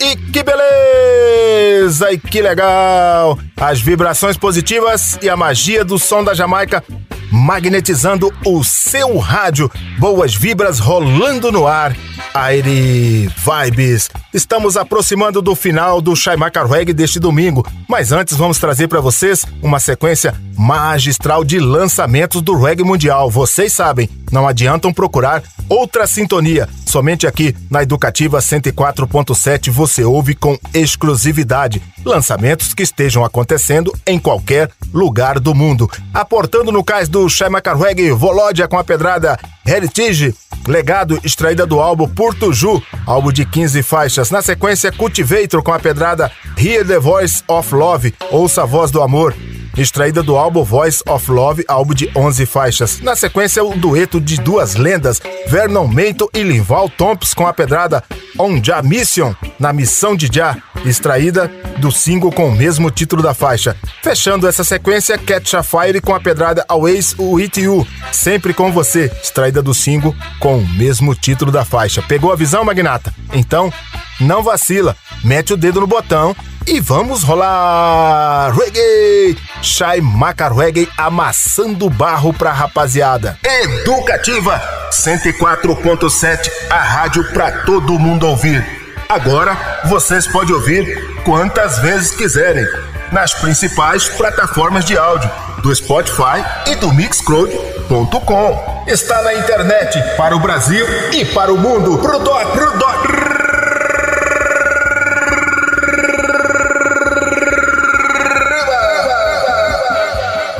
E 0.00 0.16
que 0.16 0.42
beleza! 0.42 2.12
E 2.12 2.18
que 2.18 2.40
legal! 2.40 3.38
As 3.56 3.80
vibrações 3.80 4.36
positivas 4.36 5.18
e 5.22 5.28
a 5.28 5.36
magia 5.36 5.84
do 5.84 5.98
som 5.98 6.22
da 6.22 6.34
Jamaica 6.34 6.84
magnetizando 7.30 8.32
o 8.44 8.62
seu 8.62 9.18
rádio. 9.18 9.70
Boas 9.98 10.34
vibras 10.34 10.78
rolando 10.78 11.50
no 11.50 11.66
ar. 11.66 11.96
Aire 12.36 13.28
Vibes. 13.28 14.10
Estamos 14.34 14.76
aproximando 14.76 15.40
do 15.40 15.54
final 15.54 16.02
do 16.02 16.14
Shaimaka 16.14 16.66
Reggae 16.66 16.92
deste 16.92 17.18
domingo, 17.18 17.66
mas 17.88 18.12
antes 18.12 18.36
vamos 18.36 18.58
trazer 18.58 18.88
para 18.88 19.00
vocês 19.00 19.46
uma 19.62 19.80
sequência 19.80 20.34
magistral 20.54 21.42
de 21.44 21.58
lançamentos 21.58 22.42
do 22.42 22.54
reggae 22.54 22.84
mundial. 22.84 23.30
Vocês 23.30 23.72
sabem, 23.72 24.08
não 24.30 24.46
adiantam 24.46 24.92
procurar 24.92 25.42
outra 25.66 26.06
sintonia. 26.06 26.68
Somente 26.84 27.26
aqui 27.26 27.56
na 27.70 27.82
Educativa 27.82 28.38
104.7 28.38 29.70
você 29.70 30.04
ouve 30.04 30.34
com 30.34 30.58
exclusividade 30.74 31.82
lançamentos 32.04 32.74
que 32.74 32.82
estejam 32.82 33.24
acontecendo 33.24 33.92
em 34.06 34.18
qualquer 34.18 34.70
lugar 34.96 35.38
do 35.38 35.54
mundo. 35.54 35.88
Aportando 36.14 36.72
no 36.72 36.82
cais 36.82 37.08
do 37.08 37.28
Shaimaka 37.28 37.74
Reggae, 37.74 38.10
Volódia 38.12 38.66
com 38.66 38.78
a 38.78 38.84
pedrada 38.84 39.38
Heritage, 39.66 40.34
Legado, 40.66 41.20
extraída 41.22 41.66
do 41.66 41.78
álbum 41.78 42.08
Portuju, 42.08 42.82
álbum 43.06 43.30
de 43.30 43.44
15 43.44 43.82
faixas. 43.82 44.30
Na 44.30 44.40
sequência, 44.40 44.90
Cultivator 44.90 45.62
com 45.62 45.72
a 45.72 45.78
pedrada 45.78 46.32
Hear 46.58 46.84
the 46.86 46.98
Voice 46.98 47.42
of 47.46 47.74
Love, 47.74 48.14
Ouça 48.30 48.62
a 48.62 48.66
Voz 48.66 48.90
do 48.90 49.02
Amor. 49.02 49.34
Extraída 49.76 50.22
do 50.22 50.36
álbum 50.36 50.64
Voice 50.64 51.02
of 51.06 51.30
Love, 51.30 51.62
álbum 51.68 51.92
de 51.92 52.10
11 52.16 52.46
faixas. 52.46 52.98
Na 53.00 53.14
sequência, 53.14 53.62
o 53.62 53.76
dueto 53.76 54.18
de 54.18 54.40
duas 54.40 54.74
lendas, 54.74 55.20
Vernon 55.48 55.86
Meito 55.86 56.30
e 56.32 56.42
Linval 56.42 56.88
Tompkins 56.88 57.34
com 57.34 57.46
a 57.46 57.52
pedrada 57.52 58.02
On 58.38 58.58
Ja 58.62 58.82
Mission, 58.82 59.34
na 59.58 59.74
Missão 59.74 60.16
de 60.16 60.30
Ja, 60.32 60.56
extraída 60.90 61.50
do 61.78 61.90
single 61.90 62.32
com 62.32 62.48
o 62.48 62.52
mesmo 62.52 62.90
título 62.90 63.22
da 63.22 63.34
faixa. 63.34 63.76
Fechando 64.02 64.46
essa 64.46 64.64
sequência, 64.64 65.18
Catch 65.18 65.54
a 65.54 65.62
Fire 65.62 66.00
com 66.00 66.14
a 66.14 66.20
pedrada 66.20 66.64
Always 66.68 67.14
With 67.18 67.52
You, 67.56 67.86
Sempre 68.12 68.54
com 68.54 68.72
Você, 68.72 69.10
extraída 69.22 69.62
do 69.62 69.74
single 69.74 70.14
com 70.38 70.58
o 70.58 70.68
mesmo 70.68 71.14
título 71.14 71.50
da 71.50 71.64
faixa. 71.64 72.02
Pegou 72.02 72.32
a 72.32 72.36
visão, 72.36 72.64
Magnata? 72.64 73.14
Então, 73.32 73.72
não 74.20 74.42
vacila, 74.42 74.96
mete 75.22 75.52
o 75.52 75.56
dedo 75.56 75.80
no 75.80 75.86
botão 75.86 76.34
e 76.66 76.80
vamos 76.80 77.22
rolar 77.22 78.52
reggae! 78.52 79.36
Shai 79.62 80.00
Maca 80.00 80.48
Reggae 80.48 80.88
amassando 80.96 81.88
barro 81.88 82.32
pra 82.32 82.52
rapaziada. 82.52 83.38
Educativa 83.44 84.60
104.7, 84.90 86.50
a 86.68 86.78
rádio 86.78 87.24
pra 87.32 87.64
todo 87.64 87.98
mundo 87.98 88.26
ouvir. 88.26 88.75
Agora 89.08 89.56
vocês 89.84 90.26
podem 90.26 90.52
ouvir 90.52 91.22
quantas 91.24 91.78
vezes 91.78 92.10
quiserem 92.10 92.66
nas 93.12 93.32
principais 93.34 94.08
plataformas 94.08 94.84
de 94.84 94.98
áudio 94.98 95.30
do 95.62 95.72
Spotify 95.74 96.44
e 96.66 96.74
do 96.74 96.92
Mixcloud.com. 96.92 98.84
está 98.88 99.22
na 99.22 99.34
internet 99.34 100.02
para 100.16 100.34
o 100.34 100.40
Brasil 100.40 100.84
e 101.12 101.24
para 101.24 101.52
o 101.52 101.56
mundo. 101.56 101.98
Pro 101.98 102.18
doc, 102.18 102.52
pro 102.52 102.78
doc. 102.78 103.06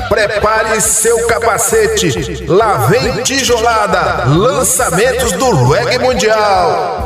Prepare 0.08 0.80
seu 0.80 1.26
capacete. 1.26 2.44
Lá 2.46 2.86
vem 2.86 3.22
tijolada. 3.24 4.24
Lançamentos 4.26 5.32
do 5.32 5.68
reggae 5.68 5.98
mundial. 5.98 7.05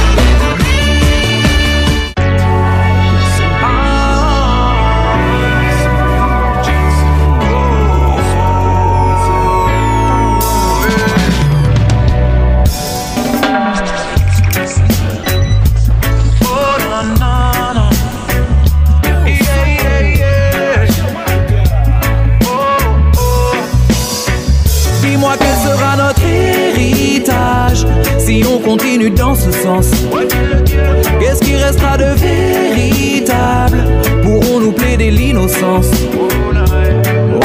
Continue 28.63 29.09
dans 29.09 29.35
ce 29.35 29.51
sens. 29.51 29.87
Qu'est-ce 31.19 31.41
qui 31.41 31.55
restera 31.55 31.97
de 31.97 32.05
véritable? 32.15 33.83
Pourrons 34.23 34.59
nous 34.59 34.71
plaider 34.71 35.11
l'innocence? 35.11 35.87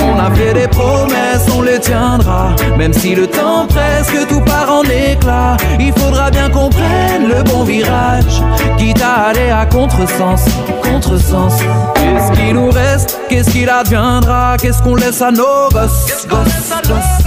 On 0.03 0.19
a 0.19 0.35
fait 0.35 0.55
des 0.55 0.69
promesses, 0.69 1.47
on 1.57 1.63
les 1.63 1.79
tiendra. 1.79 2.55
Même 2.77 2.93
si 2.93 3.15
le 3.15 3.27
temps 3.27 3.67
presse, 3.67 4.11
que 4.11 4.27
tout 4.29 4.41
part 4.41 4.73
en 4.73 4.83
éclat 4.85 5.57
Il 5.79 5.93
faudra 5.93 6.31
bien 6.31 6.49
qu'on 6.51 6.69
prenne 6.69 7.29
le 7.29 7.43
bon 7.43 7.65
virage. 7.65 8.43
Quitte 8.79 9.03
à 9.03 9.29
aller 9.31 9.51
à 9.51 9.67
contresens, 9.67 10.45
contresens. 10.83 11.59
Qu'est-ce 11.95 12.33
qui 12.33 12.53
nous 12.53 12.71
reste? 12.71 13.21
Qu'est-ce 13.29 13.51
qu'il 13.51 13.69
adviendra? 13.69 14.57
Qu'est-ce 14.61 14.83
qu'on 14.83 14.95
laisse 14.95 15.23
à 15.23 15.31
nos 15.31 15.69
gosses, 15.73 16.27
gosses, 16.29 16.89
gosses? 16.89 17.26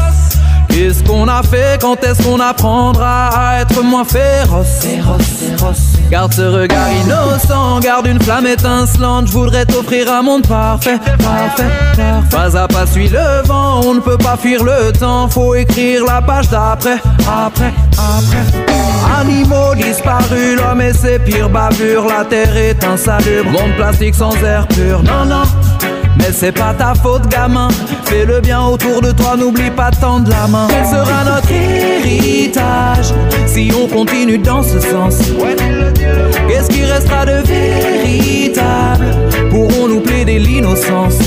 Qu'est-ce 0.79 1.03
qu'on 1.03 1.27
a 1.27 1.43
fait? 1.43 1.77
Quand 1.81 2.01
est-ce 2.05 2.23
qu'on 2.23 2.39
apprendra 2.39 3.27
à 3.37 3.59
être 3.59 3.83
moins 3.83 4.05
féroce? 4.05 4.87
Garde 6.09 6.33
ce 6.33 6.41
regard 6.41 6.87
innocent, 7.03 7.81
garde 7.81 8.07
une 8.07 8.21
flamme 8.21 8.47
étincelante. 8.47 9.27
Je 9.27 9.33
voudrais 9.33 9.65
t'offrir 9.65 10.09
un 10.09 10.21
monde 10.21 10.47
parfait, 10.47 10.97
parfait, 11.17 11.63
parfait. 11.97 12.27
Pas 12.31 12.57
à 12.57 12.65
pas 12.69 12.87
suit 12.87 13.09
le 13.09 13.45
vent, 13.45 13.81
on 13.83 13.95
ne 13.95 13.99
peut 13.99 14.17
pas 14.17 14.37
fuir 14.37 14.63
le 14.63 14.93
temps. 14.93 15.27
Faut 15.27 15.53
écrire 15.53 16.05
la 16.05 16.21
page 16.21 16.47
d'après, 16.47 17.01
après, 17.27 17.73
après. 17.97 19.19
Animaux 19.19 19.75
disparus, 19.75 20.55
l'homme 20.55 20.79
et 20.79 20.93
ses 20.93 21.19
pires 21.19 21.49
bavures. 21.49 22.05
La 22.07 22.23
terre 22.23 22.55
est 22.55 22.81
insalubre, 22.85 23.51
monde 23.51 23.75
plastique 23.75 24.15
sans 24.15 24.33
air 24.45 24.65
pur. 24.69 25.03
Non, 25.03 25.25
non. 25.25 25.43
Mais 26.29 26.35
c'est 26.35 26.51
pas 26.51 26.75
ta 26.75 26.93
faute, 26.93 27.27
gamin. 27.27 27.69
Fais 28.05 28.23
le 28.23 28.39
bien 28.39 28.61
autour 28.61 29.01
de 29.01 29.11
toi, 29.11 29.35
n'oublie 29.35 29.71
pas 29.71 29.89
de 29.89 29.95
tendre 29.95 30.29
la 30.29 30.45
main. 30.45 30.67
Quel 30.69 30.85
sera 30.85 31.23
notre 31.23 31.51
héritage 31.51 33.15
si 33.47 33.71
on 33.75 33.87
continue 33.87 34.37
dans 34.37 34.61
ce 34.61 34.79
sens 34.79 35.17
Qu'est-ce 36.47 36.69
qui 36.69 36.83
restera 36.83 37.25
de 37.25 37.41
véritable? 37.47 39.07
Pourrons-nous 39.49 40.01
plaider 40.01 40.37
l'innocence? 40.37 41.17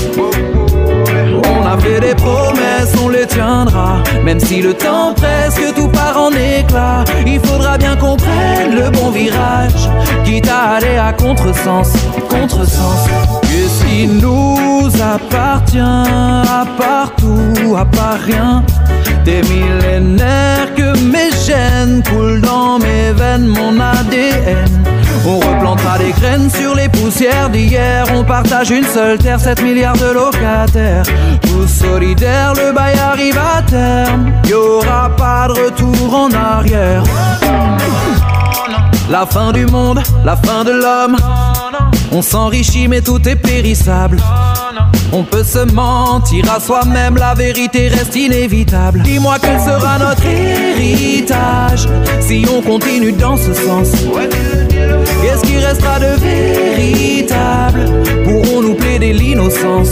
On 1.49 1.67
a 1.67 1.77
fait 1.79 1.99
des 1.99 2.15
promesses, 2.15 2.95
on 3.03 3.09
les 3.09 3.27
tiendra. 3.27 4.01
Même 4.23 4.39
si 4.39 4.61
le 4.61 4.73
temps 4.73 5.13
presse, 5.13 5.55
que 5.55 5.73
tout 5.75 5.89
part 5.89 6.17
en 6.17 6.31
éclat. 6.31 7.03
Il 7.27 7.41
faudra 7.41 7.77
bien 7.77 7.97
qu'on 7.97 8.15
prenne 8.15 8.73
le 8.73 8.89
bon 8.89 9.11
virage. 9.11 9.89
Quitte 10.23 10.47
à 10.47 10.75
aller 10.75 10.95
à 10.97 11.11
contresens, 11.11 11.91
contresens. 12.29 13.42
Qui 13.93 14.07
nous 14.07 14.89
appartient 14.99 15.77
à 15.77 16.65
partout, 16.79 17.75
à 17.77 17.85
part 17.85 18.17
rien 18.25 18.63
Des 19.23 19.43
millénaires 19.43 20.73
que 20.75 20.97
mes 21.11 21.29
gènes 21.45 22.01
coulent 22.09 22.41
dans 22.41 22.79
mes 22.79 23.11
veines, 23.11 23.45
mon 23.45 23.79
ADN. 23.79 24.83
On 25.27 25.37
replantera 25.37 25.99
des 25.99 26.11
graines 26.11 26.49
sur 26.49 26.73
les 26.73 26.89
poussières 26.89 27.51
d'hier. 27.51 28.05
On 28.15 28.23
partage 28.23 28.71
une 28.71 28.83
seule 28.83 29.19
terre, 29.19 29.39
7 29.39 29.61
milliards 29.61 29.97
de 29.97 30.11
locataires. 30.11 31.05
Tous 31.43 31.67
solidaires, 31.67 32.53
le 32.55 32.73
bail 32.73 32.97
arrive 32.97 33.37
à 33.37 33.61
terme. 33.61 34.33
Y 34.47 34.53
aura 34.55 35.11
pas 35.15 35.47
de 35.49 35.65
retour 35.65 36.15
en 36.15 36.31
arrière. 36.31 37.03
La 39.11 39.27
fin 39.27 39.51
du 39.51 39.67
monde, 39.67 40.01
la 40.25 40.35
fin 40.35 40.63
de 40.63 40.71
l'homme. 40.71 41.17
On 42.15 42.21
s'enrichit 42.21 42.87
mais 42.87 43.01
tout 43.01 43.27
est 43.27 43.35
périssable. 43.35 44.17
On 45.11 45.23
peut 45.23 45.43
se 45.43 45.59
mentir 45.73 46.45
à 46.51 46.59
soi-même, 46.59 47.17
la 47.17 47.33
vérité 47.33 47.87
reste 47.87 48.15
inévitable. 48.15 49.01
Dis-moi 49.01 49.37
quel 49.41 49.59
sera 49.59 49.97
notre 49.97 50.25
héritage 50.25 51.87
si 52.19 52.45
on 52.51 52.61
continue 52.61 53.11
dans 53.11 53.37
ce 53.37 53.53
sens. 53.53 53.91
Qu'est-ce 55.21 55.41
qui 55.41 55.57
restera 55.57 55.99
de 55.99 56.15
véritable? 56.19 57.85
Pourrons-nous 58.25 58.75
plaider 58.75 59.13
l'innocence? 59.13 59.89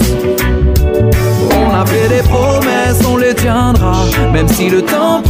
On 1.55 1.73
a 1.73 1.85
fait 1.85 2.07
des 2.07 2.23
promesses, 2.27 3.01
on 3.07 3.17
les 3.17 3.33
tiendra. 3.33 4.05
Même 4.31 4.47
si 4.47 4.69
le 4.69 4.81
temps 4.81 5.21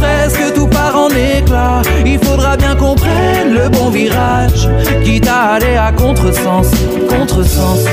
Il 2.04 2.18
faudra 2.18 2.56
bien 2.56 2.74
qu'on 2.74 2.94
prenne 2.94 3.54
le 3.54 3.68
bon 3.68 3.90
virage. 3.90 4.68
Quitte 5.04 5.28
à 5.28 5.54
aller 5.54 5.76
à 5.76 5.92
contresens, 5.92 6.70
contresens. 7.08 7.84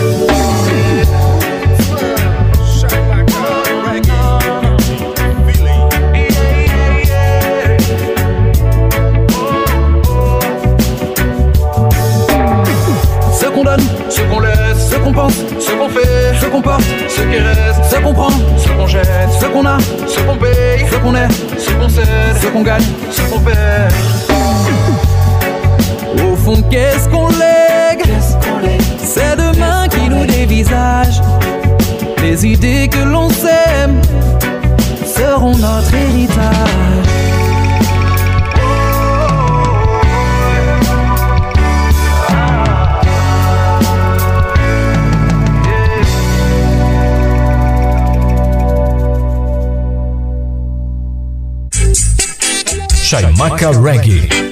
Ce 13.32 13.46
qu'on 13.46 13.64
donne, 13.64 13.82
ce 14.10 14.22
qu'on 14.22 14.40
laisse, 14.40 14.90
ce 14.92 14.96
qu'on 14.96 15.12
pense, 15.12 15.34
ce 15.70 15.76
qu'on 15.76 15.90
fait, 15.90 16.40
ce 16.42 16.46
qu'on 16.48 16.62
porte, 16.62 16.84
ce 17.08 17.22
qui 17.22 17.38
reste, 17.38 17.84
ce 17.92 17.96
qu'on 17.98 18.14
prend, 18.14 18.32
ce 18.58 18.70
qu'on 18.70 18.88
jette, 18.88 19.08
ce 19.40 19.46
qu'on 19.46 19.66
a, 19.66 19.78
ce 20.08 20.20
qu'on 20.22 20.36
paye, 20.36 20.86
ce 20.92 20.96
qu'on 20.98 21.16
est, 21.16 21.28
ce 21.60 21.72
qu'on 21.72 21.90
cède, 21.90 22.08
ce 22.42 22.48
qu'on 22.48 22.64
gagne, 22.64 22.84
ce 23.12 23.22
qu'on 23.22 23.40
perd. 23.40 23.94
Au 26.26 26.36
fond, 26.36 26.62
qu'est-ce 26.70 27.08
qu'on 27.10 27.28
lègue? 27.28 28.04
C'est 29.04 29.36
demain 29.36 29.88
qui 29.90 30.10
nous 30.10 30.26
dévisage. 30.26 31.22
Les 32.24 32.46
idées 32.46 32.90
que 32.90 33.00
l'on 33.00 33.30
sème 33.30 34.02
seront 35.06 35.56
notre 35.56 35.94
héritage. 35.94 37.19
Chaimaca 53.10 53.72
Reggae. 53.72 54.49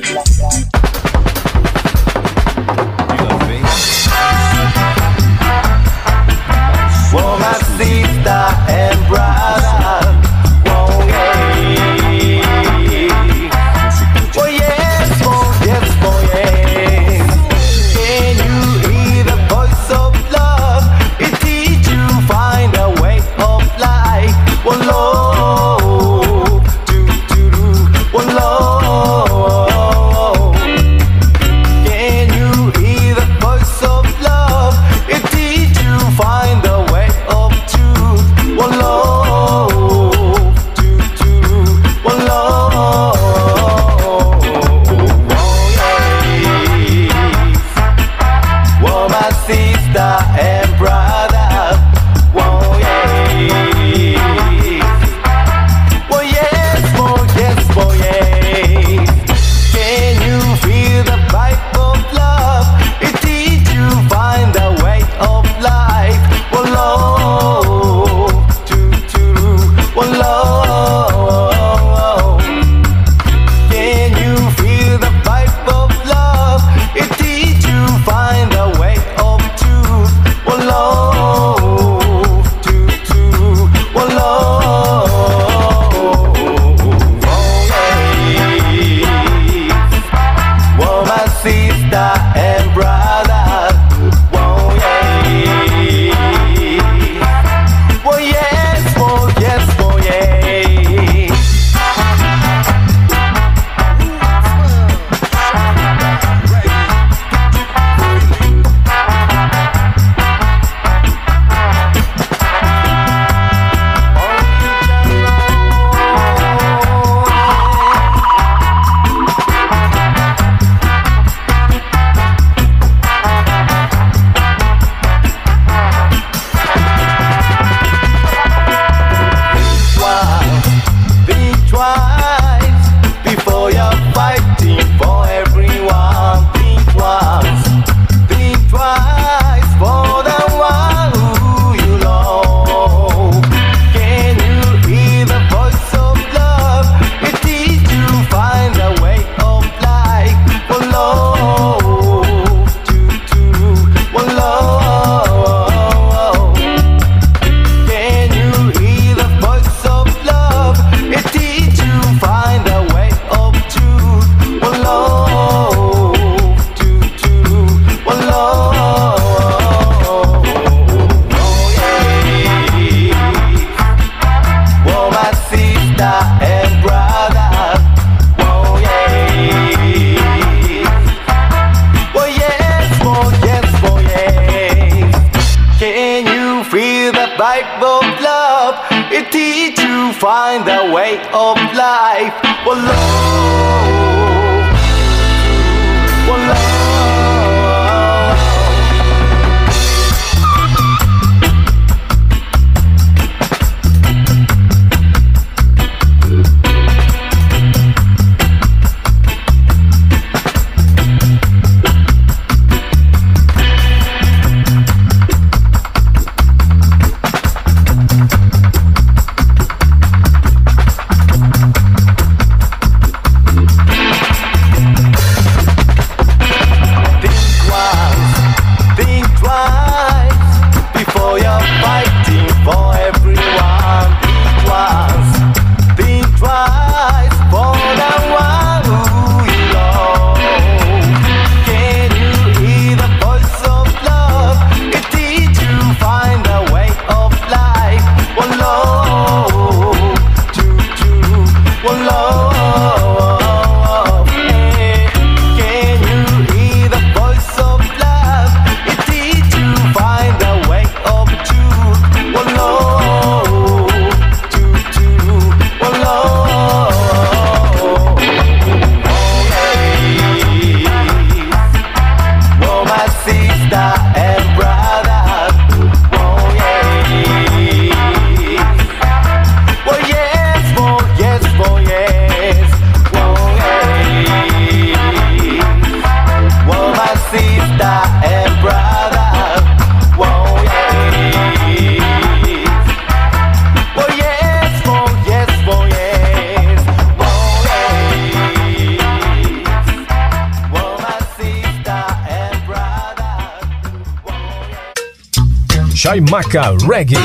Chaimaca 306.47 306.77
Reggae. 306.87 307.17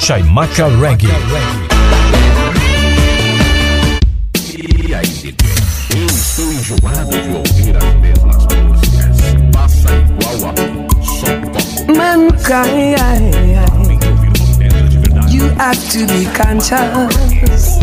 Chaimaca 0.00 0.66
Reggae. 0.80 1.06
You 15.30 15.48
have 15.50 15.90
to 15.90 16.06
be 16.08 16.24
conscious. 16.34 17.79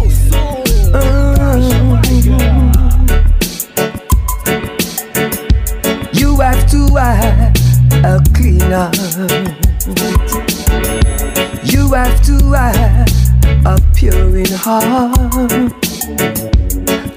Heart 14.68 15.16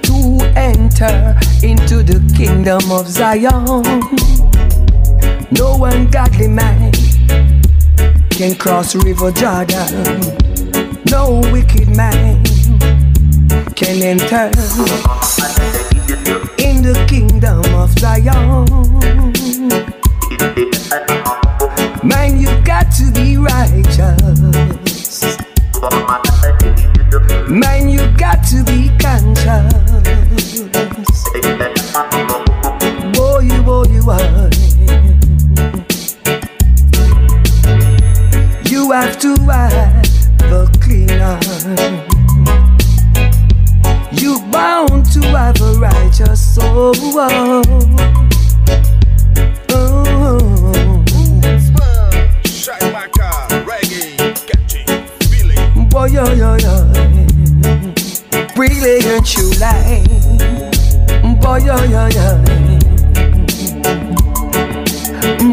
to 0.06 0.18
enter 0.54 1.34
into 1.66 2.04
the 2.04 2.20
kingdom 2.36 2.80
of 2.92 3.08
Zion. 3.08 3.64
No 5.50 5.84
ungodly 5.84 6.46
man 6.46 6.92
can 8.30 8.54
cross 8.54 8.94
River 8.94 9.32
Jordan. 9.32 10.20
No 11.10 11.40
wicked 11.52 11.88
man 11.88 12.44
can 13.74 14.00
enter 14.00 14.46
in 16.62 16.82
the 16.86 17.04
kingdom 17.08 17.64
of 17.74 17.98
Zion. 17.98 18.89
Righteous 46.80 47.12
soul. 47.12 47.90
Boy, 55.90 56.06
yo, 56.06 56.24
yo, 56.34 56.56
yo. 56.56 56.92
Brilliant 58.54 59.26
true 59.26 59.50
light. 59.58 60.06
Boy, 61.40 61.58
yo, 61.58 61.76
yo, 61.84 62.08
yo. 62.08 62.38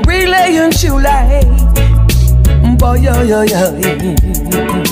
Brilliant 0.03 0.79
true 0.79 1.01
light. 1.01 1.45
Boy, 2.77 2.99
yo, 3.01 3.23
yo, 3.23 3.41
yo. 3.43 4.86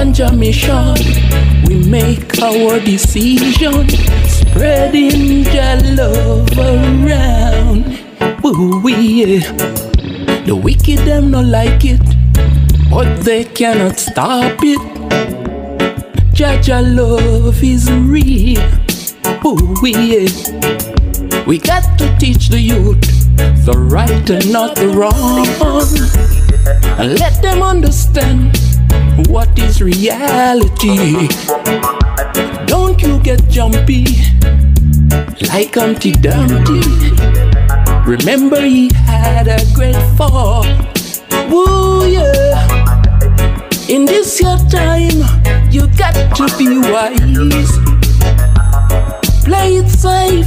Your 0.00 0.32
mission, 0.32 0.94
we 1.66 1.76
make 1.88 2.42
our 2.42 2.80
decision, 2.80 3.86
spreading 4.26 5.44
your 5.44 5.76
love 5.94 6.50
around. 6.58 7.84
Ooh, 8.44 8.88
yeah. 8.88 9.40
The 10.46 10.58
wicked 10.62 11.00
them 11.00 11.30
not 11.30 11.44
like 11.44 11.84
it, 11.84 12.00
but 12.90 13.20
they 13.24 13.44
cannot 13.44 13.98
stop 13.98 14.58
it. 14.62 14.80
Jaja 16.34 16.80
love 16.82 17.62
is 17.62 17.90
real. 17.92 18.60
Ooh, 19.44 19.86
yeah. 19.86 21.44
We 21.46 21.58
got 21.58 21.98
to 21.98 22.16
teach 22.18 22.48
the 22.48 22.58
youth 22.58 23.00
the 23.64 23.72
right 23.72 24.30
and 24.30 24.52
not 24.52 24.76
the 24.76 24.88
wrong, 24.88 25.46
and 26.98 27.18
let 27.18 27.40
them 27.42 27.62
understand 27.62 28.59
what 29.28 29.58
is 29.58 29.82
reality. 29.82 31.28
Don't 32.66 33.00
you 33.02 33.18
get 33.20 33.46
jumpy 33.48 34.04
like 35.48 35.74
Humpty 35.74 36.12
Dumpty. 36.12 36.80
Remember 38.06 38.60
he 38.60 38.92
had 38.94 39.48
a 39.48 39.58
great 39.74 39.96
fall. 40.16 40.64
Woo 41.48 42.06
yeah. 42.06 42.66
In 43.88 44.04
this 44.04 44.40
your 44.40 44.56
time, 44.70 45.20
you 45.70 45.88
got 45.96 46.14
to 46.36 46.46
be 46.58 46.78
wise. 46.78 47.78
Play 49.44 49.76
it 49.76 49.88
safe. 49.88 50.46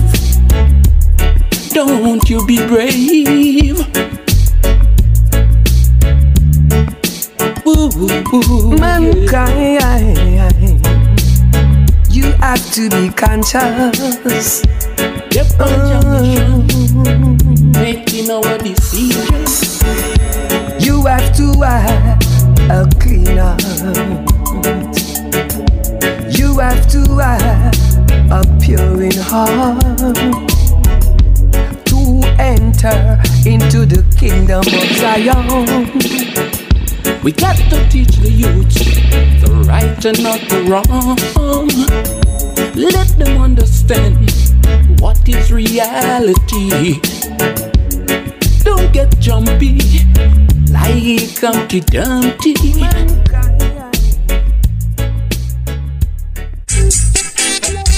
Don't 1.73 2.29
you 2.29 2.45
be 2.45 2.57
brave. 2.67 4.12
Mankind, 8.80 9.80
you 12.09 12.31
have 12.34 12.71
to 12.73 12.89
be 12.89 13.09
conscious. 13.09 14.61
Oh. 15.59 16.65
making 17.73 18.30
our 18.30 18.57
decisions. 18.57 19.81
You 20.85 21.05
have 21.05 21.34
to 21.38 21.61
have 21.61 22.21
a 22.69 22.89
clean 22.99 23.38
heart. 23.38 23.61
You 26.38 26.59
have 26.59 26.88
to 26.89 27.17
have 27.19 27.73
a 28.31 28.43
pure 28.61 29.03
in 29.03 29.17
heart 29.17 29.81
to 31.85 32.21
enter 32.38 33.21
into 33.45 33.85
the 33.85 34.03
kingdom 34.19 34.59
of 34.59 34.97
Zion. 34.97 36.22
We 37.23 37.31
got 37.31 37.55
to 37.55 37.89
teach 37.89 38.17
the 38.17 38.29
youth 38.29 38.73
the 39.39 39.63
right 39.65 40.05
and 40.05 40.21
not 40.21 40.41
the 40.49 40.61
wrong. 40.67 41.69
Let 42.75 43.07
them 43.17 43.41
understand 43.41 44.29
what 44.99 45.29
is 45.29 45.49
reality. 45.49 46.99
Don't 48.65 48.91
get 48.91 49.17
jumpy 49.21 49.79
like 50.69 51.39
Humpty 51.39 51.79
Dumpty. 51.79 52.55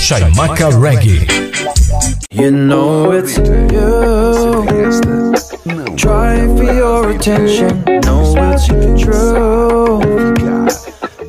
Chaimaca 0.05 0.69
Reggae. 0.77 1.25
You 2.29 2.51
know 2.51 3.11
it's 3.11 3.39
you. 3.39 5.34
Try 5.97 6.45
for 6.55 6.63
your 6.63 7.09
attention. 7.11 7.83
Know 8.05 8.35
it's 8.37 8.67
true. 9.01 9.99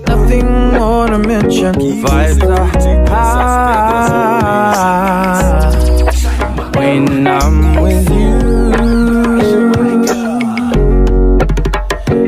Nothing 0.06 0.48
more 0.74 1.06
to 1.06 1.18
mention. 1.18 1.74
Vibes 1.74 2.42
are 2.42 2.66
high 3.08 4.26
when 6.76 7.26
I'm 7.26 7.80
with 7.80 8.10
you. 8.10 8.36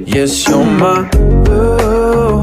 Yes, 0.07 0.49
you're 0.49 0.65
my 0.65 1.09
ooh, 1.49 2.43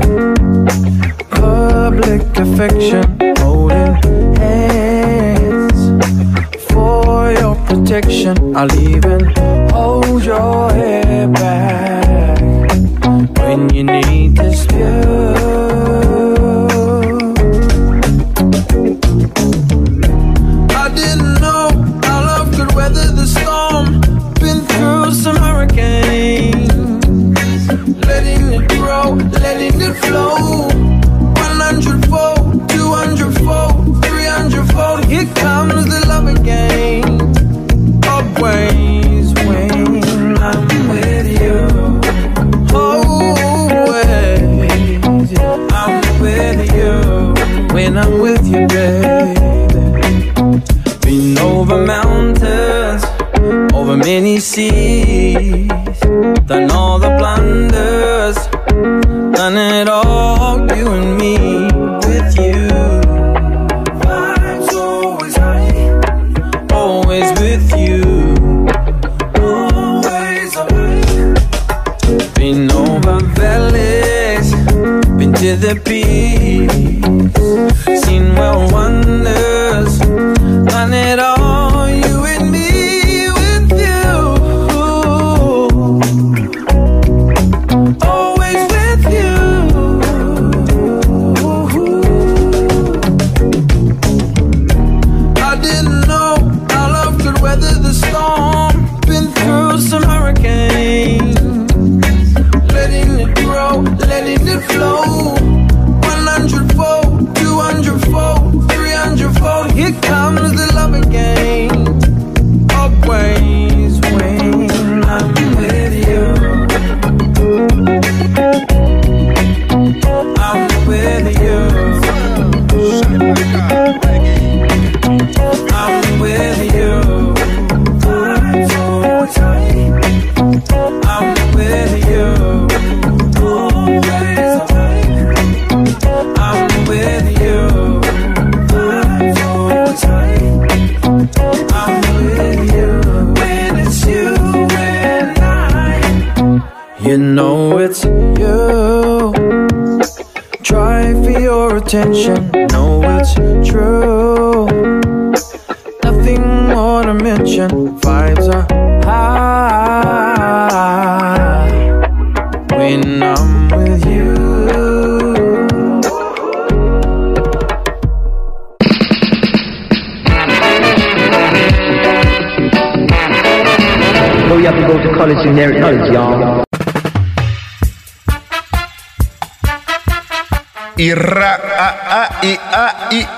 public 1.31 2.21
affection. 2.37 3.03
Holding 3.37 3.95
hands 4.35 5.79
for 6.71 7.31
your 7.31 7.55
protection. 7.65 8.55
I'll 8.55 8.73
even 8.79 9.34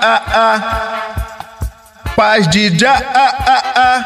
a, 0.00 0.06
i, 0.06 0.22
a, 0.32 0.54
a. 0.54 0.58
Paz 2.16 2.48
de 2.48 2.76
já, 2.78 2.94
a, 2.94 3.52
a, 3.52 3.56
a. 3.96 4.04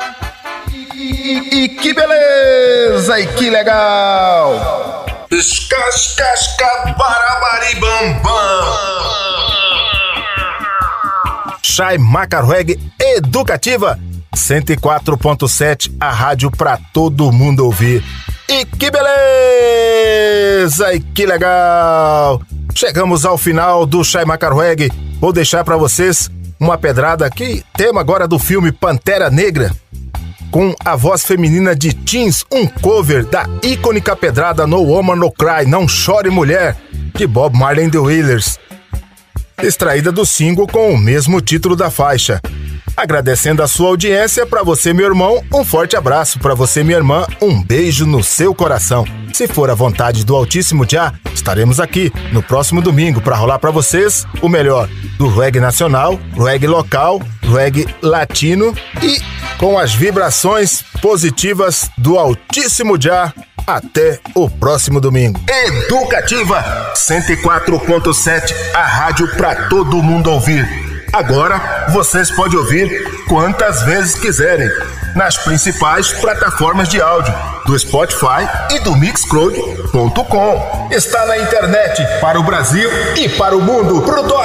E, 0.73 0.89
e- 0.95 1.65
e 1.65 1.69
que 1.69 1.93
beleza, 1.95 3.21
e 3.21 3.27
que 3.29 3.49
legal. 3.51 5.05
Escascasca, 5.31 6.95
barabari, 6.99 7.75
bam, 7.81 8.13
bam. 8.23 8.63
Chai 11.63 11.97
Macarweg 11.97 12.79
Educativa 13.01 13.99
104.7, 14.37 15.97
a 15.99 16.11
rádio 16.11 16.51
pra 16.51 16.79
todo 16.93 17.33
mundo 17.33 17.65
ouvir. 17.65 18.05
E 18.49 18.65
que 18.67 18.91
beleza! 18.91 20.93
E 20.93 21.01
que 21.01 21.25
legal! 21.25 22.43
Chegamos 22.75 23.25
ao 23.25 23.39
final 23.39 23.87
do 23.87 24.05
Chai 24.05 24.27
Macarweg. 24.27 24.93
Vou 25.23 25.33
deixar 25.33 25.63
pra 25.63 25.77
vocês 25.77 26.29
uma 26.59 26.77
pedrada 26.77 27.25
aqui, 27.25 27.63
tema 27.77 28.01
agora 28.01 28.27
do 28.27 28.41
filme 28.41 28.73
Pantera 28.73 29.31
Negra, 29.31 29.71
com 30.51 30.75
a 30.85 30.97
voz 30.97 31.25
feminina 31.25 31.77
de 31.77 31.95
Teens, 31.95 32.45
um 32.51 32.67
cover 32.67 33.25
da 33.25 33.47
icônica 33.63 34.17
pedrada 34.17 34.67
No 34.67 34.83
Woman 34.83 35.15
No 35.15 35.31
Cry, 35.31 35.65
Não 35.65 35.87
Chore 35.87 36.29
Mulher, 36.29 36.77
de 37.15 37.25
Bob 37.25 37.57
Marley 37.57 37.85
and 37.85 37.91
the 37.91 37.99
Wailers 37.99 38.59
extraída 39.63 40.11
do 40.11 40.27
single 40.27 40.67
com 40.67 40.93
o 40.93 40.99
mesmo 40.99 41.41
título 41.41 41.77
da 41.77 41.91
faixa. 41.91 42.41
Agradecendo 42.97 43.63
a 43.63 43.69
sua 43.69 43.89
audiência, 43.89 44.47
para 44.47 44.63
você, 44.63 44.93
meu 44.93 45.07
irmão, 45.07 45.43
um 45.53 45.65
forte 45.65 45.97
abraço. 45.97 46.39
Para 46.39 46.55
você, 46.55 46.85
minha 46.85 46.99
irmã, 46.99 47.27
um 47.41 47.63
beijo 47.63 48.07
no 48.07 48.23
seu 48.23 48.55
coração. 48.55 49.07
Se 49.33 49.49
for 49.49 49.71
a 49.71 49.75
vontade 49.75 50.25
do 50.25 50.37
Altíssimo 50.37 50.85
Já, 50.89 51.13
estaremos 51.35 51.81
aqui 51.81 52.13
no 52.33 52.43
próximo 52.43 52.83
domingo 52.83 53.21
para 53.21 53.35
rolar 53.35 53.59
para 53.59 53.71
vocês 53.71 54.27
o 54.43 54.49
melhor 54.49 54.89
do 55.17 55.29
reggae 55.29 55.59
nacional, 55.59 56.21
reggae 56.37 56.67
local, 56.67 57.21
reggae 57.43 57.87
latino 58.03 58.75
e 59.03 59.21
com 59.57 59.79
as 59.79 59.95
vibrações 59.95 60.83
positivas 61.01 61.91
do 61.97 62.19
Altíssimo 62.19 63.01
Já. 63.01 63.33
Até 63.65 64.19
o 64.35 64.51
próximo 64.51 65.01
domingo. 65.01 65.41
Educativa 65.49 66.93
104.7, 66.97 68.53
a 68.75 68.85
rádio 68.85 69.29
para 69.37 69.69
todo 69.69 70.03
mundo 70.03 70.31
ouvir. 70.33 70.92
Agora 71.13 71.89
vocês 71.91 72.31
podem 72.31 72.59
ouvir 72.59 72.89
quantas 73.29 73.83
vezes 73.83 74.15
quiserem 74.15 74.67
nas 75.15 75.37
principais 75.37 76.11
plataformas 76.11 76.89
de 76.89 77.03
áudio 77.03 77.35
do 77.67 77.79
Spotify 77.79 78.49
e 78.71 78.79
do 78.79 78.97
Mixcloud.com. 78.97 80.89
Está 80.91 81.27
na 81.27 81.37
internet 81.37 82.03
para 82.19 82.41
o 82.41 82.43
Brasil 82.43 82.89
e 83.17 83.29
para 83.29 83.55
o 83.55 83.61
mundo. 83.61 84.01
Pro 84.01 84.23
dó, 84.23 84.43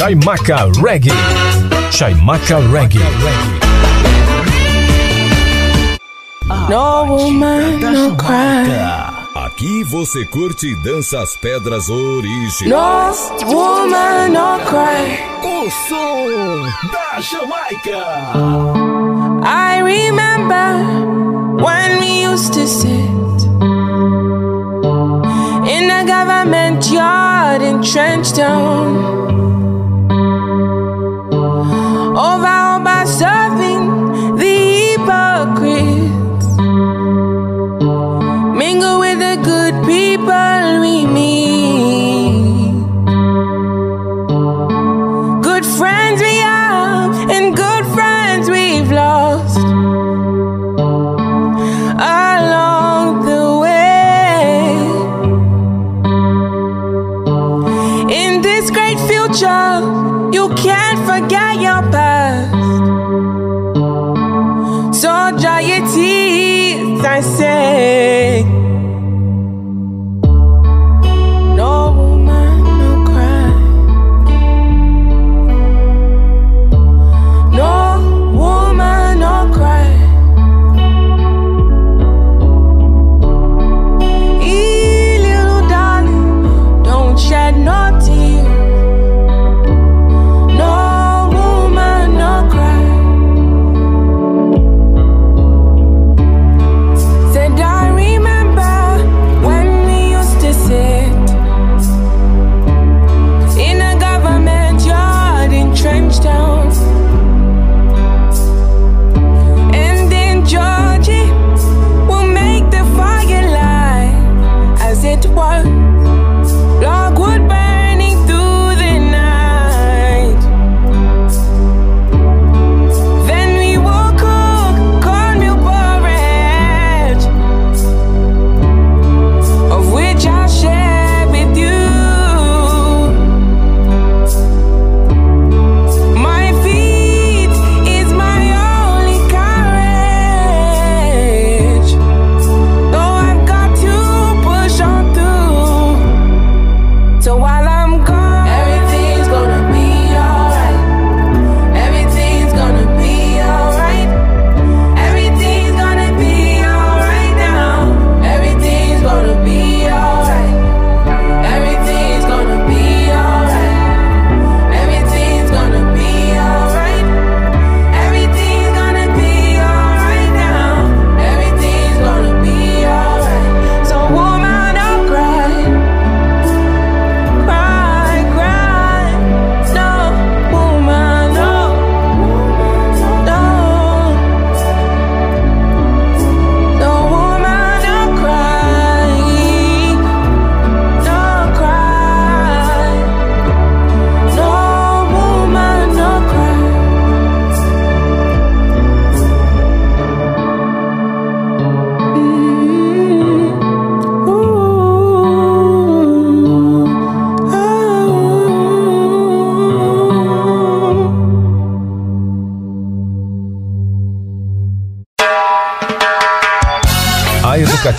Chaimaca 0.00 0.72
Reggae. 0.82 1.12
Chaimaca 1.92 2.58
Reggae. 2.72 3.00
No 6.70 7.04
woman, 7.04 7.80
no 7.80 8.16
cry. 8.16 8.64
Aqui 9.34 9.84
você 9.84 10.24
curte 10.24 10.68
e 10.68 10.74
dança 10.76 11.20
as 11.20 11.36
pedras 11.36 11.90
originais. 11.90 13.30
No 13.42 13.54
woman, 13.54 14.30
no 14.30 14.58
cry. 14.64 15.20
O 15.44 15.70
som 15.70 16.62
da 16.90 17.20
Jamaica. 17.20 18.00
I 19.44 19.82
remember 19.82 21.62
when 21.62 22.00
we 22.00 22.24
used 22.26 22.54
to 22.54 22.66
sit 22.66 22.88
in 25.68 25.90
a 25.90 26.04
government 26.06 26.90
yard 26.90 27.60
in 27.60 27.82
Trenchtown. 27.82 29.19